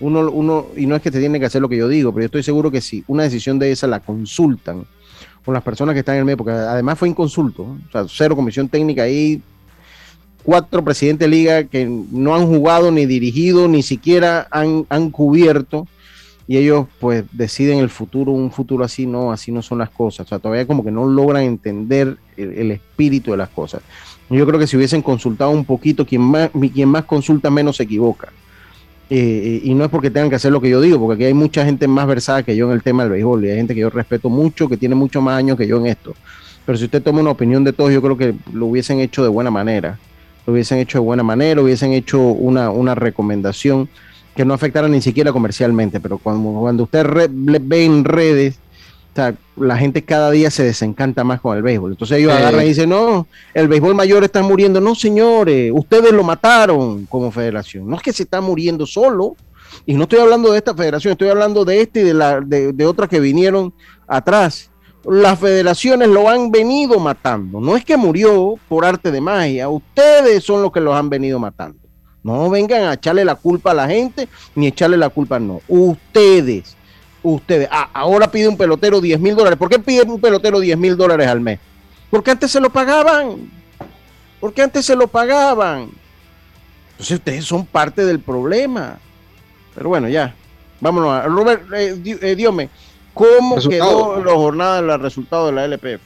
Uno, 0.02 0.30
uno, 0.30 0.68
y 0.76 0.86
no 0.86 0.95
es 0.95 1.02
que 1.02 1.12
te 1.12 1.20
tiene 1.20 1.39
que 1.39 1.45
hacer 1.45 1.62
lo 1.62 1.70
que 1.70 1.78
yo 1.78 1.88
digo, 1.88 2.12
pero 2.12 2.24
yo 2.24 2.26
estoy 2.26 2.43
seguro 2.43 2.70
que 2.70 2.82
si 2.82 3.04
una 3.08 3.24
decisión 3.24 3.60
de 3.60 3.72
esa 3.72 3.88
la 3.88 3.99
consultan 3.99 4.86
con 5.45 5.54
las 5.54 5.64
personas 5.64 5.93
que 5.93 5.99
están 5.99 6.16
en 6.16 6.20
el 6.20 6.26
medio, 6.26 6.38
porque 6.38 6.52
además 6.52 6.99
fue 6.99 7.10
inconsulto, 7.10 7.64
o 7.64 7.91
sea, 7.91 8.06
cero 8.08 8.36
comisión 8.36 8.68
técnica 8.68 9.04
ahí, 9.04 9.41
cuatro 10.43 10.84
presidentes 10.84 11.30
de 11.30 11.36
liga 11.36 11.64
que 11.64 11.86
no 11.86 12.36
han 12.36 12.45
jugado 12.47 12.91
ni 12.91 13.06
dirigido, 13.06 13.68
ni 13.68 13.84
siquiera 13.84 14.47
han, 14.52 14.86
han 14.89 15.12
cubierto, 15.12 15.88
y 16.52 16.58
ellos 16.58 16.88
pues 16.99 17.24
deciden 17.32 17.80
el 17.80 17.89
futuro, 17.89 18.34
un 18.34 18.52
futuro 18.52 18.84
así, 18.84 19.06
no, 19.06 19.32
así 19.32 19.54
no 19.54 19.62
son 19.62 19.78
las 19.78 19.89
cosas. 19.89 20.26
O 20.26 20.30
sea, 20.30 20.39
todavía 20.39 20.68
como 20.68 20.84
que 20.84 20.91
no 20.91 21.06
logran 21.06 21.43
entender 21.43 22.18
el, 22.36 22.72
espíritu 22.72 23.32
de 23.32 23.38
las 23.38 23.47
cosas. 23.47 23.82
Yo 24.30 24.45
creo 24.45 24.60
que 24.60 24.68
si 24.68 24.76
hubiesen 24.76 25.02
consultado 25.02 25.52
un 25.52 25.64
poquito, 25.64 26.06
quien 26.06 26.22
más, 26.22 26.49
quien 26.74 26.89
más 26.89 27.06
consulta 27.06 27.49
menos 27.49 27.78
se 27.78 27.84
equivoca. 27.84 28.34
Eh, 29.14 29.59
y 29.66 29.74
no 29.74 29.84
es 29.84 29.89
porque 29.91 30.09
tengan 30.09 30.30
que 30.30 30.38
hacer 30.38 30.53
lo 30.53 30.62
que 30.62 30.70
yo 30.70 30.80
digo, 30.80 30.97
porque 30.97 31.16
aquí 31.16 31.26
hay 31.26 31.34
mucha 31.34 31.66
gente 31.66 31.86
más 31.88 32.07
versada 32.07 32.43
que 32.43 32.55
yo 32.55 32.68
en 32.68 32.74
el 32.74 32.82
tema 32.82 33.03
del 33.03 33.12
béisbol, 33.12 33.43
y 33.43 33.49
hay 33.49 33.57
gente 33.57 33.76
que 33.76 33.82
yo 33.82 33.89
respeto 33.89 34.30
mucho, 34.30 34.70
que 34.70 34.78
tiene 34.78 34.95
mucho 34.95 35.22
más 35.22 35.38
años 35.38 35.57
que 35.57 35.68
yo 35.68 35.78
en 35.78 35.88
esto. 35.88 36.16
Pero 36.66 36.78
si 36.78 36.86
usted 36.86 37.03
toma 37.03 37.20
una 37.20 37.32
opinión 37.32 37.64
de 37.66 37.74
todos, 37.74 37.91
yo 37.91 38.01
creo 38.01 38.18
que 38.18 38.34
lo 38.53 38.68
hubiesen 38.68 38.99
hecho 38.99 39.22
de 39.22 39.30
buena 39.30 39.51
manera 39.51 39.99
lo 40.45 40.53
hubiesen 40.53 40.80
hecho 40.80 40.99
de 40.99 41.03
buena 41.03 41.24
manera, 41.24 41.62
hubiesen 41.62 41.93
hecho 41.93 42.20
una, 42.20 42.72
una 42.72 42.95
recomendación 42.95 43.89
que 44.36 44.45
no 44.45 44.53
afectara 44.53 44.88
ni 44.88 45.01
siquiera 45.01 45.32
comercialmente, 45.32 45.99
pero 45.99 46.18
cuando, 46.18 46.62
cuando 46.62 46.84
usted 46.84 47.30
ve 47.36 47.86
en 47.86 48.05
redes, 48.05 48.59
la 49.55 49.78
gente 49.78 50.03
cada 50.03 50.32
día 50.32 50.49
se 50.49 50.64
desencanta 50.64 51.24
más 51.24 51.41
con 51.41 51.55
el 51.55 51.64
béisbol. 51.64 51.91
Entonces 51.91 52.20
ellos 52.20 52.34
agarran 52.34 52.64
y 52.64 52.70
dicen, 52.70 52.89
no, 52.89 53.28
el 53.53 53.68
béisbol 53.68 53.95
mayor 53.95 54.24
está 54.24 54.41
muriendo. 54.41 54.80
No, 54.80 54.95
señores, 54.95 55.72
ustedes 55.74 56.12
lo 56.12 56.24
mataron 56.24 57.05
como 57.05 57.32
federación. 57.32 57.88
No 57.89 57.95
es 57.95 58.01
que 58.01 58.14
se 58.14 58.24
está 58.24 58.41
muriendo 58.41 58.86
solo. 58.86 59.36
Y 59.86 59.93
no 59.93 60.03
estoy 60.03 60.20
hablando 60.20 60.51
de 60.51 60.57
esta 60.57 60.76
federación, 60.76 61.14
estoy 61.14 61.30
hablando 61.30 61.64
de 61.64 61.82
este 61.82 62.01
y 62.01 62.03
de, 62.03 62.14
la, 62.14 62.41
de, 62.41 62.74
de 62.74 62.86
otras 62.86 63.07
que 63.07 63.22
vinieron 63.22 63.74
atrás 64.05 64.70
las 65.05 65.39
federaciones 65.39 66.09
lo 66.09 66.30
han 66.30 66.51
venido 66.51 66.99
matando. 66.99 67.59
No 67.59 67.76
es 67.76 67.84
que 67.84 67.97
murió 67.97 68.55
por 68.68 68.86
arte 68.86 69.12
de 69.12 69.22
magia, 69.22 69.70
ustedes 69.70 70.43
son 70.43 70.62
los 70.62 70.72
que 70.72 70.80
los 70.80 70.95
han 70.95 71.09
venido 71.09 71.39
matando. 71.39 71.80
No 72.24 72.49
vengan 72.49 72.84
a 72.84 72.93
echarle 72.93 73.26
la 73.26 73.36
culpa 73.36 73.72
a 73.72 73.74
la 73.74 73.88
gente 73.88 74.28
ni 74.53 74.68
echarle 74.68 74.97
la 74.97 75.09
culpa, 75.09 75.39
no. 75.39 75.62
Ustedes, 75.68 76.78
ustedes. 77.24 77.68
Ah, 77.72 77.90
ahora 77.94 78.30
pide 78.30 78.48
un 78.48 78.58
pelotero 78.58 79.02
10 79.02 79.20
mil 79.20 79.36
dólares. 79.36 79.58
¿Por 79.58 79.70
qué 79.70 79.80
pide 79.80 80.04
un 80.04 80.20
pelotero 80.20 80.60
10 80.60 80.78
mil 80.78 80.98
dólares 80.98 81.28
al 81.28 81.42
mes? 81.42 81.60
Porque 82.10 82.32
antes 82.32 82.52
se 82.52 82.60
lo 82.60 82.70
pagaban. 82.70 83.50
Porque 84.40 84.62
antes 84.62 84.86
se 84.86 84.96
lo 84.96 85.08
pagaban. 85.08 85.90
Entonces 86.92 87.18
ustedes 87.18 87.46
son 87.46 87.66
parte 87.66 88.06
del 88.06 88.20
problema. 88.20 89.00
Pero 89.76 89.90
bueno, 89.90 90.10
ya. 90.10 90.36
Vámonos 90.80 91.12
a 91.12 91.24
Robert, 91.24 91.72
eh, 91.74 91.96
eh 92.22 92.36
Diome. 92.36 92.70
¿Cómo 93.14 93.58
quedó 93.58 94.24
la 94.24 94.34
jornada, 94.34 94.80
el 94.80 95.02
resultado 95.02 95.48
de 95.48 95.52
la 95.52 95.66
LPF? 95.66 96.02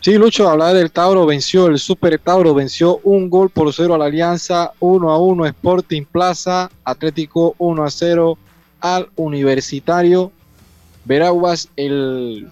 Sí, 0.00 0.18
Lucho, 0.18 0.48
hablar 0.48 0.74
del 0.74 0.90
Tauro 0.90 1.26
venció, 1.26 1.68
el 1.68 1.78
Super 1.78 2.18
Tauro 2.18 2.54
venció 2.54 2.98
un 3.04 3.30
gol 3.30 3.50
por 3.50 3.72
cero 3.72 3.94
a 3.94 3.98
la 3.98 4.06
Alianza, 4.06 4.72
1 4.80 5.12
a 5.12 5.18
1 5.18 5.46
Sporting 5.46 6.02
Plaza, 6.04 6.70
Atlético 6.84 7.54
1 7.58 7.84
a 7.84 7.88
0 7.90 8.38
al 8.82 9.08
Universitario, 9.16 10.30
Veraguas, 11.04 11.68
el 11.76 12.48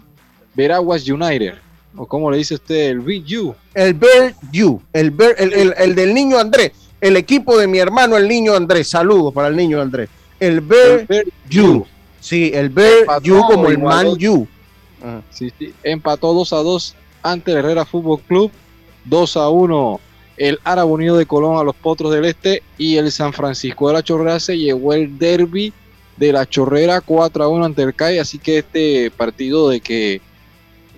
Veraguas 0.54 1.06
United, 1.06 1.54
o 1.96 2.06
como 2.06 2.30
le 2.30 2.38
dice 2.38 2.54
usted, 2.54 2.90
el 2.90 3.00
VU. 3.00 3.54
El 3.74 3.94
VU, 3.94 4.80
el, 4.92 5.14
el, 5.36 5.74
el, 5.76 5.94
del 5.94 6.14
niño 6.14 6.38
Andrés, 6.38 6.72
el 7.00 7.16
equipo 7.16 7.58
de 7.58 7.66
mi 7.66 7.78
hermano, 7.78 8.16
el 8.16 8.28
niño 8.28 8.54
Andrés, 8.54 8.88
saludos 8.88 9.34
para 9.34 9.48
el 9.48 9.56
niño 9.56 9.80
Andrés. 9.80 10.08
El 10.38 10.60
VU. 10.60 11.86
Sí, 12.20 12.50
el 12.54 12.68
B, 12.68 13.06
You 13.22 13.40
como 13.40 13.68
el 13.68 13.78
Man. 13.78 14.14
Sí, 15.30 15.52
sí. 15.58 15.74
Empató 15.82 16.34
2 16.34 16.52
a 16.52 16.56
2 16.56 16.94
ante 17.22 17.50
el 17.50 17.58
Herrera 17.58 17.84
Fútbol 17.84 18.20
Club. 18.20 18.50
2 19.06 19.36
a 19.38 19.48
1 19.48 20.00
el 20.40 20.58
Árabe 20.64 20.90
Unido 20.90 21.18
de 21.18 21.26
Colón 21.26 21.58
a 21.58 21.62
los 21.62 21.76
Potros 21.76 22.12
del 22.12 22.24
Este 22.24 22.62
y 22.78 22.96
el 22.96 23.12
San 23.12 23.34
Francisco 23.34 23.88
de 23.88 23.94
la 23.94 24.02
Chorrera 24.02 24.40
se 24.40 24.56
llevó 24.56 24.94
el 24.94 25.18
derby 25.18 25.70
de 26.20 26.32
la 26.34 26.46
Chorrera 26.46 27.00
4 27.00 27.42
a 27.42 27.48
1 27.48 27.64
ante 27.64 27.82
el 27.82 27.94
CAI. 27.94 28.18
Así 28.18 28.38
que 28.38 28.58
este 28.58 29.10
partido 29.10 29.70
de 29.70 29.80
que 29.80 30.20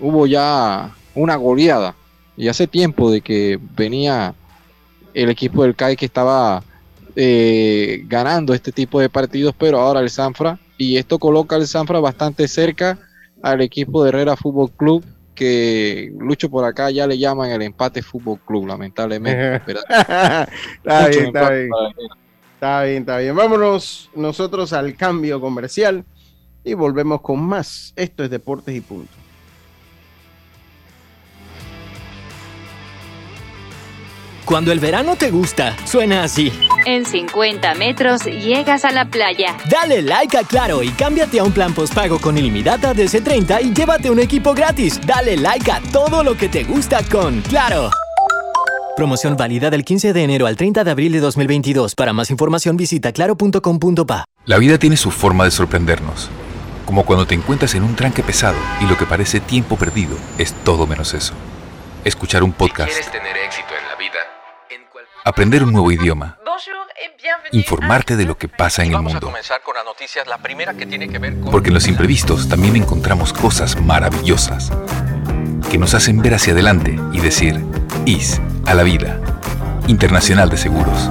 hubo 0.00 0.26
ya 0.26 0.90
una 1.14 1.36
goleada 1.36 1.94
y 2.36 2.48
hace 2.48 2.66
tiempo 2.66 3.10
de 3.10 3.20
que 3.20 3.58
venía 3.76 4.34
el 5.14 5.30
equipo 5.30 5.62
del 5.62 5.76
CAI 5.76 5.96
que 5.96 6.06
estaba 6.06 6.64
eh, 7.14 8.02
ganando 8.06 8.52
este 8.52 8.72
tipo 8.72 8.98
de 8.98 9.08
partidos, 9.08 9.54
pero 9.56 9.78
ahora 9.78 10.00
el 10.00 10.10
Sanfra 10.10 10.58
y 10.76 10.96
esto 10.96 11.20
coloca 11.20 11.54
al 11.54 11.68
Sanfra 11.68 12.00
bastante 12.00 12.48
cerca 12.48 12.98
al 13.42 13.60
equipo 13.60 14.02
de 14.02 14.08
Herrera 14.08 14.36
Fútbol 14.36 14.72
Club 14.72 15.04
que 15.36 16.12
Lucho 16.18 16.50
por 16.50 16.64
acá 16.64 16.90
ya 16.90 17.06
le 17.06 17.16
llaman 17.16 17.50
el 17.50 17.62
empate 17.62 18.02
Fútbol 18.02 18.40
Club, 18.44 18.66
lamentablemente. 18.66 19.72
está 19.88 21.08
bien, 21.08 21.26
está 21.26 21.50
bien. 21.50 21.70
Está 22.62 22.84
bien, 22.84 22.98
está 22.98 23.18
bien. 23.18 23.34
Vámonos 23.34 24.08
nosotros 24.14 24.72
al 24.72 24.94
cambio 24.94 25.40
comercial 25.40 26.04
y 26.62 26.74
volvemos 26.74 27.20
con 27.20 27.40
más. 27.40 27.92
Esto 27.96 28.22
es 28.22 28.30
Deportes 28.30 28.72
y 28.76 28.80
Punto. 28.80 29.12
Cuando 34.44 34.70
el 34.70 34.78
verano 34.78 35.16
te 35.16 35.32
gusta, 35.32 35.76
suena 35.84 36.22
así. 36.22 36.52
En 36.86 37.04
50 37.04 37.74
metros 37.74 38.26
llegas 38.26 38.84
a 38.84 38.92
la 38.92 39.06
playa. 39.06 39.56
Dale 39.68 40.00
like 40.00 40.38
a 40.38 40.44
Claro 40.44 40.84
y 40.84 40.90
cámbiate 40.90 41.40
a 41.40 41.42
un 41.42 41.50
plan 41.50 41.74
postpago 41.74 42.20
con 42.20 42.38
ilimitada 42.38 42.94
de 42.94 43.06
C30 43.06 43.60
y 43.60 43.74
llévate 43.74 44.08
un 44.08 44.20
equipo 44.20 44.54
gratis. 44.54 45.00
Dale 45.04 45.36
like 45.36 45.68
a 45.68 45.80
todo 45.92 46.22
lo 46.22 46.36
que 46.36 46.48
te 46.48 46.62
gusta 46.62 47.02
con 47.10 47.40
Claro. 47.40 47.90
Promoción 48.95 49.38
válida 49.38 49.70
del 49.70 49.86
15 49.86 50.12
de 50.12 50.22
enero 50.22 50.47
al 50.47 50.57
30 50.57 50.84
de 50.84 50.90
abril 50.90 51.12
de 51.12 51.20
2022. 51.20 51.95
Para 51.95 52.12
más 52.12 52.30
información 52.30 52.76
visita 52.76 53.11
claro.com.pa. 53.11 54.26
La 54.45 54.59
vida 54.59 54.76
tiene 54.78 54.99
su 54.99 55.11
forma 55.11 55.45
de 55.45 55.51
sorprendernos. 55.51 56.28
Como 56.84 57.07
cuando 57.07 57.26
te 57.26 57.34
encuentras 57.34 57.74
en 57.74 57.84
un 57.84 57.97
tranque 57.97 58.22
pesado 58.22 58.59
y 58.82 58.84
lo 58.84 58.99
que 58.99 59.07
parece 59.07 59.40
tiempo 59.40 59.76
perdido 59.76 60.14
es 60.36 60.53
todo 60.64 60.86
menos 60.86 61.14
eso. 61.14 61.32
Escuchar 62.05 62.43
un 62.43 62.53
podcast. 62.53 62.90
quieres 62.90 63.11
tener 63.11 63.34
éxito 63.38 63.68
en 63.80 63.88
la 63.88 63.97
vida, 63.97 64.18
aprender 65.24 65.62
un 65.62 65.72
nuevo 65.72 65.90
idioma. 65.90 66.38
Informarte 67.53 68.16
de 68.16 68.26
lo 68.26 68.36
que 68.36 68.49
pasa 68.49 68.84
en 68.84 68.93
el 68.93 69.01
mundo. 69.01 69.32
Porque 71.51 71.68
en 71.68 71.74
los 71.74 71.88
imprevistos 71.88 72.49
también 72.49 72.76
encontramos 72.76 73.32
cosas 73.32 73.80
maravillosas 73.80 74.70
que 75.70 75.78
nos 75.78 75.95
hacen 75.95 76.20
ver 76.20 76.34
hacia 76.34 76.53
adelante 76.53 76.99
y 77.12 77.20
decir, 77.20 77.64
IS 78.05 78.40
a 78.66 78.74
la 78.74 78.82
vida. 78.82 79.20
Internacional 79.88 80.48
de 80.48 80.56
Seguros. 80.56 81.10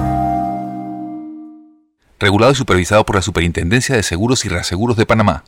Regulado 2.18 2.52
y 2.52 2.54
supervisado 2.54 3.04
por 3.04 3.16
la 3.16 3.22
Superintendencia 3.22 3.96
de 3.96 4.02
Seguros 4.02 4.44
y 4.44 4.48
Reaseguros 4.48 4.96
de 4.96 5.06
Panamá. 5.06 5.44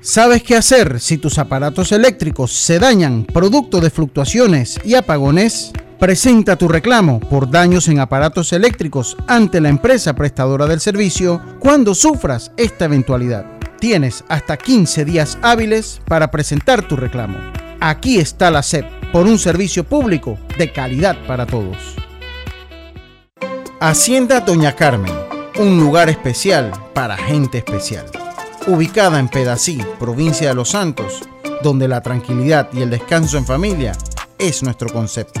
¿Sabes 0.00 0.42
qué 0.42 0.56
hacer 0.56 1.00
si 1.00 1.18
tus 1.18 1.38
aparatos 1.38 1.92
eléctricos 1.92 2.52
se 2.52 2.78
dañan 2.78 3.24
producto 3.24 3.80
de 3.80 3.90
fluctuaciones 3.90 4.78
y 4.84 4.94
apagones? 4.94 5.72
Presenta 5.98 6.56
tu 6.56 6.68
reclamo 6.68 7.20
por 7.20 7.50
daños 7.50 7.88
en 7.88 7.98
aparatos 7.98 8.52
eléctricos 8.54 9.16
ante 9.26 9.60
la 9.60 9.68
empresa 9.68 10.14
prestadora 10.14 10.66
del 10.66 10.80
servicio 10.80 11.42
cuando 11.58 11.94
sufras 11.94 12.52
esta 12.56 12.86
eventualidad. 12.86 13.44
Tienes 13.78 14.24
hasta 14.28 14.56
15 14.56 15.04
días 15.04 15.38
hábiles 15.42 16.00
para 16.06 16.30
presentar 16.30 16.86
tu 16.88 16.96
reclamo. 16.96 17.38
Aquí 17.80 18.18
está 18.18 18.50
la 18.50 18.62
SEP 18.62 18.99
por 19.12 19.26
un 19.26 19.38
servicio 19.38 19.84
público 19.84 20.38
de 20.56 20.72
calidad 20.72 21.16
para 21.26 21.46
todos. 21.46 21.96
Hacienda 23.80 24.40
Doña 24.40 24.76
Carmen, 24.76 25.12
un 25.58 25.80
lugar 25.80 26.08
especial 26.08 26.70
para 26.94 27.16
gente 27.16 27.58
especial. 27.58 28.06
Ubicada 28.66 29.18
en 29.18 29.28
Pedací, 29.28 29.80
provincia 29.98 30.48
de 30.48 30.54
Los 30.54 30.70
Santos, 30.70 31.22
donde 31.62 31.88
la 31.88 32.02
tranquilidad 32.02 32.68
y 32.72 32.82
el 32.82 32.90
descanso 32.90 33.38
en 33.38 33.46
familia 33.46 33.92
es 34.38 34.62
nuestro 34.62 34.90
concepto. 34.92 35.40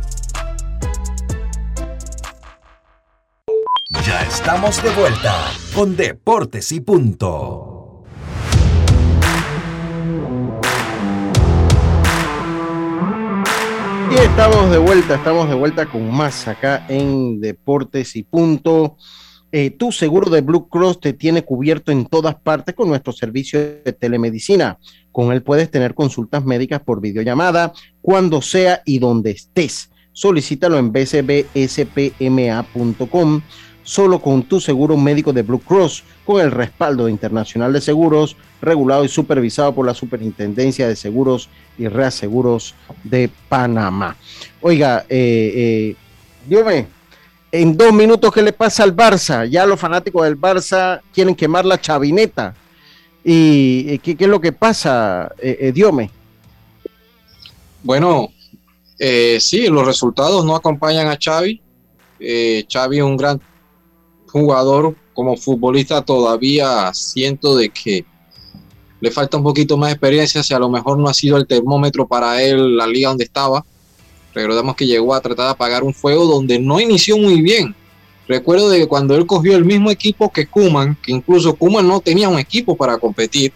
Ya 3.99 4.23
estamos 4.23 4.81
de 4.81 4.89
vuelta 4.95 5.51
con 5.75 5.95
Deportes 5.95 6.71
y 6.71 6.79
Punto. 6.79 8.03
Y 14.09 14.15
estamos 14.15 14.71
de 14.71 14.77
vuelta, 14.79 15.15
estamos 15.15 15.49
de 15.49 15.55
vuelta 15.55 15.85
con 15.85 16.09
más 16.11 16.47
acá 16.47 16.85
en 16.89 17.39
Deportes 17.41 18.15
y 18.15 18.23
Punto. 18.23 18.97
Eh, 19.51 19.69
tu 19.69 19.91
seguro 19.91 20.31
de 20.31 20.41
Blue 20.41 20.67
Cross 20.67 20.99
te 20.99 21.13
tiene 21.13 21.43
cubierto 21.43 21.91
en 21.91 22.05
todas 22.05 22.35
partes 22.35 22.73
con 22.73 22.87
nuestro 22.89 23.13
servicio 23.13 23.59
de 23.59 23.93
telemedicina. 23.93 24.79
Con 25.11 25.31
él 25.31 25.43
puedes 25.43 25.69
tener 25.69 25.93
consultas 25.93 26.43
médicas 26.43 26.81
por 26.81 27.01
videollamada 27.01 27.73
cuando 28.01 28.41
sea 28.41 28.81
y 28.85 28.97
donde 28.97 29.29
estés. 29.31 29.91
Solicítalo 30.13 30.79
en 30.79 30.91
bcbspma.com 30.91 31.51
solo 33.91 34.21
con 34.21 34.43
tu 34.43 34.61
seguro 34.61 34.95
médico 34.95 35.33
de 35.33 35.41
Blue 35.41 35.59
Cross, 35.59 36.05
con 36.23 36.39
el 36.39 36.49
respaldo 36.49 37.09
Internacional 37.09 37.73
de 37.73 37.81
Seguros, 37.81 38.37
regulado 38.61 39.03
y 39.03 39.09
supervisado 39.09 39.75
por 39.75 39.85
la 39.85 39.93
Superintendencia 39.93 40.87
de 40.87 40.95
Seguros 40.95 41.49
y 41.77 41.89
Reaseguros 41.89 42.73
de 43.03 43.29
Panamá. 43.49 44.15
Oiga, 44.61 45.05
eh, 45.09 45.93
eh, 46.49 46.85
en 47.51 47.75
dos 47.75 47.91
minutos, 47.91 48.33
¿qué 48.33 48.41
le 48.41 48.53
pasa 48.53 48.83
al 48.83 48.95
Barça? 48.95 49.45
Ya 49.45 49.65
los 49.65 49.77
fanáticos 49.77 50.23
del 50.23 50.39
Barça 50.39 51.01
quieren 51.13 51.35
quemar 51.35 51.65
la 51.65 51.81
chavineta. 51.81 52.55
¿Y 53.25 53.87
eh, 53.89 53.99
qué, 53.99 54.15
es 54.17 54.29
lo 54.29 54.39
que 54.39 54.53
pasa, 54.53 55.33
eh, 55.37 55.57
eh 55.59 55.71
Diome? 55.73 56.09
Bueno, 57.83 58.29
sí, 58.97 59.67
los 59.67 59.85
resultados 59.85 60.45
no 60.45 60.55
acompañan 60.55 61.07
a 61.07 61.17
Xavi. 61.21 61.61
Xavi 62.71 62.97
es 62.97 63.03
un 63.03 63.17
gran 63.17 63.41
jugador 64.31 64.95
como 65.13 65.37
futbolista 65.37 66.01
todavía 66.01 66.93
siento 66.93 67.55
de 67.55 67.69
que 67.69 68.05
le 68.99 69.11
falta 69.11 69.37
un 69.37 69.43
poquito 69.43 69.77
más 69.77 69.89
de 69.89 69.93
experiencia, 69.93 70.43
si 70.43 70.53
a 70.53 70.59
lo 70.59 70.69
mejor 70.69 70.97
no 70.97 71.07
ha 71.07 71.13
sido 71.13 71.37
el 71.37 71.47
termómetro 71.47 72.07
para 72.07 72.41
él 72.41 72.77
la 72.77 72.87
liga 72.87 73.09
donde 73.09 73.25
estaba. 73.25 73.65
Recordemos 74.33 74.75
que 74.75 74.85
llegó 74.85 75.13
a 75.13 75.21
tratar 75.21 75.45
de 75.45 75.51
apagar 75.51 75.83
un 75.83 75.93
fuego 75.93 76.25
donde 76.25 76.59
no 76.59 76.79
inició 76.79 77.17
muy 77.17 77.41
bien. 77.41 77.75
Recuerdo 78.27 78.69
de 78.69 78.79
que 78.79 78.87
cuando 78.87 79.15
él 79.15 79.25
cogió 79.25 79.57
el 79.57 79.65
mismo 79.65 79.91
equipo 79.91 80.31
que 80.31 80.47
Kuman, 80.47 80.95
que 81.03 81.11
incluso 81.11 81.55
Kuman 81.55 81.87
no 81.87 81.99
tenía 81.99 82.29
un 82.29 82.39
equipo 82.39 82.77
para 82.77 82.97
competir, 82.97 83.51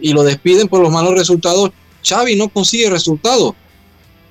y 0.00 0.12
lo 0.12 0.22
despiden 0.22 0.68
por 0.68 0.80
los 0.80 0.92
malos 0.92 1.14
resultados, 1.14 1.70
Xavi 2.02 2.36
no 2.36 2.48
consigue 2.48 2.88
resultados. 2.88 3.54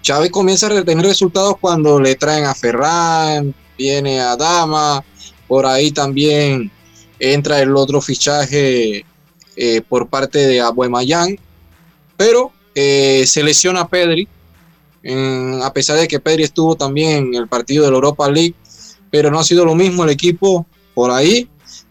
Xavi 0.06 0.30
comienza 0.30 0.68
a 0.68 0.70
retener 0.70 1.06
resultados 1.06 1.56
cuando 1.60 2.00
le 2.00 2.16
traen 2.16 2.46
a 2.46 2.56
Ferran, 2.56 3.54
viene 3.78 4.20
a 4.20 4.36
Dama, 4.36 5.04
por 5.54 5.68
ahí 5.68 5.92
también 5.92 6.72
entra 7.20 7.62
el 7.62 7.76
otro 7.76 8.02
fichaje 8.02 9.06
eh, 9.56 9.82
por 9.88 10.08
parte 10.08 10.48
de 10.48 10.62
Abuemayán, 10.62 11.38
pero 12.18 12.52
eh, 12.74 13.24
se 13.28 13.44
lesiona 13.44 13.88
Pedri, 13.88 14.28
a 15.62 15.72
pesar 15.72 16.00
de 16.00 16.08
que 16.08 16.20
Pedri 16.20 16.42
estuvo 16.42 16.74
también 16.74 17.28
en 17.28 17.36
el 17.36 17.48
partido 17.48 17.84
de 17.84 17.92
la 17.92 17.98
Europa 17.98 18.32
League, 18.32 18.56
pero 19.12 19.30
no 19.30 19.38
ha 19.38 19.44
sido 19.44 19.64
lo 19.64 19.76
mismo 19.76 20.04
el 20.04 20.10
equipo 20.10 20.66
por 20.96 21.12
ahí. 21.12 21.48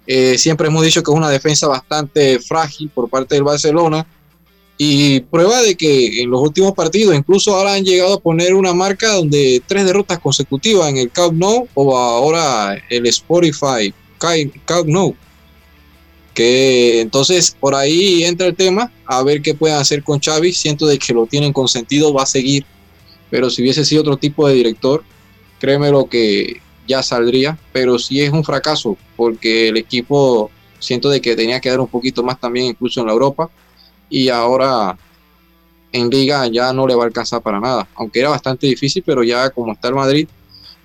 Eh, 0.08 0.36
siempre 0.38 0.66
hemos 0.66 0.82
dicho 0.82 1.00
que 1.00 1.12
es 1.12 1.16
una 1.16 1.30
defensa 1.30 1.68
bastante 1.68 2.40
frágil 2.40 2.90
por 2.92 3.08
parte 3.08 3.36
del 3.36 3.44
Barcelona. 3.44 4.04
Y 4.84 5.20
prueba 5.20 5.62
de 5.62 5.76
que 5.76 6.22
en 6.22 6.28
los 6.28 6.42
últimos 6.42 6.72
partidos, 6.72 7.14
incluso 7.14 7.54
ahora 7.54 7.74
han 7.74 7.84
llegado 7.84 8.14
a 8.14 8.20
poner 8.20 8.52
una 8.52 8.74
marca 8.74 9.12
donde 9.12 9.62
tres 9.64 9.84
derrotas 9.84 10.18
consecutivas 10.18 10.88
en 10.90 10.96
el 10.96 11.08
Camp 11.08 11.34
Nou 11.34 11.68
o 11.74 11.96
ahora 11.96 12.76
el 12.90 13.06
Spotify 13.06 13.94
Camp 14.18 14.88
Nou. 14.88 15.14
Que 16.34 17.00
entonces 17.00 17.56
por 17.60 17.76
ahí 17.76 18.24
entra 18.24 18.48
el 18.48 18.56
tema, 18.56 18.90
a 19.06 19.22
ver 19.22 19.40
qué 19.40 19.54
pueden 19.54 19.76
hacer 19.76 20.02
con 20.02 20.18
Xavi. 20.18 20.52
Siento 20.52 20.88
de 20.88 20.98
que 20.98 21.14
lo 21.14 21.26
tienen 21.26 21.52
consentido, 21.52 22.12
va 22.12 22.24
a 22.24 22.26
seguir. 22.26 22.66
Pero 23.30 23.50
si 23.50 23.62
hubiese 23.62 23.84
sido 23.84 24.00
otro 24.00 24.16
tipo 24.16 24.48
de 24.48 24.54
director, 24.54 25.04
créeme 25.60 25.92
lo 25.92 26.06
que 26.06 26.60
ya 26.88 27.04
saldría. 27.04 27.56
Pero 27.72 28.00
sí 28.00 28.20
es 28.20 28.32
un 28.32 28.42
fracaso, 28.42 28.96
porque 29.14 29.68
el 29.68 29.76
equipo 29.76 30.50
siento 30.80 31.08
de 31.08 31.20
que 31.20 31.36
tenía 31.36 31.60
que 31.60 31.70
dar 31.70 31.78
un 31.78 31.86
poquito 31.86 32.24
más 32.24 32.40
también, 32.40 32.66
incluso 32.66 33.00
en 33.00 33.06
la 33.06 33.12
Europa 33.12 33.48
y 34.12 34.28
ahora 34.28 34.96
en 35.90 36.10
liga 36.10 36.46
ya 36.46 36.70
no 36.72 36.86
le 36.86 36.94
va 36.94 37.04
a 37.04 37.06
alcanzar 37.06 37.40
para 37.40 37.58
nada, 37.58 37.88
aunque 37.94 38.20
era 38.20 38.28
bastante 38.28 38.66
difícil, 38.66 39.02
pero 39.04 39.24
ya 39.24 39.48
como 39.48 39.72
está 39.72 39.88
el 39.88 39.94
Madrid, 39.94 40.28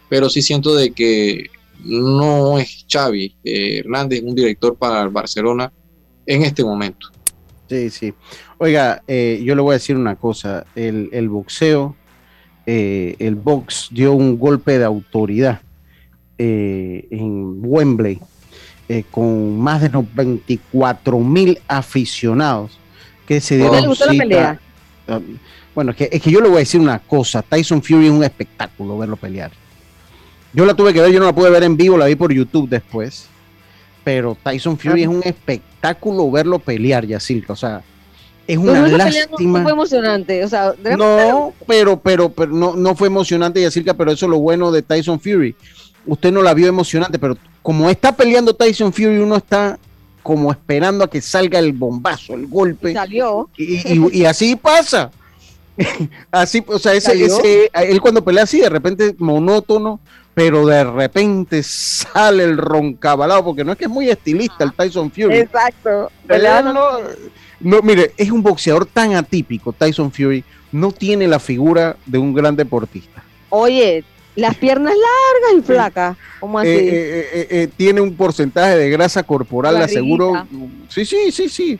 pero 0.10 0.30
sí 0.30 0.42
siento 0.42 0.74
de 0.74 0.92
que 0.92 1.48
no 1.84 2.58
es 2.58 2.86
Xavi 2.90 3.36
eh, 3.44 3.80
Hernández 3.80 4.24
un 4.24 4.34
director 4.34 4.78
para 4.78 5.02
el 5.02 5.10
Barcelona 5.10 5.72
en 6.26 6.44
este 6.44 6.64
momento. 6.64 7.10
Sí, 7.70 7.90
sí. 7.90 8.14
Oiga, 8.60 9.04
eh, 9.08 9.42
yo 9.44 9.56
le 9.56 9.62
voy 9.62 9.72
a 9.72 9.74
decir 9.74 9.98
una 9.98 10.16
cosa, 10.16 10.66
el, 10.74 11.28
boxeo, 11.28 11.98
eh, 12.66 13.18
el 13.20 13.36
box 13.36 13.90
dio 13.92 14.14
un 14.14 14.40
golpe 14.40 14.80
de 14.80 14.86
autoridad 14.86 15.62
en 16.38 17.60
Wembley 17.66 18.20
con 19.12 19.60
más 19.60 19.82
de 19.82 19.90
24 19.90 21.20
mil 21.20 21.60
aficionados 21.68 22.80
que 23.28 23.42
se 23.42 23.58
dieron 23.58 23.96
cita, 23.96 24.60
ah, 25.08 25.20
bueno, 25.76 25.92
es 25.92 25.98
que, 25.98 26.10
es 26.12 26.22
que 26.22 26.32
yo 26.32 26.42
le 26.42 26.48
voy 26.48 26.58
a 26.58 26.60
decir 26.60 26.82
una 26.82 26.98
cosa, 26.98 27.44
Tyson 27.44 27.84
Fury 27.84 28.08
es 28.08 28.12
un 28.12 28.24
espectáculo 28.24 28.98
verlo 28.98 29.16
pelear. 29.16 29.52
Yo 30.54 30.66
la 30.66 30.74
tuve 30.74 30.92
que 30.92 31.02
ver, 31.02 31.12
yo 31.12 31.20
no 31.20 31.26
la 31.28 31.36
pude 31.36 31.52
ver 31.52 31.64
en 31.64 31.78
vivo, 31.78 31.98
la 31.98 32.06
vi 32.06 32.16
por 32.16 32.34
YouTube 32.34 32.68
después. 32.68 33.28
Pero 34.04 34.36
Tyson 34.42 34.78
Fury 34.78 35.04
es 35.04 35.08
un 35.08 35.22
espectáculo 35.24 36.32
verlo 36.32 36.58
pelear, 36.58 37.06
Yacirca. 37.06 37.54
O 37.54 37.56
sea, 37.58 37.84
es 38.48 38.58
una 38.58 38.88
lástima. 38.88 39.60
No 39.60 39.66
fue 39.66 39.74
emocionante, 39.74 40.44
o 40.44 40.48
sea, 40.48 40.74
no, 40.98 41.54
pero, 41.68 42.00
pero, 42.00 42.30
pero 42.30 42.52
no, 42.52 42.76
no 42.76 42.96
fue 42.96 43.08
emocionante, 43.08 43.62
Yacirca, 43.62 43.94
pero 43.94 44.12
eso 44.12 44.26
es 44.26 44.30
lo 44.32 44.40
bueno 44.40 44.72
de 44.72 44.82
Tyson 44.82 45.20
Fury. 45.20 45.56
Usted 46.06 46.32
no 46.32 46.42
la 46.42 46.54
vio 46.54 46.68
emocionante, 46.68 47.20
pero 47.20 47.38
como 47.62 47.90
está 47.90 48.16
peleando 48.16 48.56
Tyson 48.56 48.94
Fury, 48.94 49.18
uno 49.18 49.36
está 49.36 49.78
como 50.28 50.52
esperando 50.52 51.06
a 51.06 51.10
que 51.10 51.22
salga 51.22 51.58
el 51.58 51.72
bombazo, 51.72 52.34
el 52.34 52.48
golpe. 52.48 52.92
Salió. 52.92 53.50
Y, 53.56 54.26
así 54.26 54.58
pasa. 54.58 55.10
así, 56.32 56.62
o 56.68 56.78
sea, 56.78 56.94
ese, 56.96 57.14
ese, 57.24 57.72
él 57.74 58.02
cuando 58.02 58.22
pelea 58.26 58.44
así, 58.44 58.60
de 58.60 58.68
repente 58.68 59.16
monótono, 59.20 60.02
pero 60.34 60.66
de 60.66 60.84
repente 60.84 61.64
sale 61.64 62.44
el 62.44 62.58
roncabalado, 62.58 63.46
porque 63.46 63.64
no 63.64 63.72
es 63.72 63.78
que 63.78 63.86
es 63.86 63.90
muy 63.90 64.10
estilista 64.10 64.66
el 64.66 64.74
Tyson 64.74 65.10
Fury. 65.10 65.38
Exacto. 65.38 66.12
No, 67.62 67.82
mire, 67.82 68.12
es 68.18 68.30
un 68.30 68.44
boxeador 68.44 68.86
tan 68.86 69.16
atípico, 69.16 69.72
Tyson 69.72 70.12
Fury, 70.12 70.44
no 70.74 70.92
tiene 70.92 71.26
la 71.30 71.40
figura 71.40 71.96
de 72.06 72.18
un 72.18 72.34
gran 72.34 72.58
deportista. 72.58 73.24
Oye, 73.48 74.04
las 74.38 74.56
piernas 74.56 74.94
largas 74.94 75.60
y 75.60 75.62
flacas, 75.66 76.18
¿cómo 76.40 76.60
así? 76.60 76.70
Eh, 76.70 77.30
eh, 77.34 77.48
eh, 77.50 77.70
tiene 77.76 78.02
un 78.02 78.16
porcentaje 78.16 78.78
de 78.78 78.90
grasa 78.90 79.24
corporal, 79.24 79.76
le 79.76 79.84
aseguro. 79.84 80.48
Sí, 80.88 81.06
sí, 81.06 81.32
sí, 81.32 81.50
sí. 81.50 81.80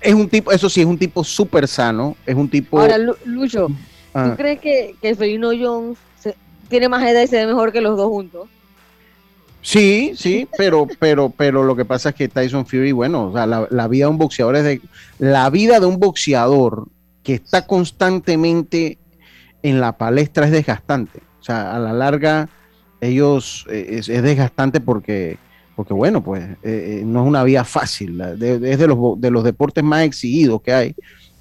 Es 0.00 0.12
un 0.12 0.28
tipo, 0.28 0.50
eso 0.50 0.68
sí, 0.68 0.80
es 0.80 0.86
un 0.86 0.98
tipo 0.98 1.22
súper 1.22 1.68
sano, 1.68 2.16
es 2.26 2.34
un 2.34 2.48
tipo... 2.48 2.80
Ahora, 2.80 2.98
Lucho, 3.24 3.68
¿tú 3.68 3.74
ah. 4.14 4.34
crees 4.36 4.58
que, 4.58 4.96
que 5.00 5.14
Felino 5.14 5.50
Jones 5.50 5.96
tiene 6.68 6.88
más 6.88 7.08
edad 7.08 7.22
y 7.22 7.28
se 7.28 7.36
ve 7.36 7.46
mejor 7.46 7.70
que 7.70 7.80
los 7.80 7.96
dos 7.96 8.08
juntos? 8.08 8.48
Sí, 9.60 10.14
sí, 10.16 10.48
pero, 10.58 10.88
pero, 10.98 11.30
pero 11.30 11.62
lo 11.62 11.76
que 11.76 11.84
pasa 11.84 12.08
es 12.08 12.14
que 12.16 12.28
Tyson 12.28 12.66
Fury, 12.66 12.90
bueno, 12.90 13.28
o 13.28 13.32
sea, 13.32 13.46
la, 13.46 13.88
vida 13.88 14.06
de 14.06 14.10
un 14.10 14.18
boxeador 14.18 14.56
es 14.56 14.64
de. 14.64 14.80
La 15.20 15.48
vida 15.50 15.78
de 15.78 15.86
un 15.86 16.00
boxeador 16.00 16.88
que 17.22 17.34
está 17.34 17.64
constantemente 17.64 18.98
en 19.62 19.80
la 19.80 19.96
palestra 19.96 20.46
es 20.46 20.50
desgastante. 20.50 21.20
O 21.42 21.44
sea, 21.44 21.74
a 21.74 21.80
la 21.80 21.92
larga, 21.92 22.48
ellos 23.00 23.66
eh, 23.68 23.96
es, 23.98 24.06
desgastante 24.06 24.80
porque, 24.80 25.38
porque 25.74 25.92
bueno, 25.92 26.22
pues 26.22 26.44
eh, 26.44 26.56
eh, 26.62 27.02
no 27.04 27.24
es 27.24 27.28
una 27.28 27.42
vida 27.42 27.64
fácil. 27.64 28.20
es 28.20 28.78
de 28.78 28.86
los, 28.86 29.20
de 29.20 29.30
los 29.32 29.42
deportes 29.42 29.82
más 29.82 30.04
exigidos 30.04 30.62
que 30.62 30.72
hay. 30.72 30.94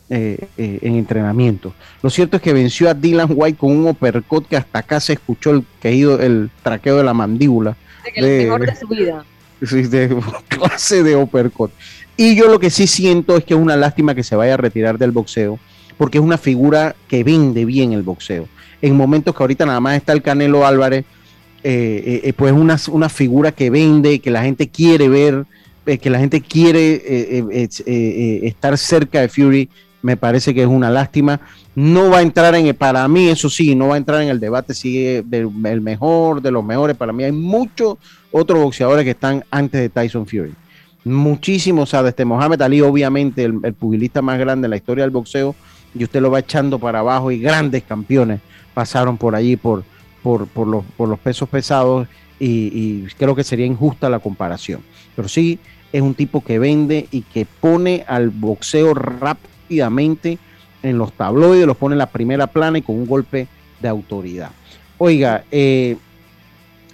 en 0.09 0.95
entrenamiento. 0.95 1.71
Lo 2.01 2.09
cierto 2.09 2.37
es 2.37 2.41
que 2.41 2.51
venció 2.51 2.89
a 2.89 2.95
Dylan 2.95 3.29
White 3.33 3.59
con 3.59 3.71
un 3.71 3.87
uppercut 3.87 4.47
que 4.47 4.57
hasta 4.57 4.79
acá 4.79 4.99
se 4.99 5.13
escuchó 5.13 5.51
el 5.51 5.63
quejido, 5.79 6.19
el 6.19 6.49
traqueo 6.63 6.97
de 6.97 7.03
la 7.03 7.13
mandíbula 7.13 7.77
de, 8.15 8.21
de, 8.21 8.43
mejor 8.45 8.65
de 8.65 8.75
su 8.75 8.87
vida. 8.87 9.23
De 9.59 10.17
clase 10.49 11.03
de 11.03 11.15
uppercut. 11.15 11.71
Y 12.17 12.35
yo 12.35 12.47
lo 12.47 12.59
que 12.59 12.71
sí 12.71 12.87
siento 12.87 13.37
es 13.37 13.45
que 13.45 13.53
es 13.53 13.59
una 13.59 13.77
lástima 13.77 14.15
que 14.15 14.23
se 14.23 14.35
vaya 14.35 14.55
a 14.55 14.57
retirar 14.57 14.97
del 14.97 15.11
boxeo, 15.11 15.59
porque 15.97 16.17
es 16.17 16.23
una 16.23 16.39
figura 16.39 16.95
que 17.07 17.23
vende 17.23 17.65
bien 17.65 17.93
el 17.93 18.01
boxeo. 18.01 18.47
En 18.81 18.95
momentos 18.95 19.35
que 19.35 19.43
ahorita 19.43 19.65
nada 19.65 19.79
más 19.79 19.97
está 19.97 20.13
el 20.13 20.21
Canelo 20.21 20.65
Álvarez, 20.65 21.05
eh, 21.63 22.21
eh, 22.23 22.33
pues 22.33 22.51
una, 22.53 23.09
figura 23.09 23.51
que 23.51 23.69
vende, 23.69 24.19
que 24.19 24.31
la 24.31 24.41
gente 24.41 24.67
quiere 24.67 25.07
ver, 25.07 25.45
eh, 25.85 25.99
que 25.99 26.09
la 26.09 26.19
gente 26.19 26.41
quiere 26.41 27.01
estar 28.47 28.77
cerca 28.77 29.21
de 29.21 29.29
Fury, 29.29 29.69
me 30.01 30.17
parece 30.17 30.55
que 30.55 30.61
es 30.63 30.67
una 30.67 30.89
lástima. 30.89 31.39
No 31.75 32.09
va 32.09 32.17
a 32.17 32.21
entrar 32.23 32.55
en, 32.55 32.75
para 32.75 33.07
mí, 33.07 33.29
eso 33.29 33.49
sí, 33.49 33.75
no 33.75 33.89
va 33.89 33.95
a 33.95 33.97
entrar 33.97 34.21
en 34.23 34.29
el 34.29 34.39
debate 34.39 34.73
si 34.73 35.05
es 35.05 35.23
el 35.31 35.81
mejor, 35.81 36.41
de 36.41 36.49
los 36.49 36.63
mejores. 36.63 36.97
Para 36.97 37.13
mí 37.13 37.23
hay 37.23 37.31
muchos 37.31 37.97
otros 38.31 38.63
boxeadores 38.63 39.03
que 39.03 39.11
están 39.11 39.45
antes 39.51 39.79
de 39.79 39.89
Tyson 39.89 40.25
Fury. 40.25 40.53
Muchísimos, 41.03 41.83
o 41.83 41.91
sea, 41.91 42.03
desde 42.03 42.25
Mohamed 42.25 42.61
Ali, 42.61 42.81
obviamente, 42.81 43.43
el, 43.43 43.73
pugilista 43.73 44.21
más 44.21 44.39
grande 44.39 44.65
en 44.65 44.71
la 44.71 44.77
historia 44.77 45.03
del 45.03 45.11
boxeo, 45.11 45.55
y 45.93 46.03
usted 46.03 46.21
lo 46.21 46.31
va 46.31 46.39
echando 46.39 46.79
para 46.79 46.99
abajo, 46.99 47.31
y 47.31 47.39
grandes 47.39 47.83
campeones 47.83 48.39
pasaron 48.73 49.17
por 49.17 49.35
allí 49.35 49.55
por, 49.55 49.83
por, 50.23 50.47
por, 50.47 50.67
los, 50.67 50.83
por 50.97 51.09
los 51.09 51.19
pesos 51.19 51.49
pesados, 51.49 52.07
y, 52.39 52.71
y 52.73 53.07
creo 53.17 53.35
que 53.35 53.43
sería 53.43 53.65
injusta 53.65 54.09
la 54.09 54.19
comparación. 54.19 54.81
Pero 55.15 55.27
sí, 55.27 55.59
es 55.93 56.01
un 56.01 56.13
tipo 56.15 56.43
que 56.43 56.59
vende 56.59 57.07
y 57.11 57.21
que 57.21 57.45
pone 57.45 58.03
al 58.07 58.29
boxeo 58.29 58.93
rápidamente 58.93 60.39
en 60.83 60.97
los 60.97 61.13
tabloides, 61.13 61.67
los 61.67 61.77
pone 61.77 61.93
en 61.93 61.99
la 61.99 62.09
primera 62.09 62.47
plana 62.47 62.79
y 62.79 62.81
con 62.81 62.95
un 62.95 63.05
golpe 63.05 63.47
de 63.79 63.87
autoridad. 63.87 64.51
Oiga, 64.97 65.43
eh, 65.51 65.97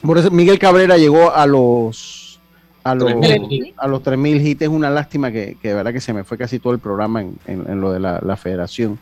por 0.01 0.17
eso 0.17 0.31
Miguel 0.31 0.59
Cabrera 0.59 0.97
llegó 0.97 1.33
a 1.33 1.45
los 1.45 2.39
a 2.83 2.95
los, 2.95 3.11
a 3.11 3.87
los 3.87 4.01
3.000 4.01 4.45
hits. 4.45 4.61
Es 4.61 4.67
una 4.69 4.89
lástima 4.89 5.29
que, 5.29 5.57
de 5.61 5.73
verdad 5.73 5.91
que 5.91 5.99
se 5.99 6.13
me 6.13 6.23
fue 6.23 6.37
casi 6.37 6.59
todo 6.59 6.71
el 6.71 6.79
programa 6.79 7.21
en, 7.21 7.81
lo 7.81 7.91
de 7.91 7.99
la, 7.99 8.37
federación. 8.37 8.97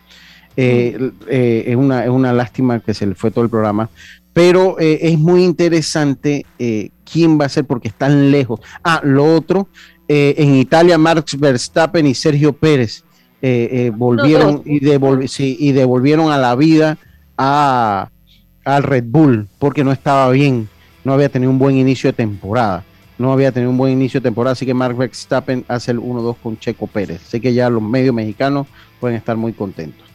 Eh, 0.57 1.11
eh, 1.27 1.63
es, 1.67 1.75
una, 1.75 2.03
es 2.03 2.09
una 2.09 2.33
lástima 2.33 2.79
que 2.79 2.93
se 2.93 3.05
le 3.05 3.15
fue 3.15 3.31
todo 3.31 3.43
el 3.43 3.49
programa. 3.49 3.89
Pero 4.33 4.77
es 4.79 5.17
muy 5.17 5.45
interesante 5.45 6.45
quién 7.09 7.39
va 7.39 7.45
a 7.45 7.49
ser 7.49 7.63
porque 7.63 7.87
están 7.87 8.31
lejos. 8.31 8.59
Ah, 8.83 8.99
lo 9.01 9.33
otro, 9.33 9.69
en 10.09 10.55
Italia, 10.55 10.97
Max 10.97 11.39
Verstappen 11.39 12.05
y 12.05 12.13
Sergio 12.13 12.51
Pérez 12.51 13.05
eh, 13.47 13.69
eh, 13.71 13.91
volvieron 13.95 14.63
y, 14.65 14.77
y 14.77 15.71
devolvieron 15.71 16.31
a 16.31 16.37
la 16.39 16.55
vida 16.55 16.97
a, 17.37 18.09
al 18.63 18.81
Red 18.81 19.03
Bull 19.07 19.47
porque 19.59 19.83
no 19.83 19.91
estaba 19.91 20.31
bien, 20.31 20.67
no 21.03 21.13
había 21.13 21.29
tenido 21.29 21.51
un 21.51 21.59
buen 21.59 21.77
inicio 21.77 22.09
de 22.09 22.13
temporada. 22.13 22.83
No 23.19 23.31
había 23.31 23.51
tenido 23.51 23.69
un 23.69 23.77
buen 23.77 23.93
inicio 23.93 24.19
de 24.19 24.23
temporada, 24.23 24.53
así 24.53 24.65
que 24.65 24.73
Mark 24.73 24.97
Verstappen 24.97 25.63
hace 25.67 25.91
el 25.91 25.99
1-2 25.99 26.37
con 26.41 26.57
Checo 26.57 26.87
Pérez. 26.87 27.21
Así 27.27 27.39
que 27.39 27.53
ya 27.53 27.69
los 27.69 27.83
medios 27.83 28.15
mexicanos 28.15 28.65
pueden 28.99 29.15
estar 29.15 29.37
muy 29.37 29.53
contentos. 29.53 30.05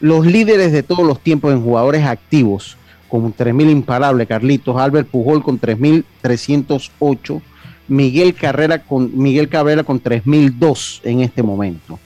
Los 0.00 0.26
líderes 0.26 0.72
de 0.72 0.82
todos 0.82 1.06
los 1.06 1.20
tiempos 1.20 1.52
en 1.52 1.62
jugadores 1.62 2.04
activos, 2.04 2.76
con 3.08 3.34
3.000 3.34 3.70
imparable, 3.70 4.26
Carlitos, 4.26 4.76
Albert 4.76 5.08
Pujol 5.08 5.42
con 5.42 5.60
3.308, 5.60 7.40
Miguel 7.88 8.34
Carrera 8.34 8.82
con 8.82 9.16
Miguel 9.16 9.48
Cabrera 9.48 9.84
con 9.84 10.02
3.002 10.02 11.00
en 11.04 11.20
este 11.20 11.42
momento 11.42 11.98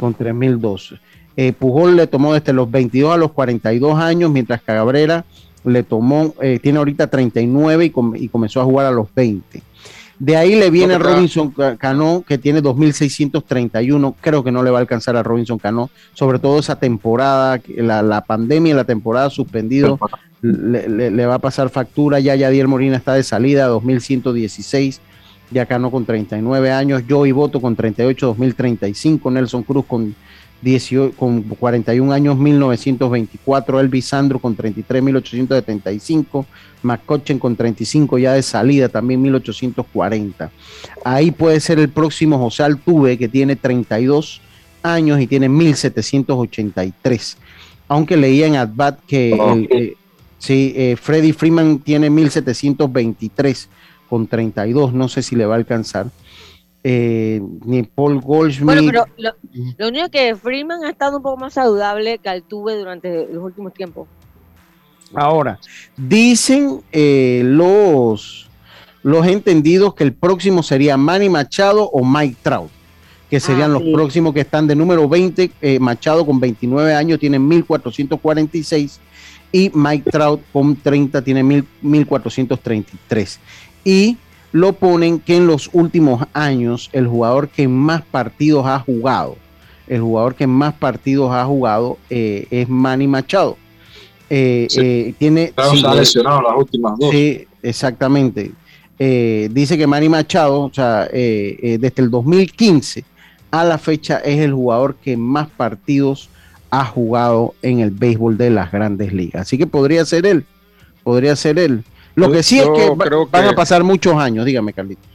con 0.00 0.14
3012. 0.14 0.96
Eh, 1.36 1.52
Pujol 1.52 1.96
le 1.96 2.06
tomó 2.06 2.34
desde 2.34 2.52
los 2.52 2.70
22 2.70 3.14
a 3.14 3.16
los 3.16 3.32
42 3.32 3.98
años, 3.98 4.30
mientras 4.30 4.60
que 4.60 4.66
Cabrera 4.66 5.24
le 5.64 5.82
tomó, 5.82 6.34
eh, 6.42 6.58
tiene 6.60 6.78
ahorita 6.78 7.06
39 7.08 7.84
y, 7.84 7.92
y, 8.24 8.28
comenzó 8.28 8.60
a 8.60 8.64
jugar 8.64 8.86
a 8.86 8.90
los 8.90 9.12
20. 9.14 9.62
De 10.18 10.36
ahí 10.36 10.56
le 10.56 10.70
viene 10.70 10.98
Robinson 10.98 11.52
Cano, 11.78 12.24
que 12.26 12.38
tiene 12.38 12.62
2.631. 12.62 14.14
Creo 14.20 14.42
que 14.42 14.50
no 14.50 14.62
le 14.62 14.70
va 14.70 14.78
a 14.78 14.80
alcanzar 14.80 15.16
a 15.16 15.22
Robinson 15.22 15.58
Cano, 15.58 15.90
sobre 16.12 16.38
todo 16.38 16.58
esa 16.58 16.76
temporada, 16.76 17.60
la, 17.68 18.02
la 18.02 18.22
pandemia 18.22 18.74
la 18.74 18.84
temporada 18.84 19.30
suspendido, 19.30 19.98
le, 20.40 21.10
le, 21.10 21.26
va 21.26 21.34
a 21.34 21.38
pasar 21.38 21.70
factura. 21.70 22.18
Ya 22.18 22.34
Yadier 22.34 22.66
Molina 22.66 22.96
está 22.96 23.14
de 23.14 23.22
salida, 23.22 23.70
2.116 23.70 25.00
no 25.78 25.90
con 25.90 26.04
39 26.04 26.70
años, 26.70 27.02
Joey 27.08 27.32
Boto 27.32 27.60
con 27.60 27.74
38, 27.74 28.26
2035, 28.26 29.30
Nelson 29.30 29.62
Cruz 29.62 29.84
con, 29.86 30.14
18, 30.62 31.16
con 31.16 31.42
41 31.42 32.12
años, 32.12 32.36
1924, 32.36 33.80
Elvis 33.80 34.06
Sandro 34.06 34.38
con 34.38 34.56
33, 34.56 35.02
1875, 35.02 36.46
McCochen 36.82 37.38
con 37.38 37.56
35 37.56 38.18
ya 38.18 38.32
de 38.32 38.42
salida, 38.42 38.88
también 38.88 39.22
1840. 39.22 40.50
Ahí 41.04 41.30
puede 41.30 41.60
ser 41.60 41.78
el 41.78 41.88
próximo 41.88 42.38
José 42.38 42.64
Altuve, 42.64 43.16
que 43.18 43.28
tiene 43.28 43.56
32 43.56 44.40
años 44.82 45.20
y 45.20 45.26
tiene 45.26 45.48
1783. 45.48 47.36
Aunque 47.88 48.16
leía 48.16 48.46
en 48.46 48.56
Adbat 48.56 48.98
que 49.06 49.32
eh, 49.70 49.96
eh, 50.48 50.96
Freddy 51.00 51.32
Freeman 51.32 51.78
tiene 51.78 52.10
1723 52.10 53.68
con 54.08 54.26
32, 54.26 54.92
no 54.92 55.08
sé 55.08 55.22
si 55.22 55.36
le 55.36 55.46
va 55.46 55.54
a 55.54 55.58
alcanzar. 55.58 56.10
Eh, 56.84 57.40
ni 57.64 57.82
Paul 57.82 58.20
Goldschmidt. 58.20 58.64
Bueno, 58.64 59.04
pero 59.16 59.34
lo, 59.78 59.88
único 59.88 60.08
que 60.10 60.36
Freeman 60.36 60.84
ha 60.84 60.90
estado 60.90 61.16
un 61.16 61.22
poco 61.22 61.36
más 61.36 61.54
saludable 61.54 62.18
que 62.18 62.28
Altuve 62.28 62.76
durante 62.76 63.26
los 63.32 63.42
últimos 63.42 63.74
tiempos. 63.74 64.06
Ahora, 65.14 65.58
dicen 65.96 66.82
eh, 66.92 67.42
los, 67.44 68.48
los 69.02 69.26
entendidos 69.26 69.94
que 69.94 70.04
el 70.04 70.12
próximo 70.12 70.62
sería 70.62 70.96
Manny 70.96 71.28
Machado 71.28 71.88
o 71.90 72.04
Mike 72.04 72.36
Trout, 72.42 72.70
que 73.28 73.40
serían 73.40 73.70
ah, 73.70 73.78
los 73.78 73.82
próximos 73.92 74.32
que 74.32 74.40
están 74.40 74.66
de 74.66 74.76
número 74.76 75.08
20. 75.08 75.50
Eh, 75.60 75.80
Machado 75.80 76.24
con 76.24 76.38
29 76.38 76.94
años 76.94 77.18
tiene 77.18 77.38
1446 77.38 79.00
y 79.50 79.70
Mike 79.74 80.10
Trout 80.10 80.42
con 80.52 80.76
30 80.76 81.22
tiene 81.22 81.42
1433 81.42 83.40
y 83.84 84.16
lo 84.52 84.72
ponen 84.74 85.20
que 85.20 85.36
en 85.36 85.46
los 85.46 85.70
últimos 85.72 86.26
años 86.32 86.90
el 86.92 87.06
jugador 87.06 87.48
que 87.48 87.68
más 87.68 88.02
partidos 88.02 88.66
ha 88.66 88.78
jugado 88.78 89.36
el 89.88 90.02
jugador 90.02 90.34
que 90.34 90.46
más 90.46 90.74
partidos 90.74 91.32
ha 91.32 91.44
jugado 91.44 91.98
es 92.10 92.68
Manny 92.68 93.06
Machado. 93.06 93.56
tiene, 94.28 95.52
sí, 95.70 95.82
lesionado 95.94 96.42
las 96.42 96.56
últimas 96.56 96.98
dos. 96.98 97.10
Sí, 97.10 97.46
exactamente. 97.62 98.52
dice 98.98 99.78
que 99.78 99.86
Manny 99.86 100.08
Machado, 100.08 100.60
o 100.62 100.72
sea, 100.72 101.06
desde 101.06 101.92
el 101.96 102.10
2015 102.10 103.04
a 103.50 103.64
la 103.64 103.78
fecha 103.78 104.18
es 104.18 104.40
el 104.40 104.52
jugador 104.52 104.96
que 104.96 105.16
más 105.16 105.48
partidos 105.48 106.28
ha 106.70 106.84
jugado 106.84 107.54
en 107.62 107.80
el 107.80 107.90
béisbol 107.90 108.36
de 108.36 108.50
las 108.50 108.70
grandes 108.70 109.14
ligas. 109.14 109.42
Así 109.42 109.56
que 109.56 109.66
podría 109.66 110.04
ser 110.04 110.26
él, 110.26 110.44
podría 111.02 111.34
ser 111.34 111.58
él. 111.58 111.82
Lo 112.18 112.32
que 112.32 112.42
sí 112.42 112.58
es 112.58 112.68
que, 112.68 112.90
van 113.30 113.46
a 113.46 113.52
pasar 113.52 113.84
muchos 113.84 114.16
años, 114.16 114.44
dígame 114.44 114.72
Carlitos. 114.72 115.06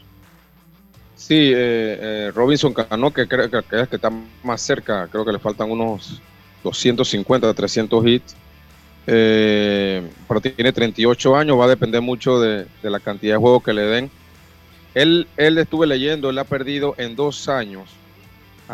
Sí, 1.15 1.35
eh, 1.35 1.97
eh, 2.01 2.31
Robinson 2.33 2.73
Cano, 2.73 3.11
que 3.11 3.27
creo 3.27 3.49
que, 3.49 3.61
que, 3.63 3.95
está 3.95 4.11
más 4.43 4.61
cerca, 4.61 5.07
creo 5.11 5.23
que 5.25 5.31
le 5.31 5.39
faltan 5.39 5.71
unos 5.71 6.21
250, 6.63 7.53
300 7.53 8.07
hits. 8.07 8.35
Eh, 9.05 10.01
pero 10.27 10.39
tiene 10.39 10.71
38 10.71 11.35
años, 11.35 11.59
va 11.59 11.65
a 11.65 11.69
depender 11.69 12.01
mucho 12.01 12.39
de, 12.39 12.67
la 12.81 12.99
cantidad 12.99 13.35
de 13.35 13.39
juegos 13.39 13.63
que 13.63 13.73
le 13.73 13.81
den. 13.83 14.11
Él, 14.93 15.27
él 15.37 15.57
estuve 15.57 15.87
leyendo, 15.87 16.29
él 16.29 16.39
ha 16.39 16.45
perdido 16.45 16.95
en 16.97 17.15
dos 17.15 17.49
años 17.49 17.89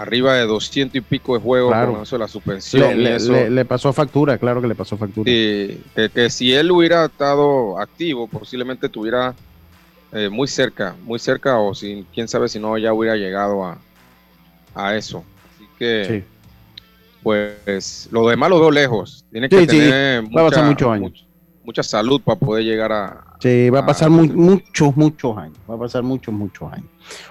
arriba 0.02 0.36
de 0.36 0.46
200 0.46 0.96
y 0.96 1.02
pico 1.02 1.36
de 1.36 1.42
juegos 1.42 1.74
con 1.74 2.02
eso 2.02 2.16
de 2.16 2.20
la 2.20 2.28
suspensión. 2.28 3.02
Le, 3.02 3.66
pasó 3.66 3.92
factura, 3.94 4.38
claro 4.38 4.62
que 4.62 4.68
le 4.68 4.76
pasó 4.76 4.98
factura. 4.98 5.30
Sí, 5.30 5.82
que, 5.96 6.30
si 6.30 6.54
él 6.54 6.72
hubiera 6.72 7.06
estado 7.06 7.80
activo, 7.80 8.28
posiblemente 8.28 8.88
estuviera 8.88 9.34
eh, 10.12 10.30
muy 10.30 10.48
cerca, 10.48 10.96
muy 11.04 11.20
cerca, 11.20 11.60
o 11.60 11.74
si, 11.74 12.06
quién 12.14 12.28
sabe 12.28 12.50
si 12.50 12.60
no 12.60 12.78
ya 12.78 12.94
hubiera 12.94 13.16
llegado 13.16 13.66
a, 13.66 13.78
a 14.76 14.96
eso. 14.96 15.24
Así 15.56 15.68
que, 15.78 16.24
pues, 17.24 18.08
lo 18.12 18.28
demás 18.28 18.50
lo 18.50 18.60
veo 18.60 18.72
lejos. 18.72 19.26
Tiene 19.32 19.50
que 19.50 19.68
tener 19.68 20.24
muchos 20.24 20.88
años 20.88 21.26
mucha 21.70 21.84
salud 21.84 22.20
para 22.20 22.40
poder 22.40 22.66
llegar 22.66 22.92
a. 22.92 23.24
Sí, 23.40 23.70
va 23.70 23.80
a 23.80 23.86
pasar 23.86 24.10
muchos, 24.10 24.98
muchos 24.98 25.38
años. 25.38 25.58
Va 25.70 25.76
a 25.76 25.80
pasar 25.80 26.04
muchos, 26.04 26.34
muchos 26.34 26.72
años. 26.74 26.86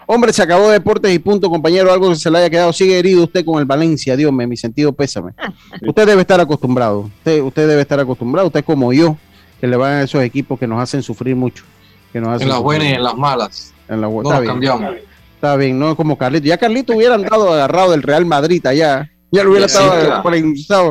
Hombre, 0.07 0.33
se 0.33 0.43
acabó 0.43 0.71
Deportes 0.71 1.15
y 1.15 1.19
punto, 1.19 1.51
compañero. 1.51 1.93
Algo 1.93 2.09
que 2.09 2.17
se 2.17 2.31
le 2.31 2.39
haya 2.39 2.51
quedado. 2.51 2.73
Sigue 2.73 2.99
herido 2.99 3.25
usted 3.25 3.45
con 3.45 3.59
el 3.59 3.67
Valencia. 3.67 4.17
Dios 4.17 4.33
mío, 4.33 4.49
mi 4.49 4.57
sentido 4.57 4.93
pésame. 4.93 5.33
usted 5.87 6.07
debe 6.07 6.23
estar 6.23 6.41
acostumbrado. 6.41 7.01
Usted, 7.01 7.43
usted 7.43 7.69
debe 7.69 7.83
estar 7.83 8.01
acostumbrado. 8.01 8.47
Usted, 8.47 8.65
como 8.65 8.91
yo, 8.93 9.19
que 9.61 9.67
le 9.67 9.77
van 9.77 9.93
a 9.93 10.03
esos 10.03 10.23
equipos 10.23 10.59
que 10.59 10.67
nos 10.67 10.81
hacen 10.81 11.03
sufrir 11.03 11.37
mucho. 11.37 11.65
Que 12.11 12.23
nos 12.23 12.41
en 12.41 12.49
las 12.49 12.61
buenas 12.61 12.89
y 12.89 12.93
en 12.93 13.03
las 13.03 13.15
malas. 13.15 13.75
En 13.87 14.01
las 14.01 14.11
buenas. 14.11 14.41
cambiamos. 14.41 14.95
Está 15.35 15.57
bien, 15.57 15.79
no 15.79 15.95
como 15.95 16.17
Carlito. 16.17 16.47
Ya 16.47 16.57
Carlito 16.57 16.97
hubiera 16.97 17.17
andado 17.17 17.53
agarrado 17.53 17.91
del 17.91 18.03
Real 18.03 18.25
Madrid 18.25 18.65
allá 18.67 19.11
ya 19.31 19.45
lo 19.45 19.51
hubiera 19.51 19.67
estado 19.67 20.23
por 20.23 20.35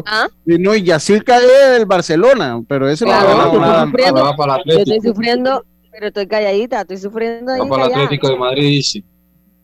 ¿Ah? 0.06 0.28
Y 0.46 0.58
no, 0.58 0.76
y 0.76 0.84
Yacirca 0.84 1.38
es 1.38 1.72
del 1.72 1.86
Barcelona, 1.86 2.62
pero 2.68 2.90
ese 2.90 3.06
claro, 3.06 3.36
no 3.36 3.64
ha 3.64 3.86
nada. 3.86 4.36
Para 4.36 4.58
Yo 4.66 4.80
estoy 4.80 5.00
sufriendo, 5.02 5.66
pero 5.92 6.08
estoy 6.08 6.28
calladita, 6.28 6.82
estoy 6.82 6.98
sufriendo 6.98 7.52
ahí. 7.52 7.60
Va 7.60 7.68
para 7.68 7.86
el 7.86 7.94
Atlético 7.94 8.30
de 8.30 8.38
Madrid, 8.38 8.64
dice. 8.64 9.04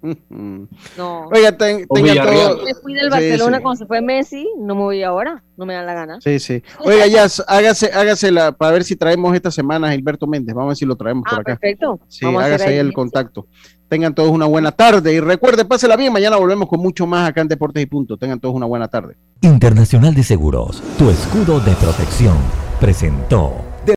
No. 0.97 1.29
Oiga, 1.31 1.57
ten, 1.57 1.87
tenga 1.93 2.23
todo. 2.23 2.63
Me 2.65 2.73
fui 2.75 2.93
del 2.93 3.09
Barcelona 3.09 3.61
cuando 3.61 3.77
se 3.77 3.85
fue 3.85 4.01
Messi, 4.01 4.49
no 4.57 4.75
me 4.75 4.81
voy 4.81 5.03
ahora, 5.03 5.41
no 5.55 5.65
me 5.65 5.73
dan 5.73 5.85
la 5.85 5.93
gana. 5.93 6.21
Sí, 6.21 6.39
sí. 6.39 6.61
Oiga, 6.79 7.07
ya, 7.07 7.27
hágase, 7.47 7.89
hágase 7.93 8.31
la, 8.31 8.51
para 8.51 8.73
ver 8.73 8.83
si 8.83 8.95
traemos 8.95 9.33
esta 9.33 9.49
semana 9.49 9.87
a 9.87 9.91
Gilberto 9.91 10.27
Méndez. 10.27 10.53
Vamos 10.53 10.67
a 10.67 10.71
ver 10.71 10.77
si 10.77 10.85
lo 10.85 10.95
traemos 10.95 11.23
por 11.23 11.39
ah, 11.39 11.41
acá. 11.41 11.55
Perfecto. 11.55 11.99
Sí, 12.09 12.25
hágase 12.25 12.65
ahí 12.65 12.77
el 12.77 12.91
contacto. 12.91 13.47
Tengan 13.93 14.15
todos 14.15 14.31
una 14.31 14.47
buena 14.47 14.71
tarde 14.71 15.13
y 15.13 15.19
recuerde, 15.19 15.65
pásela 15.65 15.95
bien. 15.95 16.11
Mañana 16.11 16.37
volvemos 16.37 16.67
con 16.67 16.79
mucho 16.79 17.05
más 17.05 17.29
acá 17.29 17.41
en 17.41 17.47
Deportes 17.47 17.83
y 17.83 17.85
Punto. 17.85 18.17
Tengan 18.17 18.39
todos 18.39 18.55
una 18.55 18.65
buena 18.65 18.87
tarde. 18.87 19.17
Internacional 19.41 20.15
de 20.15 20.23
Seguros, 20.23 20.81
tu 20.97 21.11
escudo 21.11 21.59
de 21.59 21.73
protección, 21.73 22.35
presentó. 22.79 23.72